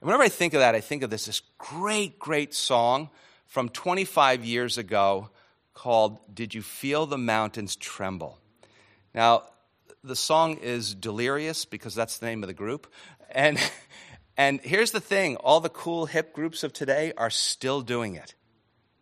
And 0.00 0.06
whenever 0.06 0.22
I 0.22 0.28
think 0.28 0.54
of 0.54 0.60
that, 0.60 0.74
I 0.74 0.80
think 0.80 1.02
of 1.02 1.10
this, 1.10 1.26
this 1.26 1.40
great, 1.58 2.18
great 2.18 2.54
song 2.54 3.08
from 3.46 3.68
25 3.70 4.44
years 4.44 4.78
ago 4.78 5.30
called 5.72 6.18
Did 6.32 6.54
You 6.54 6.60
Feel 6.60 7.06
the 7.06 7.18
Mountains 7.18 7.74
Tremble? 7.74 8.38
Now, 9.14 9.44
the 10.06 10.16
song 10.16 10.58
is 10.58 10.94
Delirious 10.94 11.64
because 11.64 11.94
that's 11.94 12.18
the 12.18 12.26
name 12.26 12.42
of 12.42 12.46
the 12.46 12.54
group. 12.54 12.86
And, 13.30 13.58
and 14.36 14.60
here's 14.60 14.92
the 14.92 15.00
thing 15.00 15.36
all 15.36 15.60
the 15.60 15.68
cool 15.68 16.06
hip 16.06 16.32
groups 16.32 16.62
of 16.62 16.72
today 16.72 17.12
are 17.16 17.30
still 17.30 17.80
doing 17.80 18.14
it. 18.14 18.34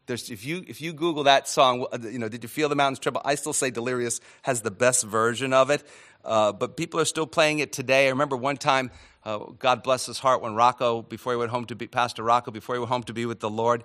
There's, 0.06 0.30
if, 0.30 0.44
you, 0.44 0.64
if 0.66 0.82
you 0.82 0.92
Google 0.92 1.24
that 1.24 1.48
song, 1.48 1.86
you 2.02 2.18
know, 2.18 2.28
Did 2.28 2.42
You 2.42 2.48
Feel 2.48 2.68
the 2.68 2.76
Mountains 2.76 2.98
Tremble? 2.98 3.22
I 3.24 3.36
still 3.36 3.54
say 3.54 3.70
Delirious 3.70 4.20
has 4.42 4.60
the 4.60 4.70
best 4.70 5.04
version 5.04 5.54
of 5.54 5.70
it. 5.70 5.82
Uh, 6.22 6.52
but 6.52 6.76
people 6.76 7.00
are 7.00 7.06
still 7.06 7.26
playing 7.26 7.58
it 7.58 7.72
today. 7.72 8.06
I 8.06 8.10
remember 8.10 8.36
one 8.36 8.56
time 8.56 8.90
uh, 9.24 9.38
God 9.58 9.82
bless 9.82 10.04
his 10.04 10.18
heart, 10.18 10.42
when 10.42 10.54
Rocco, 10.54 11.00
before 11.00 11.32
he 11.32 11.38
went 11.38 11.50
home 11.50 11.64
to 11.66 11.74
be, 11.74 11.86
Pastor 11.86 12.22
Rocco, 12.22 12.50
before 12.50 12.74
he 12.74 12.78
went 12.78 12.90
home 12.90 13.04
to 13.04 13.14
be 13.14 13.24
with 13.24 13.40
the 13.40 13.48
Lord, 13.48 13.84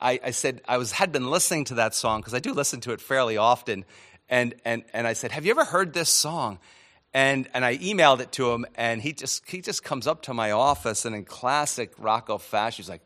I, 0.00 0.18
I 0.24 0.30
said, 0.30 0.62
I 0.66 0.78
was, 0.78 0.92
had 0.92 1.12
been 1.12 1.28
listening 1.28 1.64
to 1.66 1.74
that 1.74 1.94
song, 1.94 2.20
because 2.20 2.32
I 2.32 2.38
do 2.38 2.54
listen 2.54 2.80
to 2.82 2.92
it 2.92 3.00
fairly 3.00 3.36
often. 3.36 3.84
And, 4.28 4.54
and, 4.64 4.84
and 4.92 5.06
I 5.06 5.12
said, 5.12 5.32
Have 5.32 5.44
you 5.44 5.50
ever 5.50 5.64
heard 5.64 5.92
this 5.92 6.08
song? 6.08 6.58
And, 7.14 7.48
and 7.54 7.64
I 7.64 7.78
emailed 7.78 8.20
it 8.20 8.32
to 8.32 8.52
him, 8.52 8.66
and 8.74 9.00
he 9.00 9.12
just, 9.12 9.48
he 9.48 9.62
just 9.62 9.82
comes 9.82 10.06
up 10.06 10.22
to 10.22 10.34
my 10.34 10.50
office, 10.50 11.06
and 11.06 11.16
in 11.16 11.24
classic 11.24 11.92
Rocco 11.98 12.38
fashion, 12.38 12.82
he's 12.82 12.88
like, 12.90 13.02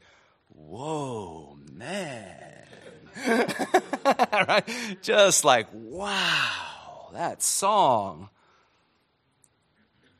Whoa, 0.48 1.56
man. 1.72 2.42
right? 4.06 4.68
Just 5.02 5.44
like, 5.44 5.68
wow, 5.72 7.10
that 7.12 7.42
song. 7.42 8.28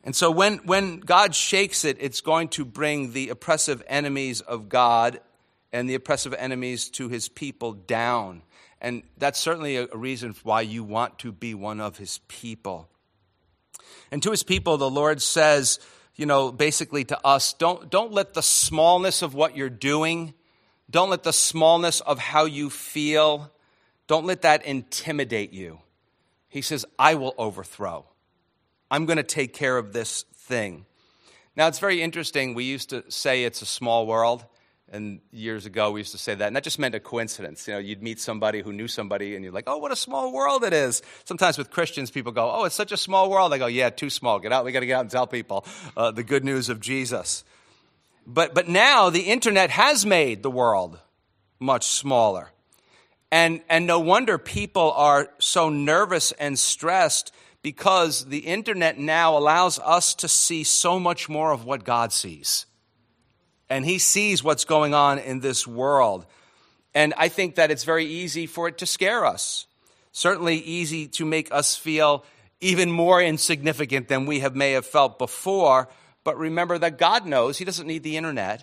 And 0.04 0.14
so 0.16 0.30
when, 0.30 0.58
when 0.58 0.98
God 1.00 1.34
shakes 1.34 1.84
it, 1.84 1.96
it's 2.00 2.20
going 2.20 2.48
to 2.48 2.64
bring 2.64 3.12
the 3.12 3.28
oppressive 3.28 3.82
enemies 3.86 4.40
of 4.40 4.68
God 4.68 5.20
and 5.72 5.88
the 5.88 5.94
oppressive 5.94 6.34
enemies 6.34 6.88
to 6.90 7.08
his 7.08 7.28
people 7.28 7.72
down. 7.72 8.42
And 8.82 9.04
that's 9.16 9.38
certainly 9.38 9.76
a, 9.76 9.86
reason 9.94 10.34
why 10.42 10.62
you 10.62 10.82
want 10.82 11.20
to 11.20 11.30
be 11.30 11.54
one 11.54 11.80
of 11.80 11.98
his 11.98 12.18
people. 12.26 12.88
And 14.10 14.20
to 14.24 14.32
his 14.32 14.42
people, 14.42 14.76
the 14.76 14.90
Lord 14.90 15.22
says, 15.22 15.78
you 16.16 16.26
know, 16.26 16.50
basically 16.50 17.04
to 17.04 17.18
us, 17.24 17.52
don't, 17.54 17.88
don't 17.88 18.12
let 18.12 18.34
the 18.34 18.42
smallness 18.42 19.22
of 19.22 19.34
what 19.34 19.56
you're 19.56 19.70
doing, 19.70 20.34
don't 20.90 21.10
let 21.10 21.22
the 21.22 21.32
smallness 21.32 22.00
of 22.00 22.18
how 22.18 22.44
you 22.44 22.68
feel, 22.68 23.52
don't 24.08 24.26
let 24.26 24.42
that 24.42 24.64
intimidate 24.66 25.52
you. 25.52 25.78
He 26.48 26.60
says, 26.60 26.84
I 26.98 27.14
will 27.14 27.36
overthrow. 27.38 28.04
I'm 28.90 29.06
going 29.06 29.16
to 29.16 29.22
take 29.22 29.54
care 29.54 29.78
of 29.78 29.92
this 29.92 30.24
thing. 30.34 30.86
Now, 31.54 31.68
it's 31.68 31.78
very 31.78 32.02
interesting. 32.02 32.54
We 32.54 32.64
used 32.64 32.90
to 32.90 33.08
say 33.10 33.44
it's 33.44 33.62
a 33.62 33.66
small 33.66 34.08
world. 34.08 34.44
And 34.92 35.20
years 35.30 35.64
ago, 35.64 35.90
we 35.90 36.00
used 36.00 36.12
to 36.12 36.18
say 36.18 36.34
that. 36.34 36.46
And 36.46 36.54
that 36.54 36.64
just 36.64 36.78
meant 36.78 36.94
a 36.94 37.00
coincidence. 37.00 37.66
You 37.66 37.72
know, 37.72 37.80
you'd 37.80 38.02
meet 38.02 38.20
somebody 38.20 38.60
who 38.60 38.74
knew 38.74 38.86
somebody, 38.86 39.34
and 39.34 39.42
you're 39.42 39.52
like, 39.52 39.64
oh, 39.66 39.78
what 39.78 39.90
a 39.90 39.96
small 39.96 40.32
world 40.32 40.64
it 40.64 40.74
is. 40.74 41.00
Sometimes 41.24 41.56
with 41.56 41.70
Christians, 41.70 42.10
people 42.10 42.30
go, 42.30 42.50
oh, 42.52 42.64
it's 42.64 42.74
such 42.74 42.92
a 42.92 42.98
small 42.98 43.30
world. 43.30 43.54
I 43.54 43.58
go, 43.58 43.66
yeah, 43.66 43.88
too 43.88 44.10
small. 44.10 44.38
Get 44.38 44.52
out. 44.52 44.66
We 44.66 44.72
got 44.72 44.80
to 44.80 44.86
get 44.86 44.96
out 44.96 45.00
and 45.00 45.10
tell 45.10 45.26
people 45.26 45.64
uh, 45.96 46.10
the 46.10 46.22
good 46.22 46.44
news 46.44 46.68
of 46.68 46.78
Jesus. 46.78 47.42
But, 48.26 48.54
but 48.54 48.68
now 48.68 49.08
the 49.08 49.22
internet 49.22 49.70
has 49.70 50.04
made 50.04 50.42
the 50.42 50.50
world 50.50 50.98
much 51.58 51.86
smaller. 51.86 52.50
And, 53.30 53.62
and 53.70 53.86
no 53.86 53.98
wonder 53.98 54.36
people 54.36 54.92
are 54.92 55.30
so 55.38 55.70
nervous 55.70 56.32
and 56.32 56.58
stressed 56.58 57.32
because 57.62 58.26
the 58.26 58.40
internet 58.40 58.98
now 58.98 59.38
allows 59.38 59.78
us 59.78 60.14
to 60.16 60.28
see 60.28 60.64
so 60.64 61.00
much 61.00 61.30
more 61.30 61.50
of 61.50 61.64
what 61.64 61.84
God 61.84 62.12
sees. 62.12 62.66
And 63.72 63.86
He 63.86 63.98
sees 63.98 64.44
what's 64.44 64.66
going 64.66 64.92
on 64.92 65.18
in 65.18 65.40
this 65.40 65.66
world. 65.66 66.26
And 66.94 67.14
I 67.16 67.28
think 67.28 67.54
that 67.54 67.70
it's 67.70 67.84
very 67.84 68.04
easy 68.04 68.46
for 68.46 68.68
it 68.68 68.78
to 68.78 68.86
scare 68.86 69.24
us. 69.24 69.66
Certainly 70.12 70.58
easy 70.58 71.08
to 71.08 71.24
make 71.24 71.50
us 71.50 71.74
feel 71.74 72.22
even 72.60 72.92
more 72.92 73.22
insignificant 73.22 74.08
than 74.08 74.26
we 74.26 74.40
have 74.40 74.54
may 74.54 74.72
have 74.72 74.84
felt 74.84 75.18
before. 75.18 75.88
But 76.22 76.36
remember 76.36 76.76
that 76.76 76.98
God 76.98 77.24
knows 77.24 77.56
He 77.56 77.64
doesn't 77.64 77.86
need 77.86 78.02
the 78.02 78.18
internet. 78.18 78.60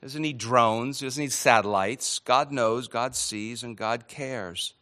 He 0.00 0.06
doesn't 0.06 0.20
need 0.20 0.36
drones, 0.36 1.00
he 1.00 1.06
doesn't 1.06 1.22
need 1.22 1.32
satellites. 1.32 2.18
God 2.18 2.52
knows, 2.52 2.88
God 2.88 3.16
sees, 3.16 3.62
and 3.62 3.74
God 3.74 4.06
cares. 4.06 4.74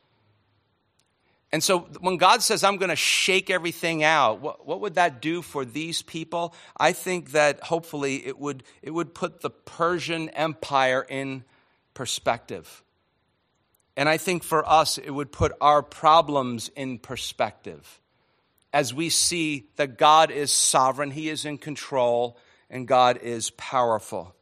And 1.53 1.62
so 1.62 1.81
when 2.01 2.17
God 2.17 2.43
says, 2.43 2.65
I'm 2.65 2.79
going 2.79 2.88
to 2.88 2.97
shake 2.97 3.51
everything 3.51 4.03
out, 4.03 4.41
what, 4.41 4.67
what, 4.67 4.81
would 4.81 4.95
that 4.95 5.21
do 5.21 5.43
for 5.43 5.67
these 5.67 6.01
people? 6.01 6.55
I 6.79 6.93
think 6.93 7.33
that 7.33 7.61
hopefully 7.61 8.27
it 8.27 8.38
would, 8.38 8.62
it 8.81 8.91
would 8.91 9.15
put 9.15 9.43
the 9.43 9.51
Persian 9.51 10.31
Empire 10.31 11.05
in 11.07 11.45
perspective. 11.93 12.83
And 13.99 14.09
I 14.09 14.17
think 14.17 14.43
for 14.43 14.67
us, 14.67 14.97
it 14.97 15.11
would 15.11 15.31
put 15.31 15.53
our 15.61 15.83
problems 15.83 16.71
in 16.75 16.99
perspective 16.99 18.01
as 18.73 18.95
we 18.95 19.11
see 19.11 19.67
that 19.77 19.99
God 19.99 20.31
is 20.31 20.51
sovereign, 20.51 21.11
He 21.11 21.29
is 21.29 21.45
in 21.45 21.59
control, 21.59 22.38
and 22.71 22.88
God 22.88 23.19
is 23.19 23.51
powerful. 23.51 24.35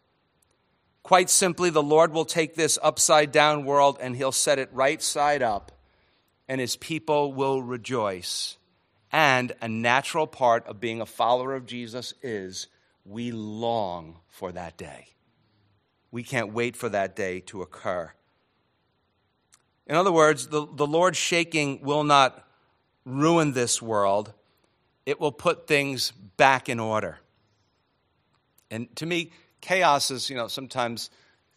Quite 1.03 1.29
simply, 1.29 1.71
the 1.71 1.83
Lord 1.83 2.13
will 2.13 2.25
take 2.25 2.55
this 2.55 2.79
upside 2.81 3.33
down 3.33 3.65
world 3.65 3.99
and 4.01 4.15
He'll 4.15 4.31
set 4.31 4.61
it 4.61 4.69
right 4.73 5.03
side 5.03 5.43
up 5.43 5.73
and 6.51 6.61
his 6.61 6.75
people 6.75 7.33
will 7.33 7.63
rejoice. 7.63 8.59
And 9.13 9.53
a 9.63 9.69
natural 9.69 10.27
part 10.27 10.67
of 10.67 10.81
being 10.81 11.01
a 11.01 11.07
follower 11.07 11.55
of 11.55 11.65
Jesus 11.65 12.13
is 12.23 12.67
we 13.05 13.31
long 13.31 14.17
for 14.27 14.51
that 14.51 14.77
day. 14.77 15.07
We 16.11 16.25
can't 16.25 16.53
wait 16.53 16.75
for 16.75 16.89
that 16.89 17.15
day 17.15 17.39
to 17.47 17.63
occur. 17.63 18.13
In 19.87 19.95
other 19.95 20.11
words, 20.11 20.49
the, 20.49 20.67
the 20.67 20.89
Lord's 20.89 21.19
shaking 21.19 21.83
will 21.83 22.03
not 22.03 22.45
ruin 23.05 23.53
this 23.53 23.81
world, 23.81 24.33
it 25.07 25.21
will 25.21 25.33
put 25.33 25.69
things 25.69 26.11
back 26.37 26.69
in 26.69 26.81
order. 26.81 27.21
And 28.73 28.95
to 28.97 29.07
me, 29.07 29.31
chaos 29.61 30.11
is, 30.11 30.29
you 30.29 30.37
know, 30.37 30.49
sometimes, 30.49 31.11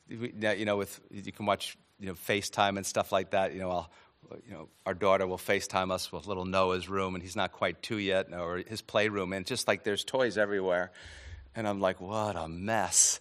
you 0.08 0.66
know, 0.66 0.78
with, 0.78 1.00
you 1.10 1.32
can 1.32 1.48
watch, 1.48 1.78
you 2.00 2.06
know, 2.06 2.14
FaceTime 2.14 2.78
and 2.78 2.86
stuff 2.86 3.12
like 3.12 3.32
that. 3.32 3.54
You 3.54 3.60
know, 3.60 3.72
I'll 3.72 3.90
you 4.48 4.54
know, 4.54 4.70
our 4.86 4.94
daughter 4.94 5.28
will 5.28 5.38
FaceTime 5.38 5.92
us 5.92 6.12
with 6.12 6.28
little 6.28 6.46
Noah's 6.46 6.90
room, 6.90 7.16
and 7.16 7.24
he's 7.24 7.36
not 7.36 7.52
quite 7.52 7.82
two 7.82 7.98
yet, 7.98 8.34
or 8.34 8.58
his 8.58 8.82
playroom, 8.82 9.34
and 9.34 9.46
just 9.46 9.68
like 9.68 9.84
there's 9.84 10.04
toys 10.04 10.38
everywhere. 10.38 10.92
And 11.56 11.68
I'm 11.68 11.80
like, 11.80 12.02
what 12.02 12.36
a 12.36 12.48
mess. 12.48 13.20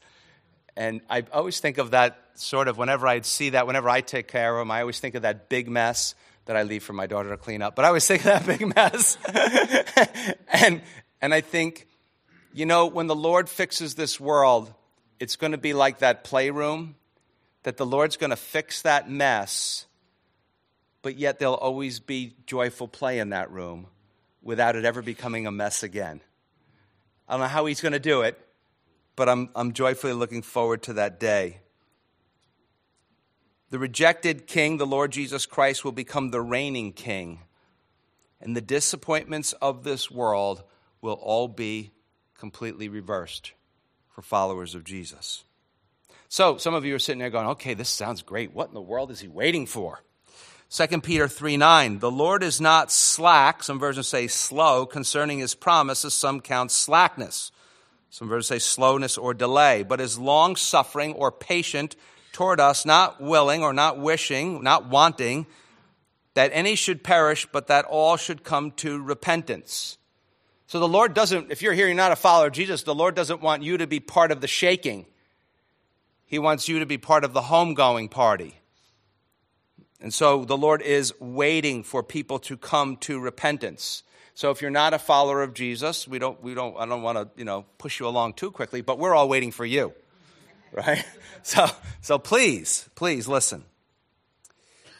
And 0.76 1.02
I 1.10 1.24
always 1.32 1.60
think 1.60 1.78
of 1.78 1.90
that 1.90 2.18
sort 2.34 2.68
of 2.68 2.78
whenever 2.78 3.06
I 3.06 3.20
see 3.20 3.50
that, 3.50 3.66
whenever 3.66 3.88
I 3.88 4.00
take 4.00 4.28
care 4.28 4.56
of 4.56 4.62
him, 4.62 4.70
I 4.70 4.80
always 4.80 5.00
think 5.00 5.14
of 5.14 5.22
that 5.22 5.48
big 5.48 5.68
mess 5.68 6.14
that 6.46 6.56
I 6.56 6.62
leave 6.62 6.82
for 6.82 6.92
my 6.92 7.06
daughter 7.06 7.28
to 7.28 7.36
clean 7.36 7.62
up. 7.62 7.76
But 7.76 7.84
I 7.84 7.88
always 7.88 8.06
think 8.06 8.24
of 8.24 8.44
that 8.44 8.46
big 8.58 8.74
mess. 8.74 9.18
and, 10.48 10.82
and 11.20 11.34
I 11.34 11.40
think, 11.40 11.86
you 12.52 12.66
know, 12.66 12.86
when 12.86 13.06
the 13.06 13.14
Lord 13.14 13.48
fixes 13.48 13.94
this 13.94 14.18
world, 14.18 14.72
it's 15.20 15.36
going 15.36 15.52
to 15.52 15.58
be 15.58 15.74
like 15.74 15.98
that 15.98 16.24
playroom, 16.24 16.96
that 17.64 17.76
the 17.76 17.86
Lord's 17.86 18.16
going 18.16 18.30
to 18.30 18.36
fix 18.36 18.82
that 18.82 19.10
mess 19.10 19.86
but 21.02 21.18
yet 21.18 21.38
there'll 21.38 21.54
always 21.54 22.00
be 22.00 22.34
joyful 22.46 22.88
play 22.88 23.18
in 23.18 23.30
that 23.30 23.50
room 23.50 23.88
without 24.40 24.76
it 24.76 24.84
ever 24.84 25.02
becoming 25.02 25.46
a 25.46 25.52
mess 25.52 25.82
again. 25.82 26.20
I 27.28 27.34
don't 27.34 27.40
know 27.40 27.46
how 27.48 27.66
he's 27.66 27.80
going 27.80 27.92
to 27.92 28.00
do 28.00 28.22
it, 28.22 28.38
but 29.16 29.28
I'm, 29.28 29.50
I'm 29.54 29.72
joyfully 29.72 30.12
looking 30.12 30.42
forward 30.42 30.82
to 30.84 30.94
that 30.94 31.20
day. 31.20 31.58
The 33.70 33.78
rejected 33.78 34.46
king, 34.46 34.76
the 34.76 34.86
Lord 34.86 35.12
Jesus 35.12 35.46
Christ, 35.46 35.84
will 35.84 35.92
become 35.92 36.30
the 36.30 36.40
reigning 36.40 36.92
king. 36.92 37.40
And 38.40 38.56
the 38.56 38.60
disappointments 38.60 39.52
of 39.54 39.82
this 39.82 40.10
world 40.10 40.62
will 41.00 41.14
all 41.14 41.48
be 41.48 41.92
completely 42.36 42.88
reversed 42.88 43.52
for 44.10 44.20
followers 44.20 44.74
of 44.74 44.84
Jesus. 44.84 45.44
So, 46.28 46.56
some 46.56 46.74
of 46.74 46.84
you 46.84 46.94
are 46.94 46.98
sitting 46.98 47.20
there 47.20 47.30
going, 47.30 47.48
okay, 47.48 47.74
this 47.74 47.88
sounds 47.88 48.22
great. 48.22 48.52
What 48.52 48.68
in 48.68 48.74
the 48.74 48.80
world 48.80 49.10
is 49.10 49.20
he 49.20 49.28
waiting 49.28 49.66
for? 49.66 50.02
2 50.72 51.02
Peter 51.02 51.28
3 51.28 51.58
9, 51.58 51.98
the 51.98 52.10
Lord 52.10 52.42
is 52.42 52.58
not 52.58 52.90
slack, 52.90 53.62
some 53.62 53.78
versions 53.78 54.08
say 54.08 54.26
slow, 54.26 54.86
concerning 54.86 55.38
his 55.38 55.54
promises, 55.54 56.14
some 56.14 56.40
count 56.40 56.70
slackness. 56.70 57.52
Some 58.08 58.26
versions 58.26 58.46
say 58.46 58.58
slowness 58.58 59.18
or 59.18 59.34
delay, 59.34 59.82
but 59.82 60.00
is 60.00 60.18
long 60.18 60.56
suffering 60.56 61.12
or 61.12 61.30
patient 61.30 61.94
toward 62.32 62.58
us, 62.58 62.86
not 62.86 63.20
willing 63.20 63.62
or 63.62 63.74
not 63.74 63.98
wishing, 63.98 64.62
not 64.62 64.88
wanting 64.88 65.46
that 66.32 66.50
any 66.54 66.74
should 66.74 67.04
perish, 67.04 67.46
but 67.52 67.66
that 67.66 67.84
all 67.84 68.16
should 68.16 68.42
come 68.42 68.70
to 68.70 69.02
repentance. 69.02 69.98
So 70.66 70.80
the 70.80 70.88
Lord 70.88 71.12
doesn't, 71.12 71.50
if 71.50 71.60
you're 71.60 71.74
here, 71.74 71.86
you're 71.86 71.94
not 71.94 72.12
a 72.12 72.16
follower 72.16 72.46
of 72.46 72.54
Jesus, 72.54 72.82
the 72.82 72.94
Lord 72.94 73.14
doesn't 73.14 73.42
want 73.42 73.62
you 73.62 73.76
to 73.76 73.86
be 73.86 74.00
part 74.00 74.32
of 74.32 74.40
the 74.40 74.48
shaking. 74.48 75.04
He 76.24 76.38
wants 76.38 76.66
you 76.66 76.78
to 76.78 76.86
be 76.86 76.96
part 76.96 77.24
of 77.24 77.34
the 77.34 77.42
homegoing 77.42 78.10
party. 78.10 78.61
And 80.02 80.12
so 80.12 80.44
the 80.44 80.56
Lord 80.56 80.82
is 80.82 81.14
waiting 81.20 81.84
for 81.84 82.02
people 82.02 82.40
to 82.40 82.56
come 82.56 82.96
to 82.98 83.20
repentance. 83.20 84.02
So 84.34 84.50
if 84.50 84.60
you're 84.60 84.70
not 84.70 84.94
a 84.94 84.98
follower 84.98 85.42
of 85.42 85.54
Jesus, 85.54 86.08
we 86.08 86.18
don't, 86.18 86.42
we 86.42 86.54
don't, 86.54 86.76
I 86.76 86.86
don't 86.86 87.02
want 87.02 87.18
to, 87.18 87.28
you 87.38 87.44
know, 87.44 87.66
push 87.78 88.00
you 88.00 88.08
along 88.08 88.34
too 88.34 88.50
quickly, 88.50 88.80
but 88.80 88.98
we're 88.98 89.14
all 89.14 89.28
waiting 89.28 89.52
for 89.52 89.64
you, 89.64 89.94
right? 90.72 91.04
So, 91.44 91.68
so 92.00 92.18
please, 92.18 92.88
please 92.96 93.28
listen. 93.28 93.64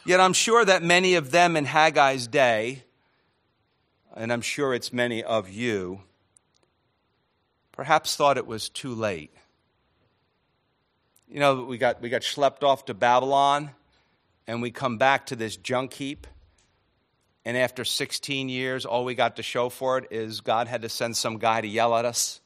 Yet 0.05 0.21
I'm 0.21 0.31
sure 0.31 0.63
that 0.63 0.83
many 0.83 1.15
of 1.15 1.31
them 1.31 1.57
in 1.57 1.65
Haggai's 1.65 2.27
day, 2.27 2.83
and 4.15 4.31
I'm 4.31 4.41
sure 4.41 4.73
it's 4.73 4.93
many 4.93 5.21
of 5.21 5.49
you, 5.49 6.01
perhaps 7.73 8.15
thought 8.15 8.37
it 8.37 8.47
was 8.47 8.69
too 8.69 8.95
late. 8.95 9.33
You 11.27 11.41
know, 11.41 11.65
we 11.65 11.77
got, 11.77 12.01
we 12.01 12.07
got 12.07 12.21
schlepped 12.21 12.63
off 12.63 12.85
to 12.85 12.93
Babylon, 12.93 13.71
and 14.47 14.61
we 14.61 14.71
come 14.71 14.97
back 14.97 15.27
to 15.27 15.35
this 15.35 15.55
junk 15.55 15.93
heap. 15.93 16.27
And 17.45 17.57
after 17.57 17.83
16 17.83 18.49
years, 18.49 18.85
all 18.85 19.03
we 19.03 19.15
got 19.15 19.35
to 19.35 19.43
show 19.43 19.69
for 19.69 19.97
it 19.97 20.07
is 20.11 20.41
God 20.41 20.67
had 20.67 20.83
to 20.83 20.89
send 20.89 21.17
some 21.17 21.37
guy 21.37 21.61
to 21.61 21.67
yell 21.67 21.95
at 21.95 22.05
us 22.05 22.39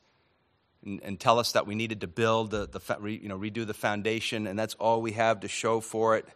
and, 0.83 1.01
and 1.03 1.19
tell 1.19 1.39
us 1.39 1.51
that 1.51 1.67
we 1.67 1.75
needed 1.75 2.01
to 2.01 2.07
build 2.07 2.51
the, 2.51 2.67
the 2.67 3.09
you 3.09 3.29
know, 3.29 3.37
redo 3.37 3.65
the 3.65 3.73
foundation, 3.73 4.47
and 4.47 4.57
that's 4.57 4.73
all 4.75 5.01
we 5.01 5.11
have 5.11 5.41
to 5.41 5.47
show 5.47 5.79
for 5.79 6.17
it. 6.17 6.27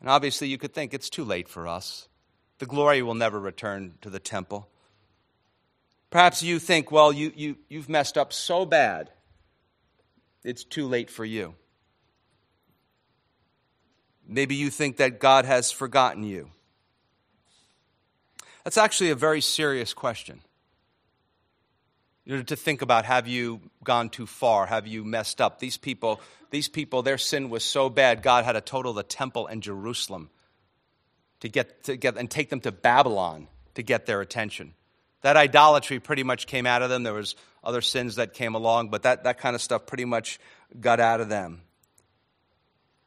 And 0.00 0.08
obviously, 0.08 0.48
you 0.48 0.58
could 0.58 0.74
think 0.74 0.92
it's 0.92 1.08
too 1.08 1.24
late 1.24 1.48
for 1.48 1.68
us. 1.68 2.08
The 2.58 2.66
glory 2.66 3.02
will 3.02 3.14
never 3.14 3.38
return 3.38 3.94
to 4.02 4.10
the 4.10 4.18
temple. 4.20 4.68
Perhaps 6.10 6.42
you 6.42 6.58
think, 6.58 6.92
well, 6.92 7.12
you, 7.12 7.32
you, 7.34 7.56
you've 7.68 7.88
messed 7.88 8.16
up 8.16 8.32
so 8.32 8.64
bad, 8.64 9.10
it's 10.44 10.62
too 10.62 10.86
late 10.86 11.10
for 11.10 11.24
you. 11.24 11.54
Maybe 14.26 14.54
you 14.54 14.70
think 14.70 14.96
that 14.98 15.20
God 15.20 15.44
has 15.44 15.70
forgotten 15.70 16.22
you. 16.22 16.50
That's 18.64 18.78
actually 18.78 19.10
a 19.10 19.14
very 19.14 19.40
serious 19.40 19.92
question. 19.92 20.40
You 22.24 22.36
know, 22.36 22.42
to 22.44 22.56
think 22.56 22.80
about 22.80 23.04
have 23.04 23.28
you 23.28 23.60
gone 23.82 24.08
too 24.08 24.26
far? 24.26 24.66
Have 24.66 24.86
you 24.86 25.04
messed 25.04 25.40
up? 25.40 25.58
These 25.58 25.76
people, 25.76 26.20
these 26.50 26.68
people, 26.68 27.02
their 27.02 27.18
sin 27.18 27.50
was 27.50 27.64
so 27.64 27.90
bad, 27.90 28.22
God 28.22 28.44
had 28.44 28.52
to 28.52 28.62
total 28.62 28.94
the 28.94 29.02
temple 29.02 29.46
and 29.46 29.62
Jerusalem 29.62 30.30
to 31.40 31.48
get, 31.50 31.84
to 31.84 31.96
get 31.96 32.16
and 32.16 32.30
take 32.30 32.48
them 32.48 32.60
to 32.60 32.72
Babylon 32.72 33.48
to 33.74 33.82
get 33.82 34.06
their 34.06 34.22
attention. 34.22 34.72
That 35.20 35.36
idolatry 35.36 36.00
pretty 36.00 36.22
much 36.22 36.46
came 36.46 36.66
out 36.66 36.80
of 36.80 36.88
them. 36.88 37.02
There 37.02 37.12
was 37.12 37.36
other 37.62 37.82
sins 37.82 38.16
that 38.16 38.32
came 38.32 38.54
along, 38.54 38.88
but 38.88 39.02
that, 39.02 39.24
that 39.24 39.38
kind 39.38 39.54
of 39.54 39.60
stuff 39.60 39.86
pretty 39.86 40.04
much 40.04 40.38
got 40.80 41.00
out 41.00 41.20
of 41.20 41.28
them. 41.28 41.60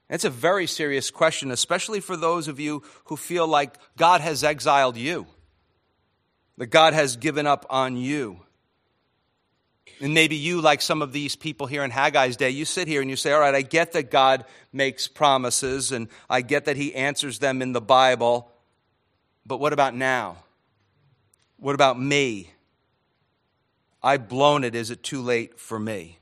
It's 0.10 0.26
a 0.26 0.30
very 0.30 0.67
serious 0.67 1.12
question, 1.12 1.52
especially 1.52 2.00
for 2.00 2.15
those 2.15 2.48
of 2.48 2.60
you 2.60 2.84
who 3.06 3.17
feel 3.17 3.48
like 3.48 3.78
God 3.98 4.22
has 4.22 4.43
exiled 4.43 4.96
you, 4.96 5.28
that 6.58 6.67
God 6.67 6.93
has 6.93 7.17
given 7.17 7.46
up 7.46 7.65
on 7.70 7.98
you. 7.98 8.39
And 10.00 10.13
maybe 10.13 10.36
you, 10.36 10.62
like 10.62 10.82
some 10.82 11.02
of 11.02 11.12
these 11.12 11.36
people 11.36 11.67
here 11.67 11.84
in 11.84 11.91
Haggai's 11.91 12.38
day, 12.38 12.52
you 12.52 12.65
sit 12.65 12.88
here 12.88 13.02
and 13.02 13.10
you 13.10 13.15
say, 13.15 13.34
All 13.34 13.39
right, 13.39 13.56
I 13.56 13.63
get 13.63 13.93
that 13.93 14.12
God 14.12 14.46
makes 14.72 15.08
promises 15.08 15.91
and 15.91 16.08
I 16.30 16.41
get 16.41 16.65
that 16.65 16.78
He 16.78 16.93
answers 16.93 17.39
them 17.39 17.62
in 17.62 17.74
the 17.74 17.82
Bible, 17.82 18.52
but 19.46 19.60
what 19.60 19.74
about 19.74 19.96
now? 19.96 20.38
What 21.58 21.74
about 21.74 22.00
me? 22.00 22.52
I've 24.04 24.30
blown 24.30 24.63
it. 24.63 24.76
Is 24.76 24.91
it 24.91 25.04
too 25.04 25.22
late 25.22 25.60
for 25.60 25.80
me? 25.80 26.20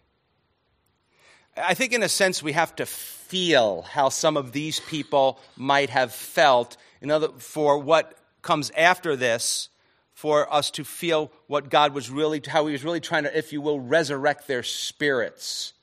I 1.58 1.74
think, 1.74 1.94
in 1.94 2.04
a 2.04 2.10
sense, 2.10 2.44
we 2.44 2.52
have 2.52 2.76
to 2.78 2.86
feel 2.86 3.84
how 3.84 4.10
some 4.10 4.38
of 4.38 4.52
these 4.52 4.80
people 4.82 5.40
might 5.56 5.90
have 5.90 6.14
felt 6.14 6.78
in 7.02 7.12
other, 7.12 7.30
for 7.38 7.78
what 7.78 8.18
comes 8.42 8.72
after 8.72 9.16
this 9.16 9.70
for 10.14 10.52
us 10.54 10.72
to 10.72 10.84
feel 10.84 11.32
what 11.48 11.70
God 11.70 11.94
was 11.94 12.10
really, 12.10 12.42
how 12.46 12.66
He 12.66 12.72
was 12.72 12.84
really 12.84 13.00
trying 13.00 13.24
to, 13.24 13.38
if 13.38 13.54
you 13.54 13.62
will, 13.62 13.80
resurrect 13.80 14.48
their 14.48 14.64
spirits. 14.64 15.74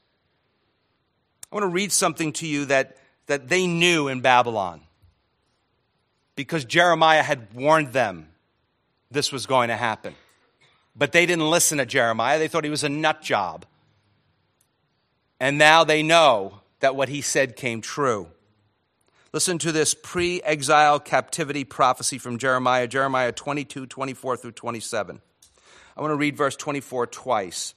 I 1.51 1.55
want 1.55 1.65
to 1.65 1.69
read 1.69 1.93
something 1.93 2.33
to 2.35 2.47
you 2.47 2.65
that, 2.67 2.97
that 3.27 3.49
they 3.49 3.67
knew 3.67 4.09
in 4.09 4.21
Babylon 4.21 4.81
because 6.35 6.65
Jeremiah 6.65 7.23
had 7.23 7.53
warned 7.53 7.93
them 7.93 8.29
this 9.11 9.31
was 9.31 9.45
going 9.47 9.69
to 9.69 9.77
happen. 9.77 10.15
But 10.97 11.13
they 11.13 11.27
didn't 11.27 11.51
listen 11.51 11.79
to 11.79 11.87
Jeremiah, 11.87 12.39
they 12.39 12.49
thought 12.49 12.65
he 12.65 12.71
was 12.71 12.85
a 12.85 12.89
nut 12.89 13.23
job. 13.23 13.67
And 15.43 15.59
now 15.59 15.83
they 15.83 16.05
know 16.05 16.61
that 16.79 16.95
what 16.95 17.09
he 17.09 17.21
said 17.21 17.57
came 17.57 17.81
true. 17.81 18.29
Listen 19.33 19.59
to 19.59 19.73
this 19.73 19.93
pre 19.93 20.41
exile 20.41 21.01
captivity 21.01 21.65
prophecy 21.65 22.19
from 22.19 22.39
Jeremiah, 22.39 22.87
Jeremiah 22.87 23.33
22, 23.33 23.87
24 23.87 24.37
through 24.37 24.53
27. 24.53 25.21
I 25.97 26.01
want 26.01 26.13
to 26.13 26.17
read 26.17 26.37
verse 26.37 26.55
24 26.55 27.09
twice. 27.09 27.75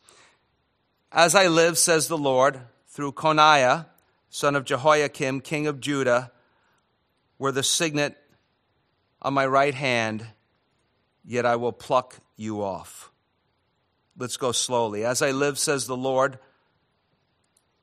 As 1.12 1.34
I 1.34 1.48
live, 1.48 1.80
says 1.80 2.08
the 2.08 2.20
Lord, 2.20 2.60
through 2.90 3.14
Coniah, 3.14 3.88
son 4.30 4.56
of 4.56 4.64
Jehoiakim, 4.64 5.42
king 5.42 5.66
of 5.66 5.80
Judah, 5.80 6.32
were 7.40 7.52
the 7.52 7.64
signet 7.64 8.16
on 9.24 9.34
my 9.34 9.48
right 9.48 9.74
hand, 9.74 10.24
yet 11.26 11.48
I 11.48 11.56
will 11.56 11.74
pluck 11.74 12.20
you 12.38 12.62
off. 12.62 13.10
Let's 14.16 14.38
go 14.38 14.52
slowly. 14.52 15.04
As 15.04 15.24
I 15.24 15.32
live, 15.32 15.58
says 15.58 15.88
the 15.88 15.98
Lord, 15.98 16.38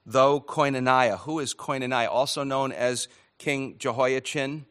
though 0.04 0.40
Koinoniah, 0.40 1.18
who 1.20 1.38
is 1.38 1.54
Koinoniah, 1.54 2.08
also 2.08 2.44
known 2.44 2.72
as 2.72 3.08
King 3.38 3.76
Jehoiachin, 3.78 4.66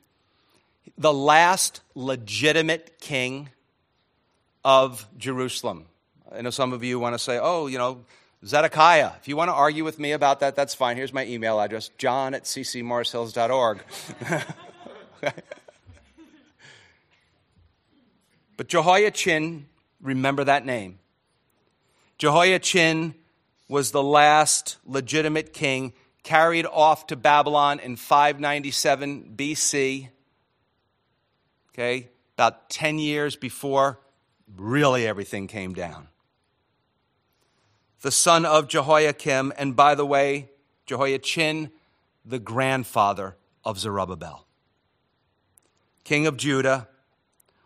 the 0.97 1.13
last 1.13 1.81
legitimate 1.95 2.99
king 2.99 3.49
of 4.63 5.07
Jerusalem. 5.17 5.85
I 6.31 6.41
know 6.41 6.49
some 6.49 6.73
of 6.73 6.83
you 6.83 6.99
want 6.99 7.15
to 7.15 7.19
say, 7.19 7.39
oh, 7.41 7.67
you 7.67 7.77
know, 7.77 8.05
Zedekiah. 8.45 9.11
If 9.19 9.27
you 9.27 9.35
want 9.35 9.49
to 9.49 9.53
argue 9.53 9.83
with 9.83 9.99
me 9.99 10.13
about 10.13 10.39
that, 10.39 10.55
that's 10.55 10.73
fine. 10.73 10.97
Here's 10.97 11.13
my 11.13 11.25
email 11.25 11.59
address 11.59 11.89
john 11.97 12.33
at 12.33 12.43
ccmorrishills.org. 12.43 13.83
but 18.57 18.67
Jehoiachin, 18.67 19.67
remember 20.01 20.43
that 20.43 20.65
name. 20.65 20.99
Jehoiachin 22.17 23.15
was 23.71 23.91
the 23.91 24.03
last 24.03 24.75
legitimate 24.85 25.53
king 25.53 25.93
carried 26.23 26.65
off 26.65 27.07
to 27.07 27.15
Babylon 27.15 27.79
in 27.79 27.95
597 27.95 29.31
BC. 29.33 30.09
Okay, 31.69 32.09
about 32.35 32.69
10 32.69 32.99
years 32.99 33.37
before 33.37 33.97
really 34.57 35.07
everything 35.07 35.47
came 35.47 35.73
down. 35.73 36.09
The 38.01 38.11
son 38.11 38.45
of 38.45 38.67
Jehoiakim, 38.67 39.53
and 39.55 39.73
by 39.73 39.95
the 39.95 40.05
way, 40.05 40.49
Jehoiachin, 40.85 41.71
the 42.25 42.39
grandfather 42.39 43.37
of 43.63 43.79
Zerubbabel. 43.79 44.45
King 46.03 46.27
of 46.27 46.35
Judah, 46.35 46.89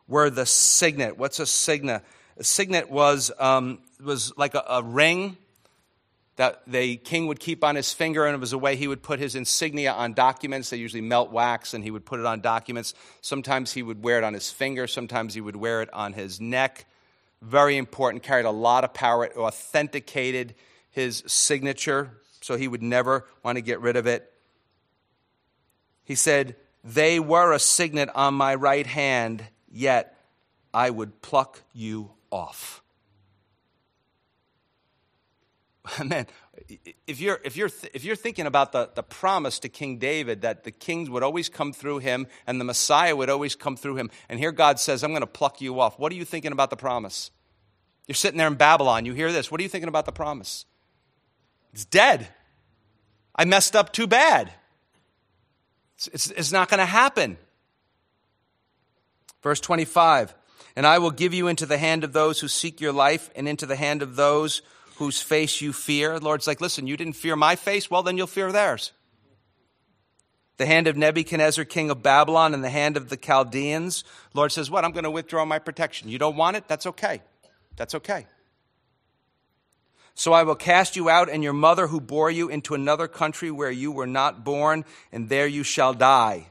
were 0.08 0.30
the 0.30 0.46
signet. 0.46 1.18
What's 1.18 1.40
a 1.40 1.48
signet? 1.48 2.04
A 2.38 2.44
signet 2.44 2.92
was, 2.92 3.32
um, 3.40 3.80
was 4.00 4.38
like 4.38 4.54
a, 4.54 4.64
a 4.70 4.84
ring 4.84 5.38
that 6.38 6.64
the 6.68 6.98
king 6.98 7.28
would 7.28 7.40
keep 7.40 7.64
on 7.64 7.76
his 7.76 7.94
finger, 7.94 8.26
and 8.26 8.36
it 8.36 8.40
was 8.40 8.52
a 8.52 8.58
way 8.58 8.76
he 8.76 8.88
would 8.88 9.02
put 9.02 9.20
his 9.20 9.36
insignia 9.36 9.94
on 9.94 10.14
documents. 10.14 10.70
They 10.70 10.78
usually 10.78 11.02
melt 11.02 11.32
wax, 11.32 11.74
and 11.74 11.84
he 11.84 11.92
would 11.92 12.06
put 12.06 12.20
it 12.20 12.26
on 12.26 12.42
documents. 12.42 12.94
Sometimes 13.22 13.72
he 13.72 13.82
would 13.82 14.04
wear 14.04 14.18
it 14.18 14.24
on 14.24 14.34
his 14.34 14.52
finger, 14.52 14.88
sometimes 14.88 15.34
he 15.34 15.42
would 15.42 15.56
wear 15.56 15.82
it 15.82 15.94
on 15.94 16.14
his 16.14 16.42
neck. 16.42 16.86
Very 17.42 17.78
important, 17.78 18.24
carried 18.24 18.46
a 18.46 18.52
lot 18.52 18.84
of 18.84 18.94
power. 18.94 19.26
It 19.26 19.38
authenticated 19.38 20.56
his 20.90 21.24
signature, 21.26 22.22
so 22.42 22.58
he 22.58 22.68
would 22.68 22.84
never 22.84 23.28
want 23.44 23.58
to 23.58 23.62
get 23.62 23.80
rid 23.80 23.96
of 23.96 24.08
it. 24.08 24.32
He 26.04 26.16
said, 26.16 26.56
They 26.84 27.20
were 27.20 27.54
a 27.54 27.60
signet 27.60 28.10
on 28.14 28.34
my 28.34 28.56
right 28.56 28.86
hand, 28.86 29.44
yet 29.70 30.18
I 30.74 30.90
would 30.90 31.22
pluck 31.22 31.62
you 31.74 32.12
off. 32.30 32.82
Man, 36.04 36.28
if 37.08 37.20
you're, 37.20 37.40
if 37.44 37.58
you're, 37.58 37.70
if 37.94 38.04
you're 38.04 38.16
thinking 38.16 38.46
about 38.46 38.72
the, 38.72 38.90
the 38.96 39.04
promise 39.04 39.60
to 39.60 39.70
King 39.70 39.98
David 39.98 40.42
that 40.42 40.64
the 40.64 40.72
kings 40.72 41.10
would 41.10 41.24
always 41.24 41.50
come 41.50 41.74
through 41.74 42.00
him 42.00 42.28
and 42.48 42.60
the 42.60 42.66
Messiah 42.66 43.16
would 43.16 43.30
always 43.30 43.56
come 43.56 43.76
through 43.76 43.98
him, 43.98 44.10
and 44.30 44.40
here 44.40 44.52
God 44.52 44.80
says, 44.80 45.04
I'm 45.04 45.12
going 45.12 45.22
to 45.22 45.28
pluck 45.28 45.62
you 45.62 45.80
off, 45.80 46.00
what 46.00 46.12
are 46.12 46.16
you 46.16 46.26
thinking 46.26 46.52
about 46.52 46.70
the 46.70 46.78
promise? 46.78 47.32
You're 48.08 48.16
sitting 48.16 48.38
there 48.38 48.48
in 48.48 48.56
Babylon, 48.56 49.06
you 49.06 49.14
hear 49.14 49.32
this. 49.32 49.52
What 49.52 49.60
are 49.60 49.64
you 49.64 49.70
thinking 49.70 49.90
about 49.90 50.06
the 50.06 50.12
promise? 50.12 50.66
It's 51.74 51.86
dead. 51.86 52.28
I 53.36 53.46
messed 53.46 53.76
up 53.76 53.92
too 53.92 54.08
bad. 54.08 54.52
It's, 55.98 56.08
it's, 56.08 56.32
it's 56.32 56.52
not 56.52 56.70
going 56.70 56.80
to 56.80 56.86
happen. 56.86 57.38
Verse 59.42 59.60
25 59.60 60.34
And 60.76 60.86
I 60.86 61.00
will 61.00 61.12
give 61.12 61.34
you 61.34 61.48
into 61.48 61.66
the 61.66 61.78
hand 61.78 62.04
of 62.04 62.14
those 62.14 62.40
who 62.40 62.48
seek 62.48 62.80
your 62.80 62.94
life, 62.94 63.30
and 63.36 63.48
into 63.48 63.66
the 63.66 63.76
hand 63.76 64.02
of 64.02 64.16
those 64.16 64.62
whose 64.98 65.22
face 65.22 65.62
you 65.62 65.74
fear. 65.74 66.20
The 66.20 66.26
Lord's 66.26 66.48
like, 66.48 66.62
listen, 66.62 66.88
you 66.88 66.98
didn't 66.98 67.14
fear 67.14 67.36
my 67.36 67.56
face? 67.56 67.90
Well, 67.90 68.04
then 68.04 68.18
you'll 68.18 68.28
fear 68.28 68.52
theirs. 68.52 68.92
The 70.58 70.66
hand 70.66 70.88
of 70.88 70.96
Nebuchadnezzar, 70.96 71.66
king 71.66 71.90
of 71.90 72.02
Babylon, 72.02 72.54
and 72.54 72.64
the 72.64 72.70
hand 72.70 72.96
of 72.96 73.10
the 73.10 73.18
Chaldeans. 73.18 74.06
Lord 74.34 74.54
says, 74.54 74.72
What? 74.72 74.86
I'm 74.86 74.94
going 74.94 75.04
to 75.04 75.12
withdraw 75.12 75.44
my 75.44 75.60
protection. 75.60 76.08
You 76.08 76.18
don't 76.18 76.38
want 76.38 76.56
it? 76.56 76.68
That's 76.68 76.86
okay. 76.86 77.22
That's 77.76 77.94
okay. 77.96 78.26
So 80.14 80.32
I 80.32 80.44
will 80.44 80.56
cast 80.56 80.96
you 80.96 81.10
out 81.10 81.30
and 81.30 81.44
your 81.44 81.52
mother 81.52 81.88
who 81.88 82.00
bore 82.00 82.32
you 82.32 82.48
into 82.48 82.74
another 82.74 83.10
country 83.10 83.52
where 83.52 83.72
you 83.72 83.92
were 83.92 84.08
not 84.08 84.46
born, 84.46 84.86
and 85.12 85.28
there 85.28 85.48
you 85.48 85.64
shall 85.64 85.94
die. 85.94 86.48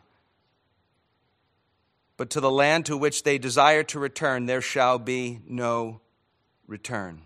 But 2.18 2.28
to 2.30 2.40
the 2.40 2.50
land 2.50 2.87
to 2.87 2.96
which 2.96 3.22
they 3.22 3.38
desire 3.38 3.83
to 3.85 3.98
return, 3.98 4.44
there 4.44 4.61
shall 4.61 4.98
be 4.98 5.40
no 5.48 6.02
return. 6.66 7.22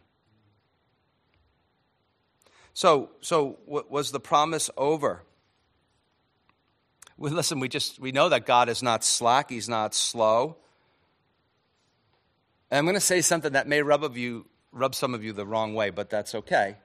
So, 2.78 3.10
so 3.22 3.58
was 3.66 4.12
the 4.12 4.20
promise 4.20 4.70
over? 4.76 5.24
Well, 7.16 7.32
listen, 7.32 7.58
we 7.58 7.68
just 7.68 7.98
we 7.98 8.12
know 8.12 8.28
that 8.28 8.46
God 8.46 8.68
is 8.68 8.84
not 8.84 9.02
slack; 9.02 9.50
He's 9.50 9.68
not 9.68 9.96
slow. 9.96 10.58
And 12.70 12.78
I'm 12.78 12.84
going 12.84 12.94
to 12.94 13.00
say 13.00 13.20
something 13.20 13.54
that 13.54 13.66
may 13.66 13.82
rub 13.82 14.04
of 14.04 14.16
you 14.16 14.46
rub 14.70 14.94
some 14.94 15.12
of 15.12 15.24
you 15.24 15.32
the 15.32 15.44
wrong 15.44 15.74
way, 15.74 15.90
but 15.90 16.08
that's 16.08 16.36
okay. 16.36 16.76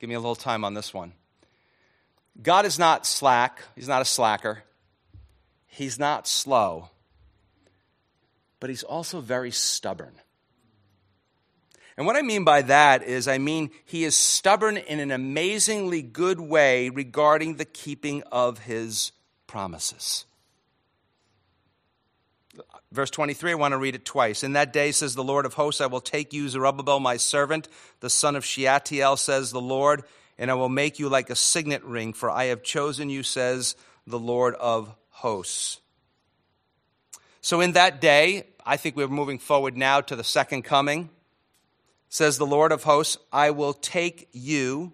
Give 0.00 0.08
me 0.08 0.14
a 0.14 0.20
little 0.20 0.36
time 0.36 0.64
on 0.64 0.72
this 0.72 0.94
one. 0.94 1.12
God 2.42 2.64
is 2.64 2.78
not 2.78 3.04
slack; 3.04 3.62
He's 3.74 3.88
not 3.88 4.00
a 4.00 4.06
slacker. 4.06 4.64
He's 5.66 5.98
not 5.98 6.26
slow, 6.26 6.88
but 8.58 8.70
He's 8.70 8.84
also 8.84 9.20
very 9.20 9.50
stubborn. 9.50 10.14
And 11.96 12.06
what 12.06 12.16
I 12.16 12.22
mean 12.22 12.44
by 12.44 12.62
that 12.62 13.02
is, 13.02 13.26
I 13.26 13.38
mean, 13.38 13.70
he 13.84 14.04
is 14.04 14.14
stubborn 14.14 14.76
in 14.76 15.00
an 15.00 15.10
amazingly 15.10 16.02
good 16.02 16.38
way 16.38 16.90
regarding 16.90 17.56
the 17.56 17.64
keeping 17.64 18.22
of 18.30 18.58
his 18.58 19.12
promises. 19.46 20.26
Verse 22.92 23.10
23, 23.10 23.52
I 23.52 23.54
want 23.54 23.72
to 23.72 23.78
read 23.78 23.94
it 23.94 24.04
twice. 24.04 24.42
In 24.44 24.52
that 24.52 24.72
day, 24.72 24.92
says 24.92 25.14
the 25.14 25.24
Lord 25.24 25.46
of 25.46 25.54
hosts, 25.54 25.80
I 25.80 25.86
will 25.86 26.00
take 26.00 26.32
you, 26.32 26.48
Zerubbabel, 26.48 27.00
my 27.00 27.16
servant, 27.16 27.68
the 28.00 28.10
son 28.10 28.36
of 28.36 28.44
Shealtiel, 28.44 29.16
says 29.16 29.50
the 29.50 29.60
Lord, 29.60 30.04
and 30.38 30.50
I 30.50 30.54
will 30.54 30.68
make 30.68 30.98
you 30.98 31.08
like 31.08 31.30
a 31.30 31.34
signet 31.34 31.82
ring, 31.82 32.12
for 32.12 32.30
I 32.30 32.44
have 32.44 32.62
chosen 32.62 33.10
you, 33.10 33.22
says 33.22 33.74
the 34.06 34.18
Lord 34.18 34.54
of 34.54 34.94
hosts. 35.10 35.80
So 37.40 37.60
in 37.60 37.72
that 37.72 38.00
day, 38.00 38.44
I 38.64 38.76
think 38.76 38.96
we're 38.96 39.08
moving 39.08 39.38
forward 39.38 39.76
now 39.76 40.00
to 40.02 40.16
the 40.16 40.24
second 40.24 40.62
coming 40.62 41.10
says 42.08 42.38
the 42.38 42.46
Lord 42.46 42.72
of 42.72 42.84
hosts, 42.84 43.18
I 43.32 43.50
will 43.50 43.72
take 43.72 44.28
you. 44.32 44.92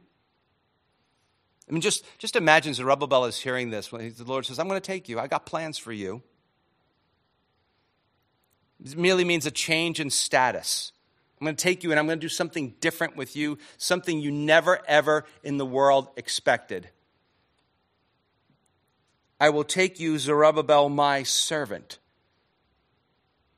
I 1.69 1.73
mean, 1.73 1.81
just, 1.81 2.05
just 2.19 2.37
imagine 2.37 2.75
Zerubbabel 2.75 3.25
is 3.25 3.39
hearing 3.39 3.71
this 3.71 3.93
when 3.93 4.13
the 4.17 4.25
Lord 4.25 4.47
says, 4.47 4.59
I'm 4.59 4.69
going 4.69 4.81
to 4.81 4.87
take 4.87 5.09
you. 5.09 5.19
I 5.19 5.27
got 5.27 5.47
plans 5.47 5.79
for 5.79 5.93
you. 5.93 6.23
It 8.85 8.97
merely 8.97 9.25
means 9.25 9.47
a 9.47 9.51
change 9.51 10.01
in 10.01 10.11
status. 10.11 10.93
I'm 11.41 11.45
going 11.45 11.57
to 11.57 11.63
take 11.63 11.83
you 11.83 11.91
and 11.91 11.99
I'm 11.99 12.07
going 12.07 12.19
to 12.19 12.25
do 12.25 12.29
something 12.29 12.75
different 12.81 13.17
with 13.17 13.37
you, 13.37 13.59
something 13.77 14.21
you 14.21 14.31
never, 14.31 14.81
ever 14.87 15.25
in 15.43 15.57
the 15.57 15.67
world 15.67 16.09
expected. 16.17 16.89
I 19.41 19.51
will 19.51 19.65
take 19.65 19.99
you, 19.99 20.19
Zerubbabel, 20.19 20.89
my 20.89 21.25
servant. 21.25 21.99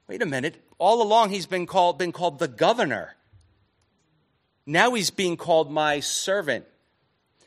Wait 0.08 0.22
a 0.22 0.26
minute. 0.26 0.62
All 0.78 1.02
along, 1.02 1.30
he's 1.30 1.46
been 1.46 1.66
called, 1.66 1.98
been 1.98 2.12
called 2.12 2.38
the 2.38 2.48
governor. 2.48 3.16
Now 4.66 4.94
he's 4.94 5.10
being 5.10 5.36
called 5.36 5.70
my 5.70 6.00
servant. 6.00 6.64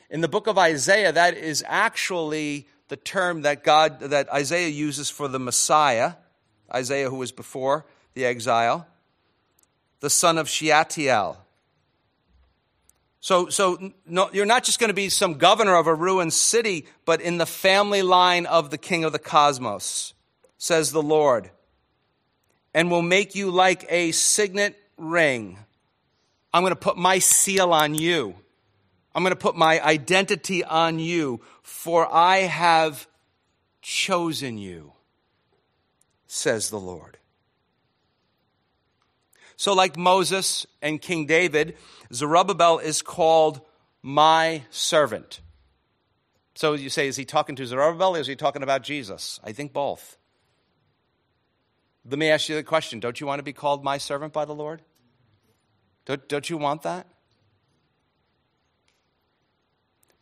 In 0.09 0.21
the 0.21 0.27
book 0.27 0.47
of 0.47 0.57
Isaiah, 0.57 1.11
that 1.11 1.35
is 1.35 1.63
actually 1.67 2.67
the 2.87 2.95
term 2.95 3.41
that 3.41 3.63
God 3.63 3.99
that 3.99 4.31
Isaiah 4.31 4.69
uses 4.69 5.09
for 5.09 5.27
the 5.27 5.39
Messiah, 5.39 6.13
Isaiah 6.73 7.09
who 7.09 7.17
was 7.17 7.31
before 7.31 7.85
the 8.13 8.25
exile, 8.25 8.87
the 9.99 10.09
son 10.09 10.37
of 10.37 10.47
Shealtiel. 10.47 11.37
So, 13.19 13.49
so 13.49 13.91
no, 14.05 14.29
you're 14.31 14.45
not 14.45 14.63
just 14.63 14.79
going 14.79 14.89
to 14.89 14.93
be 14.93 15.09
some 15.09 15.33
governor 15.33 15.75
of 15.75 15.87
a 15.87 15.93
ruined 15.93 16.33
city, 16.33 16.85
but 17.03 17.19
in 17.19 17.37
the 17.37 17.45
family 17.45 18.03
line 18.03 18.45
of 18.45 18.69
the 18.69 18.77
king 18.77 19.03
of 19.03 19.11
the 19.11 19.19
cosmos, 19.19 20.13
says 20.57 20.91
the 20.91 21.01
Lord, 21.01 21.49
and 22.73 22.89
will 22.89 23.01
make 23.01 23.35
you 23.35 23.49
like 23.51 23.85
a 23.89 24.11
signet 24.13 24.77
ring 24.97 25.57
I'm 26.57 26.63
going 26.63 26.71
to 26.71 26.75
put 26.75 26.97
my 26.97 27.19
seal 27.19 27.71
on 27.71 27.93
you. 27.93 28.33
I'm 29.13 29.21
going 29.21 29.31
to 29.31 29.39
put 29.39 29.55
my 29.55 29.79
identity 29.79 30.63
on 30.63 30.97
you, 30.97 31.41
for 31.61 32.11
I 32.11 32.37
have 32.37 33.07
chosen 33.83 34.57
you, 34.57 34.93
says 36.25 36.71
the 36.71 36.79
Lord. 36.79 37.19
So, 39.55 39.73
like 39.73 39.97
Moses 39.97 40.65
and 40.81 40.99
King 40.99 41.27
David, 41.27 41.77
Zerubbabel 42.11 42.79
is 42.79 43.03
called 43.03 43.61
my 44.01 44.63
servant. 44.71 45.41
So 46.55 46.73
you 46.73 46.89
say, 46.89 47.07
is 47.07 47.17
he 47.17 47.25
talking 47.25 47.55
to 47.57 47.67
Zerubbabel 47.67 48.15
or 48.15 48.19
is 48.19 48.25
he 48.25 48.35
talking 48.35 48.63
about 48.63 48.81
Jesus? 48.81 49.39
I 49.43 49.51
think 49.51 49.73
both. 49.73 50.17
Let 52.09 52.17
me 52.17 52.31
ask 52.31 52.49
you 52.49 52.55
the 52.55 52.63
question 52.63 52.99
Don't 52.99 53.21
you 53.21 53.27
want 53.27 53.37
to 53.37 53.43
be 53.43 53.53
called 53.53 53.83
my 53.83 53.99
servant 53.99 54.33
by 54.33 54.45
the 54.45 54.55
Lord? 54.55 54.81
Don't, 56.07 56.25
don't 56.29 56.49
you 56.49 56.57
want 56.57 56.83
that? 56.83 57.05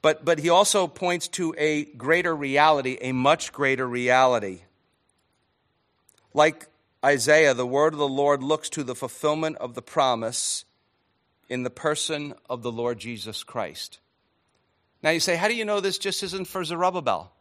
But, 0.02 0.26
but 0.26 0.40
he 0.40 0.50
also 0.50 0.88
points 0.88 1.28
to 1.30 1.54
a 1.58 1.86
greater 1.86 2.36
reality, 2.36 2.98
a 3.02 3.12
much 3.12 3.54
greater 3.54 3.88
reality. 3.88 4.62
Like 6.34 6.68
Isaiah, 7.04 7.54
the 7.54 7.68
word 7.68 7.94
of 7.94 8.00
the 8.00 8.08
Lord 8.08 8.42
looks 8.42 8.68
to 8.72 8.84
the 8.84 8.96
fulfillment 8.96 9.58
of 9.58 9.76
the 9.76 9.82
promise 9.84 10.66
in 11.50 11.62
the 11.62 11.70
person 11.70 12.34
of 12.50 12.64
the 12.64 12.72
Lord 12.72 12.98
Jesus 12.98 13.44
Christ. 13.44 14.00
Now 15.04 15.12
you 15.12 15.20
say, 15.20 15.36
how 15.36 15.48
do 15.48 15.56
you 15.56 15.66
know 15.66 15.82
this 15.82 16.00
just 16.00 16.24
isn't 16.24 16.48
for 16.48 16.64
Zerubbabel? 16.64 17.32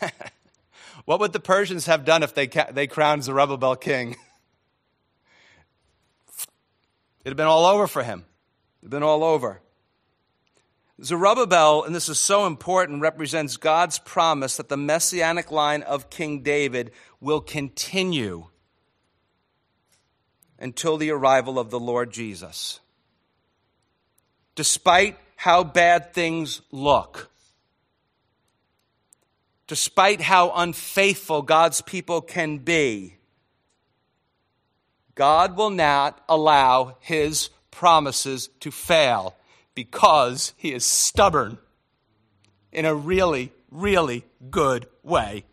what 1.04 1.18
would 1.18 1.32
the 1.32 1.40
Persians 1.40 1.86
have 1.86 2.04
done 2.04 2.22
if 2.22 2.32
they, 2.32 2.46
they 2.46 2.86
crowned 2.86 3.24
Zerubbabel 3.24 3.74
king? 3.74 4.14
It 7.24 7.28
had 7.28 7.36
been 7.36 7.46
all 7.46 7.66
over 7.66 7.86
for 7.86 8.02
him. 8.02 8.24
It 8.80 8.86
had 8.86 8.90
been 8.90 9.02
all 9.02 9.22
over. 9.22 9.60
Zerubbabel, 11.02 11.84
and 11.84 11.94
this 11.94 12.08
is 12.08 12.18
so 12.18 12.46
important, 12.46 13.00
represents 13.00 13.56
God's 13.56 13.98
promise 13.98 14.56
that 14.56 14.68
the 14.68 14.76
messianic 14.76 15.50
line 15.50 15.82
of 15.82 16.10
King 16.10 16.42
David 16.42 16.92
will 17.20 17.40
continue 17.40 18.46
until 20.58 20.96
the 20.96 21.10
arrival 21.10 21.58
of 21.58 21.70
the 21.70 21.80
Lord 21.80 22.12
Jesus. 22.12 22.80
Despite 24.54 25.18
how 25.34 25.64
bad 25.64 26.12
things 26.12 26.60
look, 26.70 27.30
despite 29.66 30.20
how 30.20 30.52
unfaithful 30.54 31.42
God's 31.42 31.80
people 31.80 32.20
can 32.20 32.58
be, 32.58 33.16
God 35.14 35.56
will 35.56 35.70
not 35.70 36.22
allow 36.28 36.96
his 37.00 37.50
promises 37.70 38.48
to 38.60 38.70
fail 38.70 39.36
because 39.74 40.52
he 40.56 40.72
is 40.72 40.84
stubborn 40.84 41.58
in 42.72 42.84
a 42.84 42.94
really, 42.94 43.52
really 43.70 44.24
good 44.50 44.86
way. 45.02 45.44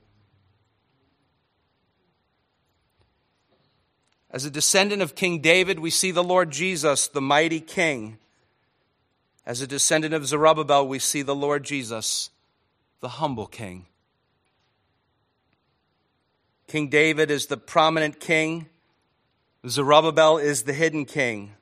As 4.32 4.46
a 4.46 4.52
descendant 4.52 5.02
of 5.02 5.16
King 5.16 5.40
David, 5.40 5.80
we 5.80 5.90
see 5.90 6.12
the 6.12 6.24
Lord 6.24 6.52
Jesus, 6.52 7.08
the 7.08 7.22
mighty 7.22 7.60
king. 7.60 8.20
As 9.46 9.62
a 9.62 9.68
descendant 9.68 10.14
of 10.14 10.28
Zerubbabel, 10.28 10.88
we 10.88 11.00
see 11.00 11.24
the 11.24 11.36
Lord 11.36 11.64
Jesus, 11.64 12.30
the 13.00 13.10
humble 13.10 13.48
king. 13.48 13.88
King 16.68 16.90
David 16.90 17.32
is 17.32 17.48
the 17.48 17.58
prominent 17.58 18.20
king 18.20 18.69
Zerubbabel 19.68 20.38
is 20.38 20.64
the 20.64 20.74
hidden 20.74 21.06
king. 21.06 21.54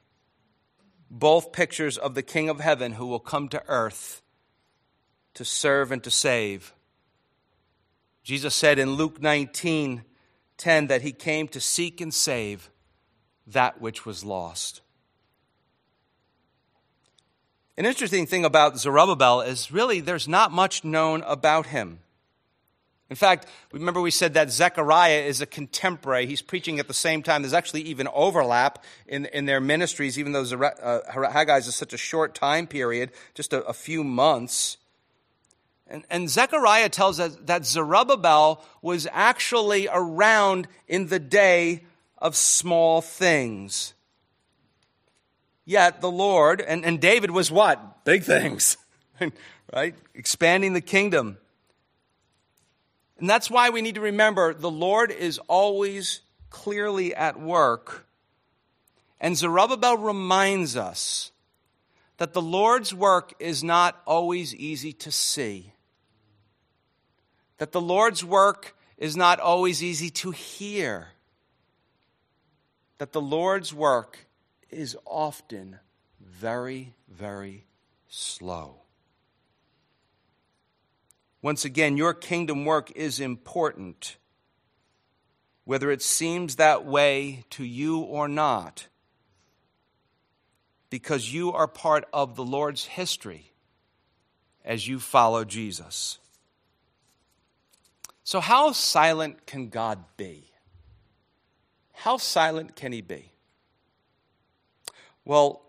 Both 1.09 1.51
pictures 1.51 1.97
of 1.97 2.15
the 2.15 2.21
King 2.21 2.49
of 2.49 2.59
heaven 2.59 2.93
who 2.93 3.07
will 3.07 3.19
come 3.19 3.47
to 3.49 3.63
earth 3.67 4.21
to 5.33 5.45
serve 5.45 5.91
and 5.91 6.03
to 6.03 6.11
save. 6.11 6.73
Jesus 8.23 8.53
said 8.53 8.77
in 8.77 8.91
Luke 8.91 9.21
19 9.21 10.03
10 10.57 10.87
that 10.87 11.03
he 11.03 11.11
came 11.11 11.47
to 11.47 11.61
seek 11.61 12.01
and 12.01 12.11
save 12.11 12.71
that 13.45 13.79
which 13.79 14.05
was 14.05 14.25
lost. 14.25 14.81
An 17.77 17.85
interesting 17.85 18.25
thing 18.25 18.43
about 18.43 18.79
Zerubbabel 18.79 19.41
is 19.41 19.71
really 19.71 19.99
there's 19.99 20.27
not 20.27 20.51
much 20.51 20.83
known 20.83 21.21
about 21.27 21.67
him. 21.67 21.99
In 23.09 23.15
fact, 23.15 23.47
remember 23.71 24.01
we 24.01 24.11
said 24.11 24.33
that 24.33 24.51
Zechariah 24.51 25.21
is 25.21 25.39
a 25.39 25.45
contemporary. 25.45 26.25
He's 26.25 26.41
preaching 26.41 26.79
at 26.79 26.87
the 26.87 26.93
same 26.93 27.23
time. 27.23 27.41
There's 27.41 27.53
actually 27.53 27.83
even 27.83 28.07
overlap 28.13 28.83
in, 29.07 29.25
in 29.27 29.45
their 29.45 29.61
ministries, 29.61 30.19
even 30.19 30.33
though 30.33 30.43
uh, 30.43 31.29
Haggai 31.29 31.57
is 31.57 31.73
such 31.73 31.93
a 31.93 31.97
short 31.97 32.35
time 32.35 32.67
period, 32.67 33.11
just 33.33 33.53
a, 33.53 33.63
a 33.63 33.73
few 33.73 34.03
months. 34.03 34.77
And, 35.89 36.03
and 36.09 36.29
Zechariah 36.29 36.89
tells 36.89 37.19
us 37.19 37.37
that 37.45 37.65
Zerubbabel 37.65 38.61
was 38.81 39.07
actually 39.13 39.87
around 39.91 40.67
in 40.87 41.07
the 41.07 41.19
day 41.19 41.83
of 42.17 42.35
small 42.35 43.01
things. 43.01 43.93
Yet 45.63 46.01
the 46.01 46.11
Lord, 46.11 46.61
and, 46.61 46.83
and 46.83 46.99
David 46.99 47.31
was 47.31 47.51
what? 47.51 48.03
Big 48.03 48.23
things, 48.23 48.77
right? 49.73 49.95
Expanding 50.13 50.73
the 50.73 50.81
kingdom. 50.81 51.37
And 53.19 53.29
that's 53.29 53.49
why 53.49 53.69
we 53.69 53.81
need 53.81 53.95
to 53.95 54.01
remember 54.01 54.53
the 54.53 54.71
Lord 54.71 55.11
is 55.11 55.39
always 55.47 56.21
clearly 56.49 57.15
at 57.15 57.39
work. 57.39 58.05
And 59.19 59.35
Zerubbabel 59.35 59.97
reminds 59.97 60.77
us 60.77 61.31
that 62.17 62.33
the 62.33 62.41
Lord's 62.41 62.93
work 62.93 63.33
is 63.39 63.63
not 63.63 64.01
always 64.05 64.53
easy 64.53 64.93
to 64.93 65.11
see 65.11 65.73
that 67.57 67.71
the 67.71 67.81
Lord's 67.81 68.23
work 68.23 68.75
is 68.97 69.15
not 69.15 69.39
always 69.39 69.83
easy 69.83 70.09
to 70.09 70.31
hear, 70.31 71.09
that 72.97 73.11
the 73.11 73.21
Lord's 73.21 73.73
work 73.73 74.25
is 74.69 74.97
often 75.05 75.79
very, 76.19 76.93
very 77.09 77.65
slow. 78.07 78.81
Once 81.41 81.65
again, 81.65 81.97
your 81.97 82.13
kingdom 82.13 82.65
work 82.65 82.91
is 82.95 83.19
important, 83.19 84.17
whether 85.65 85.91
it 85.91 86.01
seems 86.01 86.55
that 86.55 86.85
way 86.85 87.43
to 87.49 87.63
you 87.63 87.99
or 87.99 88.27
not, 88.27 88.87
because 90.89 91.33
you 91.33 91.51
are 91.51 91.67
part 91.67 92.05
of 92.11 92.35
the 92.35 92.43
Lord's 92.43 92.85
history 92.85 93.51
as 94.65 94.87
you 94.87 94.99
follow 94.99 95.45
Jesus. 95.45 96.17
So, 98.23 98.41
how 98.41 98.71
silent 98.73 99.45
can 99.45 99.69
God 99.69 100.03
be? 100.17 100.51
How 101.93 102.17
silent 102.17 102.75
can 102.75 102.91
He 102.91 103.01
be? 103.01 103.31
Well, 105.23 105.61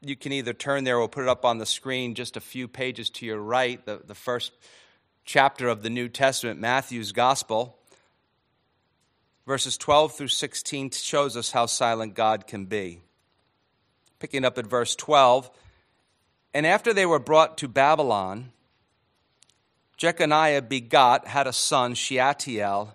you 0.00 0.16
can 0.16 0.32
either 0.32 0.52
turn 0.52 0.84
there, 0.84 0.98
we'll 0.98 1.08
put 1.08 1.24
it 1.24 1.28
up 1.28 1.44
on 1.44 1.58
the 1.58 1.66
screen 1.66 2.14
just 2.14 2.36
a 2.36 2.40
few 2.40 2.68
pages 2.68 3.10
to 3.10 3.26
your 3.26 3.38
right, 3.38 3.84
the, 3.84 4.00
the 4.06 4.14
first 4.14 4.52
chapter 5.24 5.68
of 5.68 5.82
the 5.82 5.90
New 5.90 6.08
Testament, 6.08 6.60
Matthew's 6.60 7.12
Gospel. 7.12 7.76
Verses 9.46 9.76
12 9.76 10.12
through 10.16 10.28
16 10.28 10.90
shows 10.90 11.36
us 11.36 11.50
how 11.50 11.66
silent 11.66 12.14
God 12.14 12.46
can 12.46 12.66
be. 12.66 13.00
Picking 14.18 14.44
up 14.44 14.56
at 14.58 14.66
verse 14.66 14.96
12, 14.96 15.50
and 16.54 16.66
after 16.66 16.94
they 16.94 17.04
were 17.04 17.18
brought 17.18 17.58
to 17.58 17.68
Babylon, 17.68 18.52
Jeconiah 19.96 20.62
begot, 20.62 21.26
had 21.26 21.46
a 21.46 21.52
son, 21.52 21.94
Shealtiel, 21.94 22.94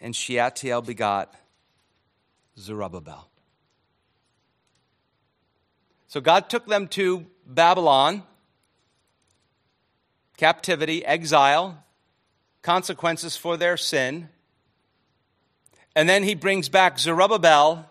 and 0.00 0.14
Shealtiel 0.14 0.82
begot 0.82 1.34
Zerubbabel. 2.58 3.26
So 6.08 6.20
God 6.20 6.50
took 6.50 6.66
them 6.66 6.88
to 6.88 7.26
Babylon, 7.46 8.22
captivity, 10.40 11.04
exile, 11.04 11.84
consequences 12.62 13.36
for 13.36 13.58
their 13.58 13.76
sin. 13.76 14.26
And 15.94 16.08
then 16.08 16.22
he 16.22 16.34
brings 16.34 16.70
back 16.70 16.98
Zerubbabel 16.98 17.84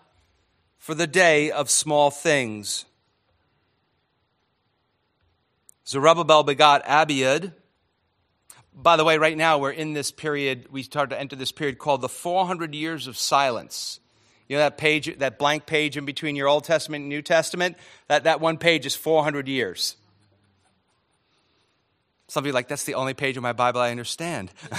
for 0.76 0.96
the 0.96 1.06
day 1.06 1.52
of 1.52 1.70
small 1.70 2.10
things. 2.10 2.86
Zerubbabel 5.86 6.42
begot 6.42 6.84
Abiud, 6.86 7.52
by 8.74 8.96
the 8.96 9.04
way, 9.04 9.16
right 9.16 9.36
now 9.36 9.58
we're 9.58 9.70
in 9.70 9.92
this 9.92 10.10
period, 10.10 10.66
we 10.72 10.82
start 10.82 11.10
to 11.10 11.20
enter 11.20 11.36
this 11.36 11.52
period 11.52 11.78
called 11.78 12.00
the 12.00 12.08
400 12.08 12.74
years 12.74 13.06
of 13.06 13.16
silence. 13.16 14.00
You 14.48 14.56
know 14.56 14.62
that 14.62 14.76
page, 14.76 15.18
that 15.18 15.38
blank 15.38 15.66
page 15.66 15.96
in 15.96 16.04
between 16.04 16.34
your 16.34 16.48
Old 16.48 16.64
Testament 16.64 17.02
and 17.02 17.08
New 17.08 17.22
Testament? 17.22 17.76
That, 18.08 18.24
that 18.24 18.40
one 18.40 18.58
page 18.58 18.86
is 18.86 18.96
400 18.96 19.46
years. 19.46 19.94
Some 22.30 22.44
of 22.44 22.46
you 22.46 22.52
like, 22.52 22.68
that's 22.68 22.84
the 22.84 22.94
only 22.94 23.12
page 23.12 23.36
of 23.36 23.42
my 23.42 23.52
Bible 23.52 23.80
I 23.80 23.90
understand. 23.90 24.52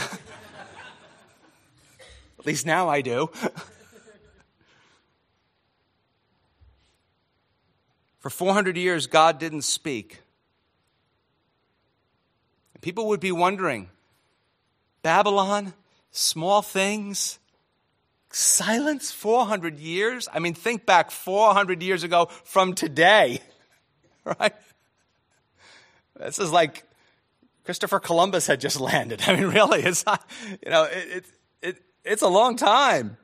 At 2.40 2.46
least 2.46 2.66
now 2.66 2.88
I 2.88 3.02
do. 3.02 3.30
For 8.20 8.30
400 8.30 8.78
years, 8.78 9.08
God 9.08 9.38
didn't 9.38 9.64
speak. 9.64 10.22
People 12.80 13.10
would 13.10 13.20
be 13.20 13.34
wondering 13.34 13.90
Babylon, 15.02 15.74
small 16.12 16.62
things, 16.62 17.38
silence 18.30 19.12
400 19.12 19.78
years? 19.78 20.30
I 20.32 20.40
mean, 20.40 20.54
think 20.54 20.86
back 20.86 21.12
400 21.12 21.84
years 21.84 22.04
ago 22.04 22.30
from 22.46 22.76
today, 22.76 23.42
right? 24.24 24.56
This 26.18 26.40
is 26.40 26.54
like 26.54 26.86
Christopher 27.72 28.02
Columbus 28.02 28.48
had 28.48 28.60
just 28.60 28.82
landed. 28.82 29.22
I 29.26 29.34
mean, 29.34 29.48
really, 29.48 29.82
it's 29.82 30.06
not, 30.06 30.30
you 30.62 30.70
know, 30.70 30.84
it, 30.84 31.08
it, 31.08 31.26
it, 31.62 31.82
it's 32.04 32.22
a 32.22 32.28
long 32.28 32.58
time. 32.58 33.16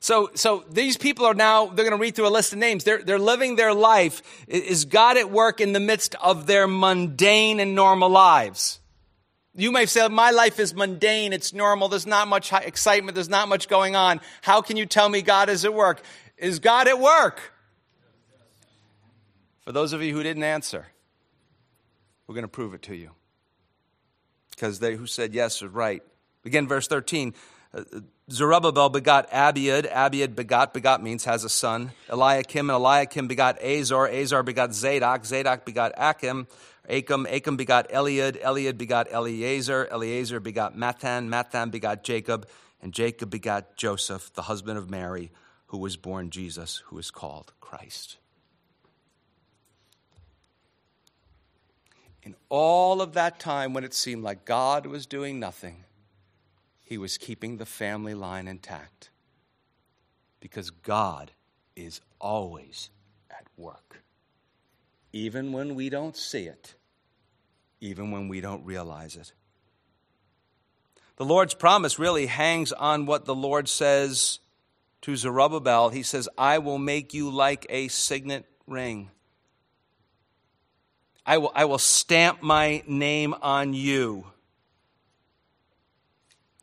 So, 0.00 0.30
so 0.34 0.64
these 0.68 0.96
people 0.96 1.24
are 1.24 1.34
now, 1.34 1.66
they're 1.66 1.84
going 1.84 1.96
to 1.96 2.02
read 2.02 2.16
through 2.16 2.26
a 2.26 2.34
list 2.34 2.52
of 2.52 2.58
names. 2.58 2.82
They're, 2.82 3.00
they're 3.00 3.20
living 3.20 3.54
their 3.54 3.72
life. 3.72 4.22
Is 4.48 4.86
God 4.86 5.18
at 5.18 5.30
work 5.30 5.60
in 5.60 5.72
the 5.72 5.78
midst 5.78 6.16
of 6.16 6.48
their 6.48 6.66
mundane 6.66 7.60
and 7.60 7.76
normal 7.76 8.10
lives? 8.10 8.80
You 9.54 9.70
may 9.70 9.86
say, 9.86 10.08
my 10.08 10.32
life 10.32 10.58
is 10.58 10.74
mundane. 10.74 11.32
It's 11.32 11.52
normal. 11.52 11.86
There's 11.86 12.08
not 12.08 12.26
much 12.26 12.52
excitement. 12.52 13.14
There's 13.14 13.28
not 13.28 13.48
much 13.48 13.68
going 13.68 13.94
on. 13.94 14.20
How 14.42 14.62
can 14.62 14.76
you 14.76 14.84
tell 14.84 15.08
me 15.08 15.22
God 15.22 15.48
is 15.48 15.64
at 15.64 15.72
work? 15.72 16.02
Is 16.38 16.58
God 16.58 16.88
at 16.88 16.98
work? 16.98 17.40
For 19.60 19.70
those 19.70 19.92
of 19.92 20.02
you 20.02 20.12
who 20.12 20.24
didn't 20.24 20.42
answer, 20.42 20.88
we're 22.28 22.34
going 22.34 22.44
to 22.44 22.48
prove 22.48 22.74
it 22.74 22.82
to 22.82 22.94
you. 22.94 23.10
Because 24.50 24.78
they 24.78 24.94
who 24.94 25.06
said 25.06 25.34
yes 25.34 25.62
are 25.62 25.68
right. 25.68 26.02
Again, 26.44 26.68
verse 26.68 26.86
13. 26.86 27.34
Uh, 27.72 27.82
Zerubbabel 28.30 28.90
begot 28.90 29.30
Abiud. 29.30 29.90
Abiud 29.90 30.36
begot. 30.36 30.74
Begot 30.74 31.02
means 31.02 31.24
has 31.24 31.44
a 31.44 31.48
son. 31.48 31.92
Eliakim 32.08 32.68
and 32.68 32.76
Eliakim 32.76 33.28
begot 33.28 33.62
Azor. 33.62 34.06
Azor 34.06 34.42
begot 34.42 34.74
Zadok. 34.74 35.24
Zadok 35.24 35.64
begot 35.64 35.92
Achim. 35.96 36.46
Achim. 36.88 37.26
Achim 37.26 37.56
begot 37.56 37.88
Eliud. 37.88 38.42
Eliud 38.42 38.76
begot 38.76 39.08
Eleazar. 39.10 39.88
Eleazar 39.90 40.40
begot 40.40 40.76
Matthan. 40.76 41.28
Matthan 41.28 41.70
begot 41.70 42.04
Jacob. 42.04 42.46
And 42.82 42.92
Jacob 42.92 43.30
begot 43.30 43.76
Joseph, 43.76 44.32
the 44.34 44.42
husband 44.42 44.78
of 44.78 44.90
Mary, 44.90 45.32
who 45.66 45.78
was 45.78 45.96
born 45.96 46.30
Jesus, 46.30 46.82
who 46.86 46.98
is 46.98 47.10
called 47.10 47.52
Christ. 47.60 48.18
All 52.48 53.02
of 53.02 53.14
that 53.14 53.38
time 53.38 53.74
when 53.74 53.84
it 53.84 53.94
seemed 53.94 54.22
like 54.22 54.44
God 54.44 54.86
was 54.86 55.06
doing 55.06 55.38
nothing, 55.38 55.84
he 56.82 56.98
was 56.98 57.18
keeping 57.18 57.56
the 57.56 57.66
family 57.66 58.14
line 58.14 58.48
intact. 58.48 59.10
Because 60.40 60.70
God 60.70 61.32
is 61.76 62.00
always 62.20 62.90
at 63.30 63.46
work. 63.56 64.02
Even 65.12 65.52
when 65.52 65.74
we 65.74 65.88
don't 65.88 66.16
see 66.16 66.44
it, 66.44 66.74
even 67.80 68.10
when 68.10 68.28
we 68.28 68.40
don't 68.40 68.64
realize 68.64 69.16
it. 69.16 69.32
The 71.16 71.24
Lord's 71.24 71.54
promise 71.54 71.98
really 71.98 72.26
hangs 72.26 72.72
on 72.72 73.06
what 73.06 73.24
the 73.24 73.34
Lord 73.34 73.68
says 73.68 74.38
to 75.02 75.16
Zerubbabel. 75.16 75.88
He 75.90 76.02
says, 76.02 76.28
I 76.38 76.58
will 76.58 76.78
make 76.78 77.12
you 77.12 77.30
like 77.30 77.66
a 77.68 77.88
signet 77.88 78.44
ring. 78.66 79.10
I 81.28 81.36
will, 81.36 81.52
I 81.54 81.66
will 81.66 81.78
stamp 81.78 82.42
my 82.42 82.82
name 82.86 83.34
on 83.42 83.74
you. 83.74 84.24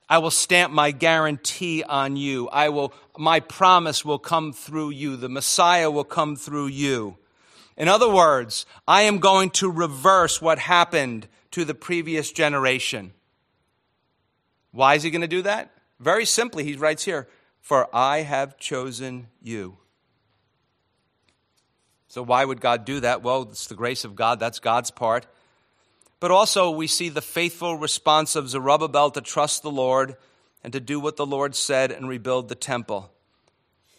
I 0.10 0.18
will 0.18 0.32
stamp 0.32 0.74
my 0.74 0.90
guarantee 0.90 1.84
on 1.84 2.16
you. 2.16 2.50
I 2.50 2.70
will, 2.70 2.92
my 3.16 3.42
promise 3.42 4.04
will 4.04 4.18
come 4.18 4.54
through 4.54 4.90
you. 4.90 5.18
The 5.18 5.30
Messiah 5.30 5.92
will 5.92 6.04
come 6.04 6.36
through 6.36 6.68
you. 6.68 7.18
In 7.78 7.88
other 7.88 8.10
words, 8.12 8.66
I 8.88 9.04
am 9.04 9.20
going 9.20 9.52
to 9.52 9.70
reverse 9.70 10.42
what 10.42 10.58
happened 10.58 11.28
to 11.52 11.64
the 11.64 11.76
previous 11.76 12.32
generation. 12.32 13.14
Why 14.72 14.96
is 14.96 15.04
he 15.04 15.12
going 15.12 15.22
to 15.22 15.28
do 15.28 15.44
that? 15.44 15.70
Very 16.00 16.26
simply, 16.26 16.64
he 16.64 16.76
writes 16.76 17.06
here, 17.06 17.28
For 17.62 17.88
I 17.96 18.22
have 18.22 18.58
chosen 18.58 19.28
you. 19.44 19.78
So, 22.16 22.24
why 22.24 22.46
would 22.46 22.62
God 22.62 22.86
do 22.86 23.02
that? 23.02 23.24
Well, 23.24 23.42
it's 23.42 23.68
the 23.68 23.76
grace 23.76 24.06
of 24.06 24.16
God, 24.16 24.40
that's 24.40 24.60
God's 24.60 24.90
part. 24.90 25.28
But 26.22 26.32
also, 26.32 26.72
we 26.72 26.88
see 26.88 27.10
the 27.10 27.22
faithful 27.22 27.76
response 27.76 28.38
of 28.38 28.48
Zerubbabel 28.48 29.12
to 29.12 29.20
trust 29.20 29.64
the 29.64 29.70
Lord 29.70 30.16
and 30.64 30.72
to 30.72 30.80
do 30.80 30.98
what 30.98 31.18
the 31.18 31.26
Lord 31.26 31.58
said 31.58 31.92
and 31.92 32.08
rebuild 32.08 32.48
the 32.48 32.56
temple. 32.56 33.12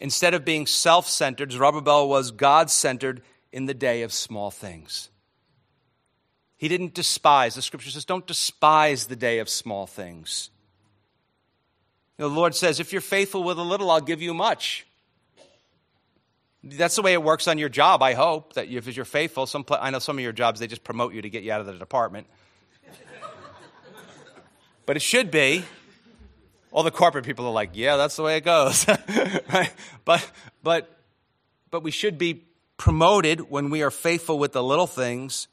Instead 0.01 0.33
of 0.33 0.47
being 0.47 0.67
self 0.67 1.07
centered, 1.07 1.53
Zerubbabel 1.53 2.09
was 2.09 2.31
God 2.31 2.71
centered 2.71 3.21
in 3.53 3.67
the 3.67 3.75
day 3.75 4.01
of 4.01 4.15
small 4.15 4.51
things. 4.51 5.11
He 6.57 6.69
didn't 6.69 6.95
despise. 6.95 7.55
The 7.55 7.61
scripture 7.61 7.91
says, 7.91 8.07
don't 8.07 8.27
despise 8.27 9.09
the 9.09 9.17
day 9.17 9.41
of 9.41 9.51
small 9.51 9.87
things. 9.87 10.49
The 12.17 12.29
Lord 12.29 12.55
says, 12.55 12.81
if 12.81 12.93
you're 12.93 13.03
faithful 13.03 13.43
with 13.43 13.59
a 13.59 13.63
little, 13.63 13.91
I'll 13.91 14.01
give 14.01 14.23
you 14.23 14.33
much. 14.33 14.87
That's 16.69 16.97
the 16.97 17.03
way 17.03 17.13
it 17.13 17.23
works 17.23 17.47
on 17.47 17.59
your 17.59 17.69
job, 17.69 18.03
I 18.03 18.15
hope, 18.15 18.55
that 18.55 18.69
if 18.69 18.97
you're 18.97 19.05
faithful. 19.05 19.47
Some, 19.47 19.65
I 19.71 19.91
know 19.91 20.01
some 20.01 20.19
of 20.19 20.23
your 20.23 20.33
jobs, 20.33 20.59
they 20.59 20.67
just 20.67 20.83
promote 20.83 21.15
you 21.15 21.23
to 21.23 21.31
get 21.31 21.45
you 21.45 21.53
out 21.53 21.61
of 21.61 21.67
the 21.67 21.75
department. 21.75 22.27
but 24.85 24.97
it 24.97 25.03
should 25.03 25.31
be. 25.31 25.65
All 26.73 26.83
the 26.83 26.91
corporate 26.91 27.25
people 27.25 27.47
are 27.47 27.53
like, 27.53 27.71
yeah, 27.75 27.97
that's 27.97 28.17
the 28.17 28.25
way 28.25 28.37
it 28.37 28.45
goes. 28.45 28.85
right? 29.53 29.73
But, 30.05 30.29
but, 30.65 30.91
but 31.71 31.85
we 31.85 31.93
should 31.93 32.19
be 32.19 32.45
promoted 32.77 33.49
when 33.49 33.71
we 33.71 33.83
are 33.83 33.91
faithful 33.91 34.39
with 34.39 34.53
the 34.53 34.63
little 34.63 34.89
things. 34.89 35.47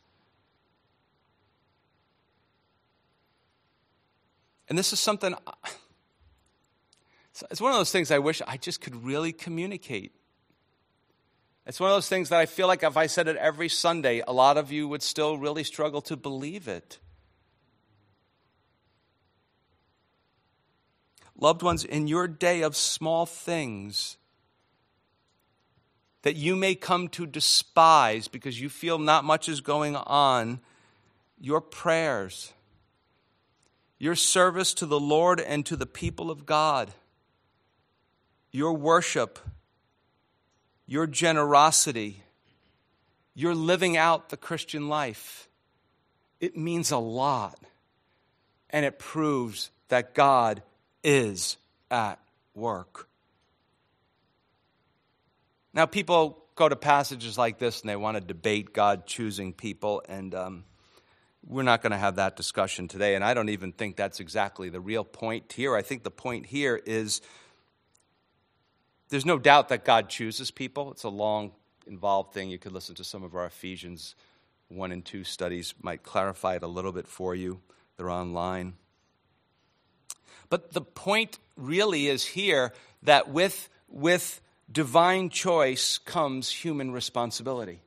And 4.68 4.78
this 4.78 4.92
is 4.92 5.00
something, 5.00 5.36
it's 7.52 7.62
one 7.62 7.72
of 7.72 7.78
those 7.78 7.92
things 7.92 8.10
I 8.10 8.18
wish 8.18 8.42
I 8.48 8.58
just 8.58 8.82
could 8.82 9.06
really 9.06 9.32
communicate. 9.32 10.12
It's 11.66 11.80
one 11.80 11.90
of 11.90 11.96
those 11.96 12.10
things 12.10 12.30
that 12.30 12.40
I 12.40 12.46
feel 12.46 12.68
like 12.68 12.84
if 12.84 12.98
I 12.98 13.08
said 13.08 13.28
it 13.28 13.38
every 13.38 13.70
Sunday, 13.70 14.22
a 14.28 14.34
lot 14.34 14.58
of 14.58 14.72
you 14.72 14.88
would 14.88 15.02
still 15.02 15.38
really 15.38 15.64
struggle 15.64 16.02
to 16.02 16.18
believe 16.18 16.68
it. 16.68 17.00
Loved 21.40 21.62
ones, 21.62 21.84
in 21.84 22.08
your 22.08 22.28
day 22.28 22.62
of 22.62 22.76
small 22.76 23.26
things, 23.26 24.18
that 26.22 26.36
you 26.36 26.56
may 26.56 26.76
come 26.76 27.08
to 27.10 27.26
despise 27.26 28.28
because 28.28 28.60
you 28.60 28.70
feel 28.70 28.98
not 28.98 29.24
much 29.24 29.48
is 29.48 29.62
going 29.62 29.96
on, 29.96 30.60
your 31.40 31.60
prayers, 31.60 32.54
your 34.00 34.16
service 34.16 34.74
to 34.74 34.86
the 34.86 35.00
Lord 35.00 35.40
and 35.40 35.66
to 35.66 35.76
the 35.76 35.86
people 35.86 36.30
of 36.30 36.46
God, 36.46 36.92
your 38.52 38.74
worship, 38.74 39.40
your 40.86 41.08
generosity, 41.08 42.24
your 43.34 43.56
living 43.56 43.98
out 43.98 44.30
the 44.30 44.38
Christian 44.38 44.90
life, 44.90 45.48
it 46.40 46.58
means 46.58 46.92
a 46.92 46.98
lot. 46.98 47.60
And 48.70 48.86
it 48.86 49.00
proves 49.00 49.70
that 49.90 50.16
God 50.16 50.64
is 51.04 51.58
at 51.92 52.20
work. 52.56 53.08
Now, 55.74 55.86
people 55.86 56.44
go 56.56 56.70
to 56.70 56.76
passages 56.76 57.38
like 57.38 57.60
this 57.60 57.82
and 57.82 57.90
they 57.90 57.96
want 57.96 58.16
to 58.18 58.22
debate 58.22 58.74
God 58.74 59.06
choosing 59.06 59.54
people, 59.54 60.04
and 60.08 60.36
um, 60.36 60.64
we're 61.46 61.64
not 61.64 61.82
going 61.82 61.92
to 61.92 61.98
have 61.98 62.16
that 62.16 62.36
discussion 62.36 62.88
today. 62.88 63.16
And 63.16 63.24
I 63.24 63.34
don't 63.34 63.50
even 63.50 63.72
think 63.72 63.96
that's 63.96 64.20
exactly 64.20 64.70
the 64.70 64.80
real 64.80 65.04
point 65.04 65.52
here. 65.52 65.76
I 65.76 65.82
think 65.82 66.04
the 66.04 66.12
point 66.12 66.46
here 66.46 66.80
is 66.86 67.22
there's 69.14 69.28
no 69.28 69.38
doubt 69.38 69.70
that 69.70 69.86
God 69.86 70.10
chooses 70.10 70.50
people. 70.50 70.92
It's 70.92 71.04
a 71.04 71.10
long, 71.10 71.52
involved 71.86 72.34
thing. 72.34 72.50
You 72.50 72.58
could 72.58 72.72
listen 72.72 72.96
to 72.96 73.04
some 73.04 73.22
of 73.22 73.36
our 73.36 73.46
Ephesians 73.46 74.16
1 74.70 74.92
and 74.92 75.06
2 75.06 75.24
studies, 75.24 75.76
might 75.84 76.02
clarify 76.02 76.56
it 76.56 76.64
a 76.64 76.68
little 76.68 76.92
bit 76.92 77.08
for 77.08 77.36
you. 77.36 77.62
They're 77.96 78.10
online. 78.10 78.74
But 80.50 80.72
the 80.72 80.82
point 80.82 81.38
really 81.56 82.08
is 82.08 82.26
here 82.26 82.74
that 83.04 83.30
with, 83.30 83.70
with 83.88 84.42
divine 84.72 85.30
choice 85.30 86.00
comes 86.00 86.50
human 86.50 86.92
responsibility. 86.92 87.82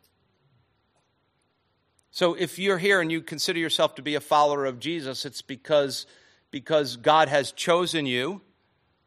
So 2.13 2.35
if 2.35 2.57
you're 2.57 2.79
here 2.79 3.01
and 3.01 3.11
you 3.11 3.21
consider 3.21 3.59
yourself 3.59 3.97
to 3.97 4.03
be 4.03 4.15
a 4.15 4.21
follower 4.21 4.65
of 4.65 4.79
Jesus, 4.79 5.25
it's 5.25 5.43
because, 5.43 6.07
because 6.53 6.95
God 6.95 7.29
has 7.29 7.51
chosen 7.51 8.07
you, 8.07 8.43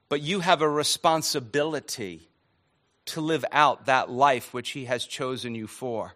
but 0.10 0.22
you 0.22 0.39
have 0.39 0.62
a 0.62 0.70
responsibility 0.70 2.28
to 3.05 3.22
live 3.22 3.45
out 3.51 3.86
that 3.86 4.10
life 4.10 4.53
which 4.53 4.72
He 4.72 4.86
has 4.86 5.05
chosen 5.05 5.55
you 5.55 5.68
for. 5.68 6.14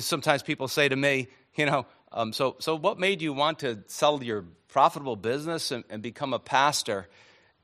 Sometimes 0.00 0.42
people 0.42 0.68
say 0.68 0.88
to 0.88 0.96
me, 0.96 1.28
you 1.54 1.66
know, 1.66 1.86
um, 2.12 2.32
so, 2.32 2.56
so 2.58 2.74
what 2.74 2.98
made 2.98 3.22
you 3.22 3.32
want 3.32 3.60
to 3.60 3.78
sell 3.86 4.22
your 4.22 4.44
profitable 4.68 5.16
business 5.16 5.70
and, 5.70 5.84
and 5.90 6.02
become 6.02 6.32
a 6.32 6.38
pastor? 6.38 7.08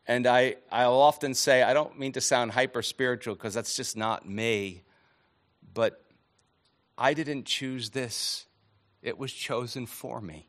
And 0.07 0.27
I, 0.27 0.57
I'll 0.71 1.01
often 1.01 1.35
say, 1.35 1.63
I 1.63 1.73
don't 1.73 1.99
mean 1.99 2.13
to 2.13 2.21
sound 2.21 2.53
hyper 2.53 2.83
spiritual 2.83 3.35
because 3.35 3.55
that's 3.55 3.77
just 3.77 3.97
not 3.97 4.29
me, 4.29 4.83
but 5.73 6.03
I 6.97 7.15
didn't 7.15 7.45
choose 7.45 7.91
this, 7.91 8.47
it 9.03 9.19
was 9.19 9.33
chosen 9.33 9.87
for 9.87 10.21
me. 10.21 10.47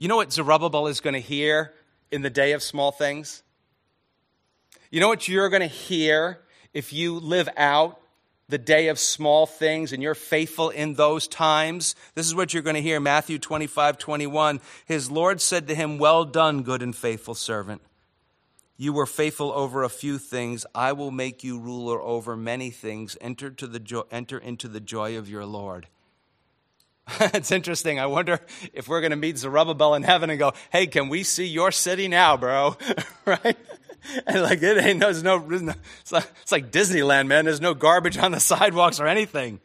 You 0.00 0.08
know 0.08 0.16
what 0.16 0.32
Zerubbabel 0.32 0.86
is 0.86 1.00
going 1.00 1.12
to 1.12 1.20
hear 1.20 1.74
in 2.10 2.22
the 2.22 2.30
day 2.30 2.52
of 2.52 2.62
small 2.62 2.90
things? 2.90 3.42
You 4.90 4.98
know 4.98 5.08
what 5.08 5.28
you're 5.28 5.50
going 5.50 5.60
to 5.60 5.66
hear 5.66 6.40
if 6.72 6.94
you 6.94 7.18
live 7.18 7.50
out 7.54 8.00
the 8.48 8.56
day 8.56 8.88
of 8.88 8.98
small 8.98 9.44
things 9.44 9.92
and 9.92 10.02
you're 10.02 10.14
faithful 10.14 10.70
in 10.70 10.94
those 10.94 11.28
times, 11.28 11.96
this 12.14 12.24
is 12.24 12.34
what 12.34 12.54
you're 12.54 12.62
going 12.62 12.76
to 12.76 12.80
hear 12.80 12.98
Matthew 12.98 13.38
25, 13.38 13.98
21. 13.98 14.62
His 14.86 15.10
Lord 15.10 15.38
said 15.38 15.68
to 15.68 15.74
him, 15.74 15.98
Well 15.98 16.24
done, 16.24 16.62
good 16.62 16.80
and 16.80 16.96
faithful 16.96 17.34
servant. 17.34 17.82
You 18.78 18.94
were 18.94 19.04
faithful 19.04 19.52
over 19.52 19.82
a 19.82 19.90
few 19.90 20.16
things. 20.16 20.64
I 20.74 20.92
will 20.92 21.10
make 21.10 21.44
you 21.44 21.58
ruler 21.58 22.00
over 22.00 22.38
many 22.38 22.70
things. 22.70 23.18
Enter, 23.20 23.50
to 23.50 23.66
the 23.66 23.78
jo- 23.78 24.06
enter 24.10 24.38
into 24.38 24.66
the 24.66 24.80
joy 24.80 25.18
of 25.18 25.28
your 25.28 25.44
Lord. 25.44 25.88
it's 27.20 27.50
interesting. 27.50 27.98
I 27.98 28.06
wonder 28.06 28.40
if 28.72 28.88
we're 28.88 29.00
going 29.00 29.10
to 29.10 29.16
meet 29.16 29.38
Zerubbabel 29.38 29.94
in 29.94 30.02
heaven 30.02 30.30
and 30.30 30.38
go, 30.38 30.52
Hey, 30.70 30.86
can 30.86 31.08
we 31.08 31.22
see 31.22 31.46
your 31.46 31.72
city 31.72 32.08
now, 32.08 32.36
bro? 32.36 32.76
right? 33.24 33.56
and 34.26 34.42
like 34.42 34.62
it 34.62 34.82
ain't 34.82 35.00
there's 35.00 35.22
no 35.22 35.44
it's 35.50 36.12
like, 36.12 36.30
it's 36.42 36.52
like 36.52 36.70
Disneyland, 36.70 37.26
man. 37.26 37.44
There's 37.44 37.60
no 37.60 37.74
garbage 37.74 38.16
on 38.18 38.32
the 38.32 38.40
sidewalks 38.40 39.00
or 39.00 39.06
anything. 39.06 39.60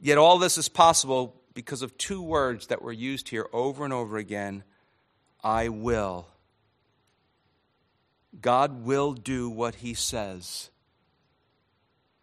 Yet 0.00 0.18
all 0.18 0.38
this 0.38 0.58
is 0.58 0.68
possible 0.68 1.40
because 1.54 1.82
of 1.82 1.96
two 1.96 2.22
words 2.22 2.68
that 2.68 2.82
were 2.82 2.92
used 2.92 3.28
here 3.28 3.46
over 3.52 3.84
and 3.84 3.92
over 3.92 4.16
again 4.16 4.64
I 5.44 5.68
will. 5.68 6.28
God 8.40 8.84
will 8.84 9.12
do 9.12 9.50
what 9.50 9.76
he 9.76 9.94
says. 9.94 10.70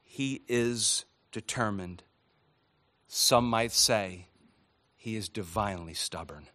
He 0.04 0.41
is 0.47 1.06
determined. 1.32 2.04
Some 3.12 3.49
might 3.49 3.72
say 3.72 4.28
he 4.95 5.16
is 5.16 5.30
divinely 5.30 5.95
stubborn. 5.95 6.45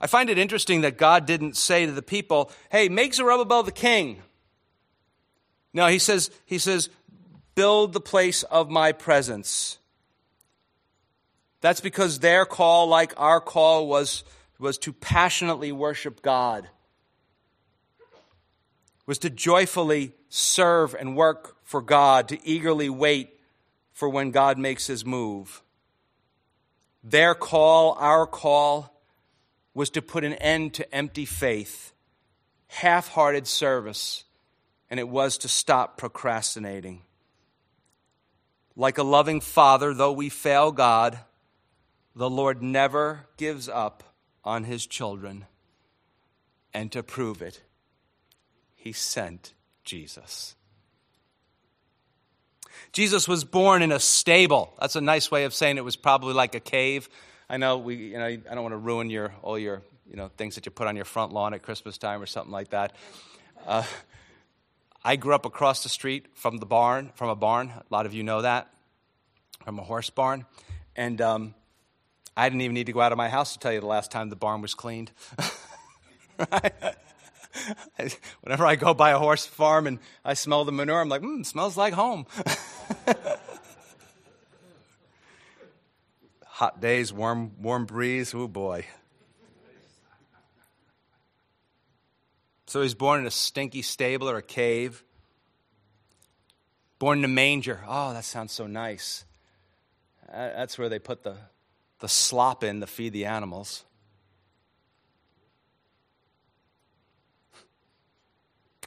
I 0.00 0.06
find 0.06 0.30
it 0.30 0.38
interesting 0.38 0.80
that 0.80 0.96
God 0.96 1.26
didn't 1.26 1.54
say 1.54 1.84
to 1.84 1.92
the 1.92 2.00
people, 2.00 2.50
hey, 2.70 2.88
make 2.88 3.12
Zerubbabel 3.12 3.62
the 3.62 3.72
king. 3.72 4.22
No, 5.74 5.86
he 5.88 5.98
says, 5.98 6.30
he 6.46 6.56
says, 6.56 6.88
build 7.54 7.92
the 7.92 8.00
place 8.00 8.42
of 8.44 8.70
my 8.70 8.92
presence. 8.92 9.78
That's 11.60 11.82
because 11.82 12.20
their 12.20 12.46
call, 12.46 12.88
like 12.88 13.12
our 13.18 13.40
call, 13.40 13.86
was, 13.86 14.24
was 14.58 14.78
to 14.78 14.94
passionately 14.94 15.72
worship 15.72 16.22
God, 16.22 16.68
was 19.04 19.18
to 19.18 19.28
joyfully 19.28 20.14
serve 20.30 20.94
and 20.94 21.16
work 21.16 21.56
for 21.64 21.82
God, 21.82 22.28
to 22.28 22.46
eagerly 22.46 22.88
wait 22.88 23.35
for 23.96 24.10
when 24.10 24.30
God 24.30 24.58
makes 24.58 24.86
his 24.86 25.06
move. 25.06 25.62
Their 27.02 27.34
call, 27.34 27.96
our 27.98 28.26
call, 28.26 28.94
was 29.72 29.88
to 29.88 30.02
put 30.02 30.22
an 30.22 30.34
end 30.34 30.74
to 30.74 30.94
empty 30.94 31.24
faith, 31.24 31.94
half 32.66 33.08
hearted 33.08 33.46
service, 33.46 34.24
and 34.90 35.00
it 35.00 35.08
was 35.08 35.38
to 35.38 35.48
stop 35.48 35.96
procrastinating. 35.96 37.04
Like 38.76 38.98
a 38.98 39.02
loving 39.02 39.40
father, 39.40 39.94
though 39.94 40.12
we 40.12 40.28
fail 40.28 40.72
God, 40.72 41.18
the 42.14 42.28
Lord 42.28 42.62
never 42.62 43.24
gives 43.38 43.66
up 43.66 44.14
on 44.44 44.64
his 44.64 44.86
children. 44.86 45.46
And 46.74 46.92
to 46.92 47.02
prove 47.02 47.40
it, 47.40 47.62
he 48.74 48.92
sent 48.92 49.54
Jesus. 49.84 50.54
Jesus 52.96 53.28
was 53.28 53.44
born 53.44 53.82
in 53.82 53.92
a 53.92 54.00
stable. 54.00 54.72
That's 54.80 54.96
a 54.96 55.02
nice 55.02 55.30
way 55.30 55.44
of 55.44 55.52
saying 55.52 55.76
it 55.76 55.84
was 55.84 55.96
probably 55.96 56.32
like 56.32 56.54
a 56.54 56.60
cave. 56.60 57.10
I 57.46 57.58
know 57.58 57.76
we, 57.76 57.96
you 57.96 58.16
know, 58.16 58.24
I 58.24 58.36
don't 58.36 58.62
want 58.62 58.72
to 58.72 58.78
ruin 58.78 59.10
your 59.10 59.34
all 59.42 59.58
your, 59.58 59.82
you 60.08 60.16
know, 60.16 60.30
things 60.38 60.54
that 60.54 60.64
you 60.64 60.72
put 60.72 60.86
on 60.86 60.96
your 60.96 61.04
front 61.04 61.30
lawn 61.30 61.52
at 61.52 61.62
Christmas 61.62 61.98
time 61.98 62.22
or 62.22 62.26
something 62.26 62.52
like 62.52 62.70
that. 62.70 62.96
Uh, 63.66 63.82
I 65.04 65.16
grew 65.16 65.34
up 65.34 65.44
across 65.44 65.82
the 65.82 65.90
street 65.90 66.24
from 66.32 66.56
the 66.56 66.64
barn, 66.64 67.12
from 67.16 67.28
a 67.28 67.36
barn. 67.36 67.68
A 67.68 67.84
lot 67.90 68.06
of 68.06 68.14
you 68.14 68.22
know 68.22 68.40
that, 68.40 68.70
from 69.62 69.78
a 69.78 69.82
horse 69.82 70.08
barn, 70.08 70.46
and 70.96 71.20
um, 71.20 71.54
I 72.34 72.48
didn't 72.48 72.62
even 72.62 72.72
need 72.72 72.86
to 72.86 72.92
go 72.92 73.02
out 73.02 73.12
of 73.12 73.18
my 73.18 73.28
house 73.28 73.52
to 73.52 73.58
tell 73.58 73.74
you 73.74 73.80
the 73.80 73.86
last 73.86 74.10
time 74.10 74.30
the 74.30 74.36
barn 74.36 74.62
was 74.62 74.72
cleaned. 74.72 75.10
Whenever 78.40 78.64
I 78.64 78.76
go 78.76 78.94
by 78.94 79.10
a 79.10 79.18
horse 79.18 79.44
farm 79.44 79.86
and 79.86 79.98
I 80.24 80.32
smell 80.32 80.64
the 80.64 80.72
manure, 80.72 81.02
I'm 81.02 81.10
like, 81.10 81.20
hmm, 81.20 81.42
smells 81.42 81.76
like 81.76 81.92
home. 81.92 82.24
Hot 86.56 86.80
days, 86.80 87.12
warm, 87.12 87.52
warm 87.60 87.84
breeze. 87.84 88.34
Oh 88.34 88.48
boy. 88.48 88.86
So 92.66 92.80
he's 92.80 92.94
born 92.94 93.20
in 93.20 93.26
a 93.26 93.30
stinky 93.30 93.82
stable 93.82 94.26
or 94.26 94.38
a 94.38 94.42
cave. 94.42 95.04
Born 96.98 97.18
in 97.18 97.26
a 97.26 97.28
manger. 97.28 97.84
Oh, 97.86 98.14
that 98.14 98.24
sounds 98.24 98.52
so 98.52 98.66
nice. 98.66 99.26
That's 100.32 100.78
where 100.78 100.88
they 100.88 100.98
put 100.98 101.24
the, 101.24 101.36
the 101.98 102.08
slop 102.08 102.64
in 102.64 102.80
to 102.80 102.86
feed 102.86 103.12
the 103.12 103.26
animals. 103.26 103.84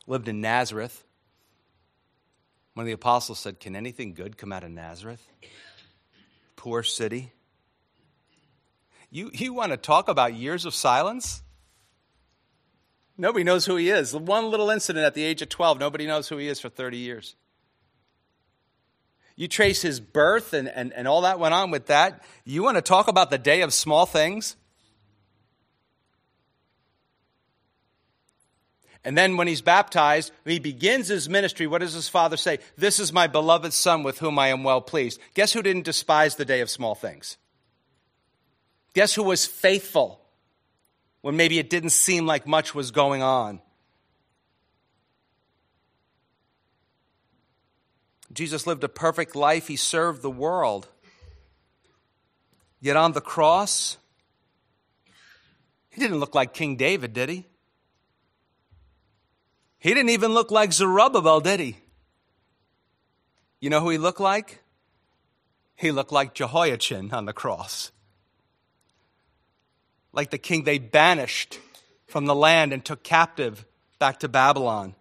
lived 0.07 0.28
in 0.28 0.41
Nazareth. 0.41 1.05
One 2.74 2.86
of 2.86 2.88
the 2.88 2.93
apostles 2.93 3.38
said, 3.38 3.59
Can 3.59 3.76
anything 3.76 4.15
good 4.15 4.39
come 4.39 4.51
out 4.51 4.63
of 4.63 4.72
Nazareth? 4.72 5.24
Poor 6.55 6.82
city. 6.82 7.32
You, 9.12 9.32
you 9.34 9.53
want 9.53 9.72
to 9.72 9.78
talk 9.78 10.07
about 10.07 10.34
years 10.34 10.66
of 10.66 10.74
silence? 10.74 11.41
Nobody 13.18 13.43
knows 13.43 13.66
who 13.66 13.76
he 13.76 13.89
is. 13.89 14.16
One 14.16 14.49
little 14.49 14.70
incident 14.70 15.05
at 15.05 15.14
the 15.14 15.24
age 15.24 15.41
of 15.41 15.49
12, 15.49 15.80
nobody 15.80 16.07
knows 16.07 16.30
who 16.30 16.38
he 16.38 16.47
is 16.47 16.60
for 16.60 16.70
30 16.70 16.97
years. 16.97 17.36
You 19.36 19.47
trace 19.47 19.82
his 19.82 19.99
birth 19.99 20.53
and, 20.53 20.68
and, 20.68 20.93
and 20.93 21.07
all 21.07 21.22
that 21.22 21.39
went 21.39 21.53
on 21.53 21.72
with 21.72 21.88
that. 21.88 22.24
You 22.45 22.64
want 22.64 22.78
to 22.78 22.82
talk 22.82 23.07
about 23.07 23.30
the 23.30 23.38
day 23.38 23.62
of 23.62 23.74
small 23.74 24.05
things? 24.05 24.55
And 29.03 29.18
then 29.18 29.38
when 29.38 29.47
he's 29.47 29.62
baptized, 29.62 30.32
he 30.45 30.60
begins 30.60 31.07
his 31.07 31.30
ministry. 31.30 31.68
What 31.68 31.80
does 31.80 31.93
his 31.93 32.10
father 32.10 32.38
say? 32.38 32.60
This 32.78 32.99
is 32.99 33.14
my 33.14 33.28
beloved 33.28 33.74
son 33.74 34.03
with 34.03 34.20
whom 34.20 34.38
I 34.38 34.49
am 34.49 34.64
well 34.64 34.82
pleased. 34.82 35.20
Guess 35.34 35.53
who 35.53 35.62
didn't 35.62 35.86
despise 35.86 36.36
the 36.36 36.45
day 36.45 36.60
of 36.60 36.70
small 36.70 36.95
things? 36.95 37.38
Guess 38.93 39.13
who 39.13 39.23
was 39.23 39.45
faithful 39.45 40.21
when 41.21 41.35
maybe 41.35 41.59
it 41.59 41.69
didn't 41.69 41.91
seem 41.91 42.25
like 42.25 42.47
much 42.47 42.73
was 42.73 42.91
going 42.91 43.21
on? 43.21 43.61
Jesus 48.31 48.67
lived 48.67 48.83
a 48.83 48.89
perfect 48.89 49.35
life. 49.35 49.67
He 49.67 49.75
served 49.75 50.21
the 50.21 50.29
world. 50.29 50.87
Yet 52.79 52.95
on 52.95 53.11
the 53.11 53.21
cross, 53.21 53.97
he 55.89 55.99
didn't 55.99 56.19
look 56.19 56.35
like 56.35 56.53
King 56.53 56.75
David, 56.75 57.13
did 57.13 57.29
he? 57.29 57.45
He 59.79 59.93
didn't 59.93 60.09
even 60.09 60.33
look 60.33 60.51
like 60.51 60.73
Zerubbabel, 60.73 61.41
did 61.41 61.59
he? 61.59 61.77
You 63.59 63.69
know 63.69 63.81
who 63.81 63.89
he 63.89 63.97
looked 63.97 64.19
like? 64.19 64.61
He 65.75 65.91
looked 65.91 66.11
like 66.11 66.33
Jehoiachin 66.33 67.13
on 67.13 67.25
the 67.25 67.33
cross. 67.33 67.91
Like 70.14 70.32
the 70.32 70.38
king 70.38 70.64
they 70.64 70.80
banished 70.80 71.60
from 72.07 72.26
the 72.26 72.36
land 72.36 72.74
and 72.74 72.84
took 72.84 73.03
captive 73.03 73.66
back 73.99 74.20
to 74.20 74.28
Babylon. 74.28 74.95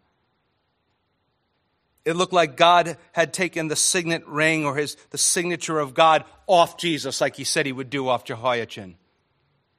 It 2.04 2.16
looked 2.16 2.32
like 2.32 2.56
God 2.56 2.96
had 3.12 3.32
taken 3.32 3.68
the 3.68 3.76
signet 3.76 4.26
ring 4.26 4.64
or 4.64 4.76
his, 4.76 4.96
the 5.10 5.18
signature 5.18 5.78
of 5.78 5.94
God 5.94 6.24
off 6.46 6.78
Jesus, 6.78 7.20
like 7.20 7.36
he 7.36 7.44
said 7.44 7.66
he 7.66 7.72
would 7.72 7.90
do 7.90 8.08
off 8.08 8.24
Jehoiachin. 8.24 8.96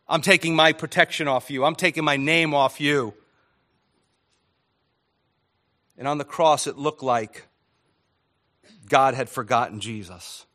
I'm 0.07 0.21
taking 0.21 0.55
my 0.55 0.73
protection 0.73 1.27
off 1.27 1.49
you. 1.49 1.65
I'm 1.65 1.75
taking 1.75 2.03
my 2.03 2.17
name 2.17 2.53
off 2.53 2.79
you. 2.81 3.13
And 5.97 6.07
on 6.07 6.17
the 6.17 6.23
cross, 6.23 6.65
it 6.65 6.77
looked 6.77 7.03
like 7.03 7.47
God 8.87 9.13
had 9.13 9.29
forgotten 9.29 9.79
Jesus. 9.79 10.45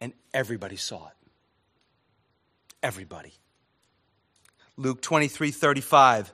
And 0.00 0.12
everybody 0.32 0.76
saw 0.76 1.08
it. 1.08 1.15
Everybody. 2.82 3.32
Luke 4.76 5.00
23 5.00 5.50
35. 5.50 6.32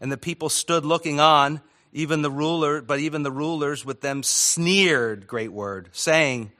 And 0.00 0.10
the 0.10 0.16
people 0.16 0.48
stood 0.48 0.84
looking 0.84 1.20
on, 1.20 1.60
even 1.92 2.22
the 2.22 2.30
ruler, 2.30 2.82
but 2.82 2.98
even 2.98 3.22
the 3.22 3.30
rulers 3.30 3.84
with 3.84 4.00
them 4.00 4.22
sneered, 4.22 5.26
great 5.26 5.52
word, 5.52 5.88
saying, 5.92 6.52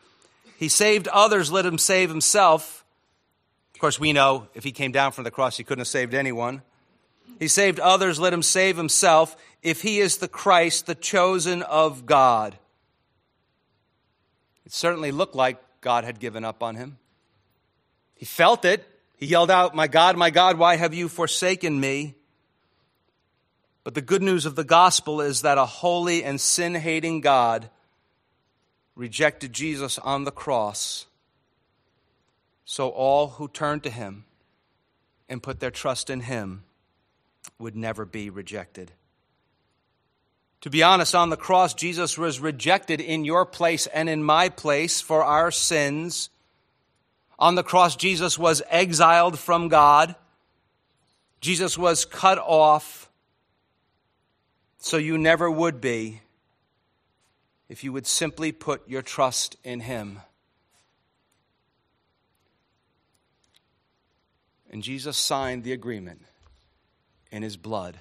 He 0.59 0.69
saved 0.69 1.09
others, 1.09 1.51
let 1.51 1.67
him 1.67 1.77
save 1.77 2.09
himself. 2.09 2.85
Of 3.75 3.81
course, 3.81 3.99
we 3.99 4.13
know 4.13 4.49
if 4.55 4.65
he 4.65 4.73
came 4.73 4.93
down 4.93 5.13
from 5.13 5.25
the 5.25 5.31
cross, 5.31 5.57
he 5.57 5.65
couldn't 5.65 5.81
have 5.81 5.89
saved 5.89 6.15
anyone. 6.15 6.63
He 7.39 7.49
saved 7.49 7.81
others, 7.81 8.21
let 8.21 8.33
him 8.33 8.43
save 8.43 8.77
himself 8.77 9.37
if 9.63 9.83
he 9.83 9.99
is 9.99 10.19
the 10.19 10.29
Christ, 10.29 10.87
the 10.87 10.95
chosen 10.95 11.63
of 11.63 12.07
God. 12.07 12.57
It 14.65 14.73
certainly 14.73 15.11
looked 15.11 15.35
like 15.35 15.59
God 15.81 16.05
had 16.05 16.21
given 16.21 16.45
up 16.45 16.63
on 16.63 16.77
him. 16.77 16.99
He 18.15 18.25
felt 18.25 18.65
it. 18.65 18.87
He 19.17 19.27
yelled 19.27 19.51
out, 19.51 19.75
My 19.75 19.87
God, 19.87 20.17
my 20.17 20.31
God, 20.31 20.59
why 20.59 20.77
have 20.77 20.95
you 20.95 21.09
forsaken 21.09 21.79
me? 21.79 22.15
But 23.85 23.95
the 23.95 24.03
good 24.03 24.23
news 24.23 24.47
of 24.47 24.57
the 24.57 24.65
gospel 24.65 25.21
is 25.21 25.43
that 25.43 25.59
a 25.59 25.67
holy 25.67 26.25
and 26.25 26.41
sin 26.41 26.75
hating 26.75 27.21
God 27.21 27.69
rejected 28.97 29.53
Jesus 29.53 29.99
on 29.99 30.25
the 30.25 30.31
cross. 30.31 31.07
So 32.65 32.89
all 32.89 33.29
who 33.29 33.49
turn 33.49 33.81
to 33.81 33.91
him 33.91 34.25
and 35.29 35.43
put 35.43 35.61
their 35.61 35.71
trust 35.71 36.09
in 36.09 36.21
him 36.21 36.65
would 37.59 37.77
never 37.77 38.05
be 38.05 38.31
rejected. 38.31 38.93
To 40.63 40.71
be 40.71 40.83
honest, 40.83 41.15
on 41.15 41.29
the 41.29 41.37
cross, 41.37 41.75
Jesus 41.75 42.17
was 42.17 42.41
rejected 42.41 43.03
in 43.03 43.27
your 43.27 43.45
place 43.45 43.87
and 43.87 44.09
in 44.09 44.23
my 44.23 44.49
place 44.49 45.03
for 45.03 45.23
our 45.23 45.51
sins. 45.51 46.31
On 47.39 47.55
the 47.55 47.63
cross, 47.63 47.97
Jesus 47.97 48.39
was 48.39 48.63
exiled 48.71 49.39
from 49.39 49.69
God. 49.69 50.15
Jesus 51.41 51.77
was 51.77 52.05
cut 52.05 52.39
off 52.39 53.11
so 54.79 54.97
you 54.97 55.19
never 55.19 55.51
would 55.51 55.81
be 55.81 56.21
if 57.69 57.83
you 57.83 57.93
would 57.93 58.07
simply 58.07 58.53
put 58.53 58.89
your 58.89 59.03
trust 59.03 59.57
in 59.65 59.81
Him. 59.81 60.21
And 64.75 64.83
Jesus 64.83 65.17
signed 65.17 65.63
the 65.63 65.71
agreement 65.71 66.23
in 67.31 67.43
his 67.43 67.57
blood. 67.57 67.99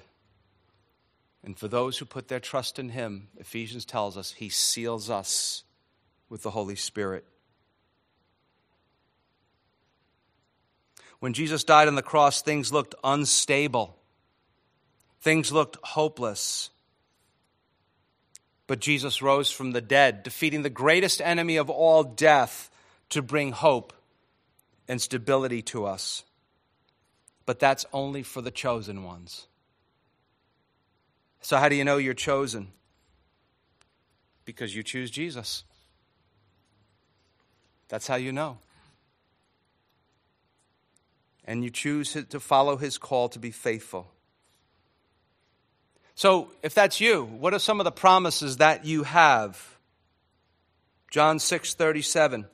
And 1.44 1.56
for 1.56 1.68
those 1.68 1.98
who 1.98 2.04
put 2.04 2.26
their 2.26 2.40
trust 2.40 2.80
in 2.80 2.88
him, 2.88 3.28
Ephesians 3.36 3.84
tells 3.84 4.16
us 4.16 4.32
he 4.32 4.48
seals 4.48 5.08
us 5.08 5.62
with 6.28 6.42
the 6.42 6.50
Holy 6.50 6.74
Spirit. 6.74 7.24
When 11.24 11.32
Jesus 11.32 11.64
died 11.64 11.88
on 11.88 11.94
the 11.94 12.02
cross, 12.02 12.42
things 12.42 12.70
looked 12.70 12.94
unstable, 13.02 13.96
things 15.22 15.50
looked 15.50 15.78
hopeless. 15.82 16.68
But 18.66 18.80
Jesus 18.80 19.22
rose 19.22 19.50
from 19.50 19.72
the 19.72 19.80
dead, 19.80 20.22
defeating 20.22 20.62
the 20.62 20.70
greatest 20.70 21.22
enemy 21.22 21.56
of 21.56 21.70
all, 21.70 22.04
death, 22.04 22.70
to 23.08 23.22
bring 23.22 23.52
hope 23.52 23.94
and 24.86 25.00
stability 25.00 25.62
to 25.62 25.86
us 25.86 26.24
but 27.46 27.58
that's 27.58 27.84
only 27.92 28.22
for 28.22 28.40
the 28.40 28.50
chosen 28.50 29.04
ones. 29.04 29.46
So, 31.40 31.56
how 31.58 31.68
do 31.68 31.76
you 31.76 31.84
know 31.84 31.98
you're 31.98 32.14
chosen? 32.14 32.68
Because 34.44 34.74
you 34.74 34.82
choose 34.82 35.10
Jesus. 35.10 35.64
That's 37.88 38.06
how 38.06 38.16
you 38.16 38.32
know. 38.32 38.58
And 41.44 41.62
you 41.62 41.70
choose 41.70 42.12
to 42.12 42.40
follow 42.40 42.76
his 42.76 42.96
call 42.98 43.28
to 43.30 43.38
be 43.38 43.50
faithful. 43.50 44.10
So, 46.14 46.50
if 46.62 46.74
that's 46.74 47.00
you, 47.00 47.24
what 47.24 47.54
are 47.54 47.58
some 47.58 47.80
of 47.80 47.84
the 47.84 47.92
promises 47.92 48.58
that 48.58 48.84
you 48.84 49.02
have? 49.02 49.78
John 51.10 51.38
6:37 51.38 52.46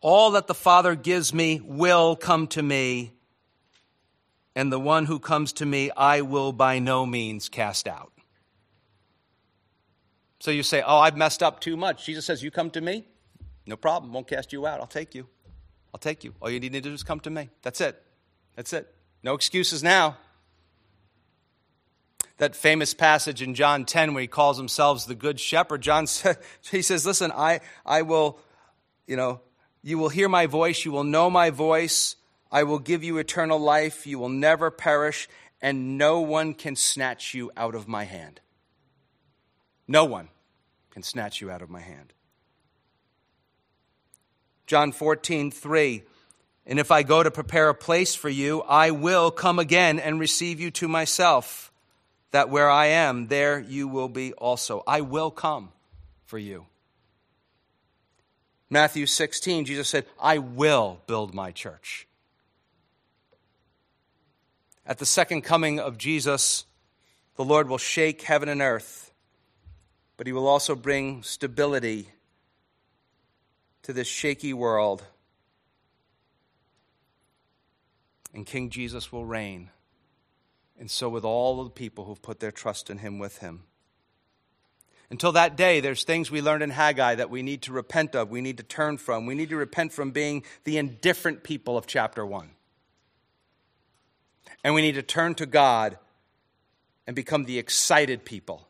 All 0.00 0.30
that 0.32 0.46
the 0.46 0.54
Father 0.54 0.94
gives 0.94 1.34
me 1.34 1.60
will 1.60 2.16
come 2.16 2.46
to 2.48 2.62
me, 2.62 3.12
and 4.54 4.72
the 4.72 4.80
one 4.80 5.06
who 5.06 5.18
comes 5.18 5.52
to 5.54 5.66
me 5.66 5.90
I 5.96 6.22
will 6.22 6.52
by 6.52 6.78
no 6.78 7.04
means 7.06 7.48
cast 7.48 7.86
out. 7.88 8.12
So 10.38 10.50
you 10.50 10.62
say, 10.62 10.80
"Oh, 10.80 10.98
I've 10.98 11.16
messed 11.16 11.42
up 11.42 11.60
too 11.60 11.76
much." 11.76 12.06
Jesus 12.06 12.24
says, 12.24 12.42
"You 12.42 12.50
come 12.50 12.70
to 12.70 12.80
me, 12.80 13.04
no 13.66 13.76
problem. 13.76 14.12
Won't 14.12 14.26
cast 14.26 14.52
you 14.52 14.66
out. 14.66 14.80
I'll 14.80 14.86
take 14.86 15.14
you. 15.14 15.28
I'll 15.94 15.98
take 16.00 16.24
you. 16.24 16.34
All 16.40 16.50
you 16.50 16.60
need 16.60 16.72
to 16.72 16.80
do 16.80 16.92
is 16.92 17.02
come 17.02 17.20
to 17.20 17.30
me. 17.30 17.50
That's 17.62 17.80
it. 17.80 18.00
That's 18.56 18.72
it. 18.72 18.92
No 19.22 19.34
excuses 19.34 19.82
now." 19.82 20.16
that 22.40 22.56
famous 22.56 22.94
passage 22.94 23.42
in 23.42 23.54
John 23.54 23.84
10 23.84 24.14
where 24.14 24.22
he 24.22 24.26
calls 24.26 24.56
himself 24.56 25.06
the 25.06 25.14
good 25.14 25.38
shepherd. 25.38 25.82
John 25.82 26.06
he 26.70 26.82
says, 26.82 27.06
listen, 27.06 27.30
I, 27.32 27.60
I 27.84 28.02
will, 28.02 28.40
you 29.06 29.16
know, 29.16 29.42
you 29.82 29.98
will 29.98 30.08
hear 30.08 30.28
my 30.28 30.46
voice. 30.46 30.84
You 30.84 30.92
will 30.92 31.04
know 31.04 31.30
my 31.30 31.50
voice. 31.50 32.16
I 32.50 32.62
will 32.64 32.78
give 32.78 33.04
you 33.04 33.18
eternal 33.18 33.58
life. 33.58 34.06
You 34.06 34.18
will 34.18 34.30
never 34.30 34.70
perish 34.70 35.28
and 35.62 35.98
no 35.98 36.20
one 36.20 36.54
can 36.54 36.76
snatch 36.76 37.34
you 37.34 37.52
out 37.56 37.74
of 37.74 37.86
my 37.86 38.04
hand. 38.04 38.40
No 39.86 40.04
one 40.04 40.30
can 40.90 41.02
snatch 41.02 41.40
you 41.40 41.50
out 41.50 41.62
of 41.62 41.68
my 41.68 41.80
hand. 41.80 42.14
John 44.70 44.92
14, 44.92 45.50
3. 45.50 46.04
And 46.64 46.78
if 46.78 46.92
I 46.92 47.02
go 47.02 47.24
to 47.24 47.32
prepare 47.32 47.70
a 47.70 47.74
place 47.74 48.14
for 48.14 48.28
you, 48.28 48.60
I 48.60 48.92
will 48.92 49.32
come 49.32 49.58
again 49.58 49.98
and 49.98 50.20
receive 50.20 50.60
you 50.60 50.70
to 50.70 50.86
myself 50.86 51.72
that 52.30 52.50
where 52.50 52.70
I 52.70 52.86
am, 52.86 53.26
there 53.26 53.58
you 53.58 53.88
will 53.88 54.08
be 54.08 54.32
also. 54.34 54.84
I 54.86 55.00
will 55.00 55.32
come 55.32 55.72
for 56.24 56.38
you. 56.38 56.66
Matthew 58.70 59.06
16, 59.06 59.64
Jesus 59.64 59.88
said, 59.88 60.06
I 60.22 60.38
will 60.38 61.00
build 61.08 61.34
my 61.34 61.50
church. 61.50 62.06
At 64.86 64.98
the 64.98 65.04
second 65.04 65.42
coming 65.42 65.80
of 65.80 65.98
Jesus, 65.98 66.64
the 67.34 67.44
Lord 67.44 67.68
will 67.68 67.76
shake 67.76 68.22
heaven 68.22 68.48
and 68.48 68.62
earth, 68.62 69.12
but 70.16 70.28
he 70.28 70.32
will 70.32 70.46
also 70.46 70.76
bring 70.76 71.24
stability 71.24 72.10
to 73.82 73.92
this 73.92 74.08
shaky 74.08 74.52
world. 74.52 75.02
And 78.34 78.46
King 78.46 78.70
Jesus 78.70 79.10
will 79.10 79.24
reign 79.24 79.70
and 80.80 80.90
so 80.90 81.10
with 81.10 81.24
all 81.24 81.62
the 81.62 81.70
people 81.70 82.06
who've 82.06 82.22
put 82.22 82.40
their 82.40 82.50
trust 82.50 82.88
in 82.88 82.98
him 82.98 83.18
with 83.18 83.38
him. 83.38 83.64
Until 85.10 85.32
that 85.32 85.56
day, 85.56 85.80
there's 85.80 86.04
things 86.04 86.30
we 86.30 86.40
learned 86.40 86.62
in 86.62 86.70
Haggai 86.70 87.16
that 87.16 87.28
we 87.28 87.42
need 87.42 87.62
to 87.62 87.72
repent 87.72 88.16
of, 88.16 88.30
we 88.30 88.40
need 88.40 88.56
to 88.56 88.62
turn 88.62 88.96
from. 88.96 89.26
We 89.26 89.34
need 89.34 89.50
to 89.50 89.56
repent 89.56 89.92
from 89.92 90.10
being 90.10 90.42
the 90.64 90.78
indifferent 90.78 91.42
people 91.42 91.76
of 91.76 91.86
chapter 91.86 92.24
1. 92.24 92.50
And 94.64 94.74
we 94.74 94.80
need 94.80 94.94
to 94.94 95.02
turn 95.02 95.34
to 95.34 95.46
God 95.46 95.98
and 97.06 97.14
become 97.14 97.44
the 97.44 97.58
excited 97.58 98.24
people 98.24 98.68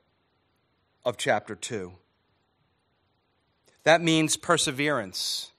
of 1.05 1.17
chapter 1.17 1.55
2. 1.55 1.93
That 3.85 4.03
means 4.03 4.37
perseverance. 4.37 5.51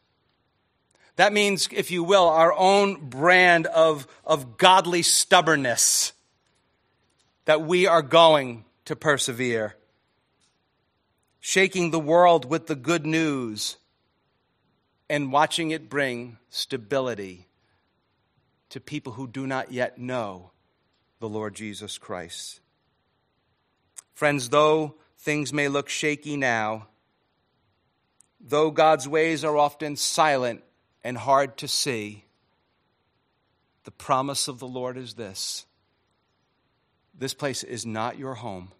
That 1.15 1.33
means, 1.33 1.67
if 1.71 1.91
you 1.91 2.03
will, 2.03 2.27
our 2.27 2.53
own 2.53 3.09
brand 3.09 3.67
of, 3.67 4.07
of 4.23 4.57
godly 4.57 5.01
stubbornness 5.01 6.13
that 7.45 7.61
we 7.61 7.87
are 7.87 8.01
going 8.01 8.65
to 8.85 8.95
persevere. 8.95 9.75
Shaking 11.39 11.91
the 11.91 11.99
world 11.99 12.45
with 12.49 12.67
the 12.67 12.75
good 12.75 13.05
news 13.05 13.77
and 15.09 15.31
watching 15.31 15.71
it 15.71 15.89
bring 15.89 16.37
stability 16.49 17.47
to 18.69 18.79
people 18.79 19.13
who 19.13 19.27
do 19.27 19.45
not 19.45 19.71
yet 19.71 19.97
know 19.97 20.51
the 21.19 21.27
Lord 21.27 21.55
Jesus 21.55 21.97
Christ. 21.97 22.61
Friends, 24.13 24.49
though 24.49 24.95
things 25.17 25.51
may 25.51 25.67
look 25.67 25.89
shaky 25.89 26.37
now, 26.37 26.87
though 28.43 28.71
God's 28.71 29.07
ways 29.07 29.43
are 29.43 29.57
often 29.57 29.95
silent 29.95 30.63
and 31.03 31.17
hard 31.17 31.57
to 31.57 31.67
see, 31.67 32.25
the 33.83 33.91
promise 33.91 34.47
of 34.47 34.59
the 34.59 34.67
Lord 34.67 34.97
is 34.97 35.13
this 35.13 35.65
this 37.17 37.33
place 37.33 37.63
is 37.63 37.85
not 37.85 38.17
your 38.17 38.33
home, 38.35 38.71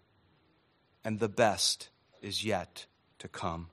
and 1.04 1.20
the 1.20 1.28
best 1.28 1.90
is 2.20 2.44
yet 2.44 2.86
to 3.18 3.28
come. 3.28 3.68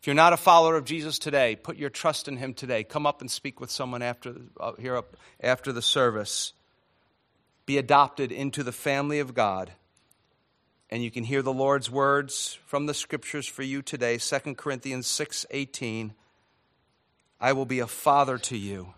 If 0.00 0.06
you're 0.06 0.14
not 0.14 0.32
a 0.32 0.38
follower 0.38 0.76
of 0.76 0.84
Jesus 0.84 1.18
today, 1.18 1.56
put 1.56 1.76
your 1.76 1.90
trust 1.90 2.28
in 2.28 2.36
him 2.36 2.54
today. 2.54 2.84
Come 2.84 3.06
up 3.06 3.20
and 3.20 3.30
speak 3.30 3.60
with 3.60 3.70
someone 3.70 4.02
after 4.02 4.36
uh, 4.60 4.72
here 4.78 4.96
up 4.96 5.16
after 5.40 5.72
the 5.72 5.82
service. 5.82 6.52
Be 7.66 7.76
adopted 7.76 8.30
into 8.30 8.62
the 8.62 8.72
family 8.72 9.18
of 9.18 9.34
God. 9.34 9.72
And 10.96 11.04
you 11.04 11.10
can 11.10 11.24
hear 11.24 11.42
the 11.42 11.52
Lord's 11.52 11.90
words 11.90 12.58
from 12.64 12.86
the 12.86 12.94
scriptures 12.94 13.46
for 13.46 13.62
you 13.62 13.82
today, 13.82 14.16
2 14.16 14.56
Corinthians 14.56 15.06
6:18. 15.06 16.14
I 17.38 17.52
will 17.52 17.66
be 17.66 17.80
a 17.80 17.86
father 17.86 18.38
to 18.38 18.56
you, 18.56 18.94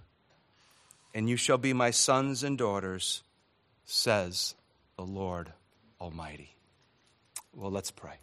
and 1.12 1.28
you 1.28 1.36
shall 1.36 1.58
be 1.58 1.72
my 1.72 1.90
sons 1.90 2.44
and 2.44 2.56
daughters 2.56 3.24
says 3.84 4.54
the 4.94 5.02
Lord 5.02 5.52
Almighty. 6.00 6.54
Well, 7.52 7.72
let's 7.72 7.90
pray. 7.90 8.20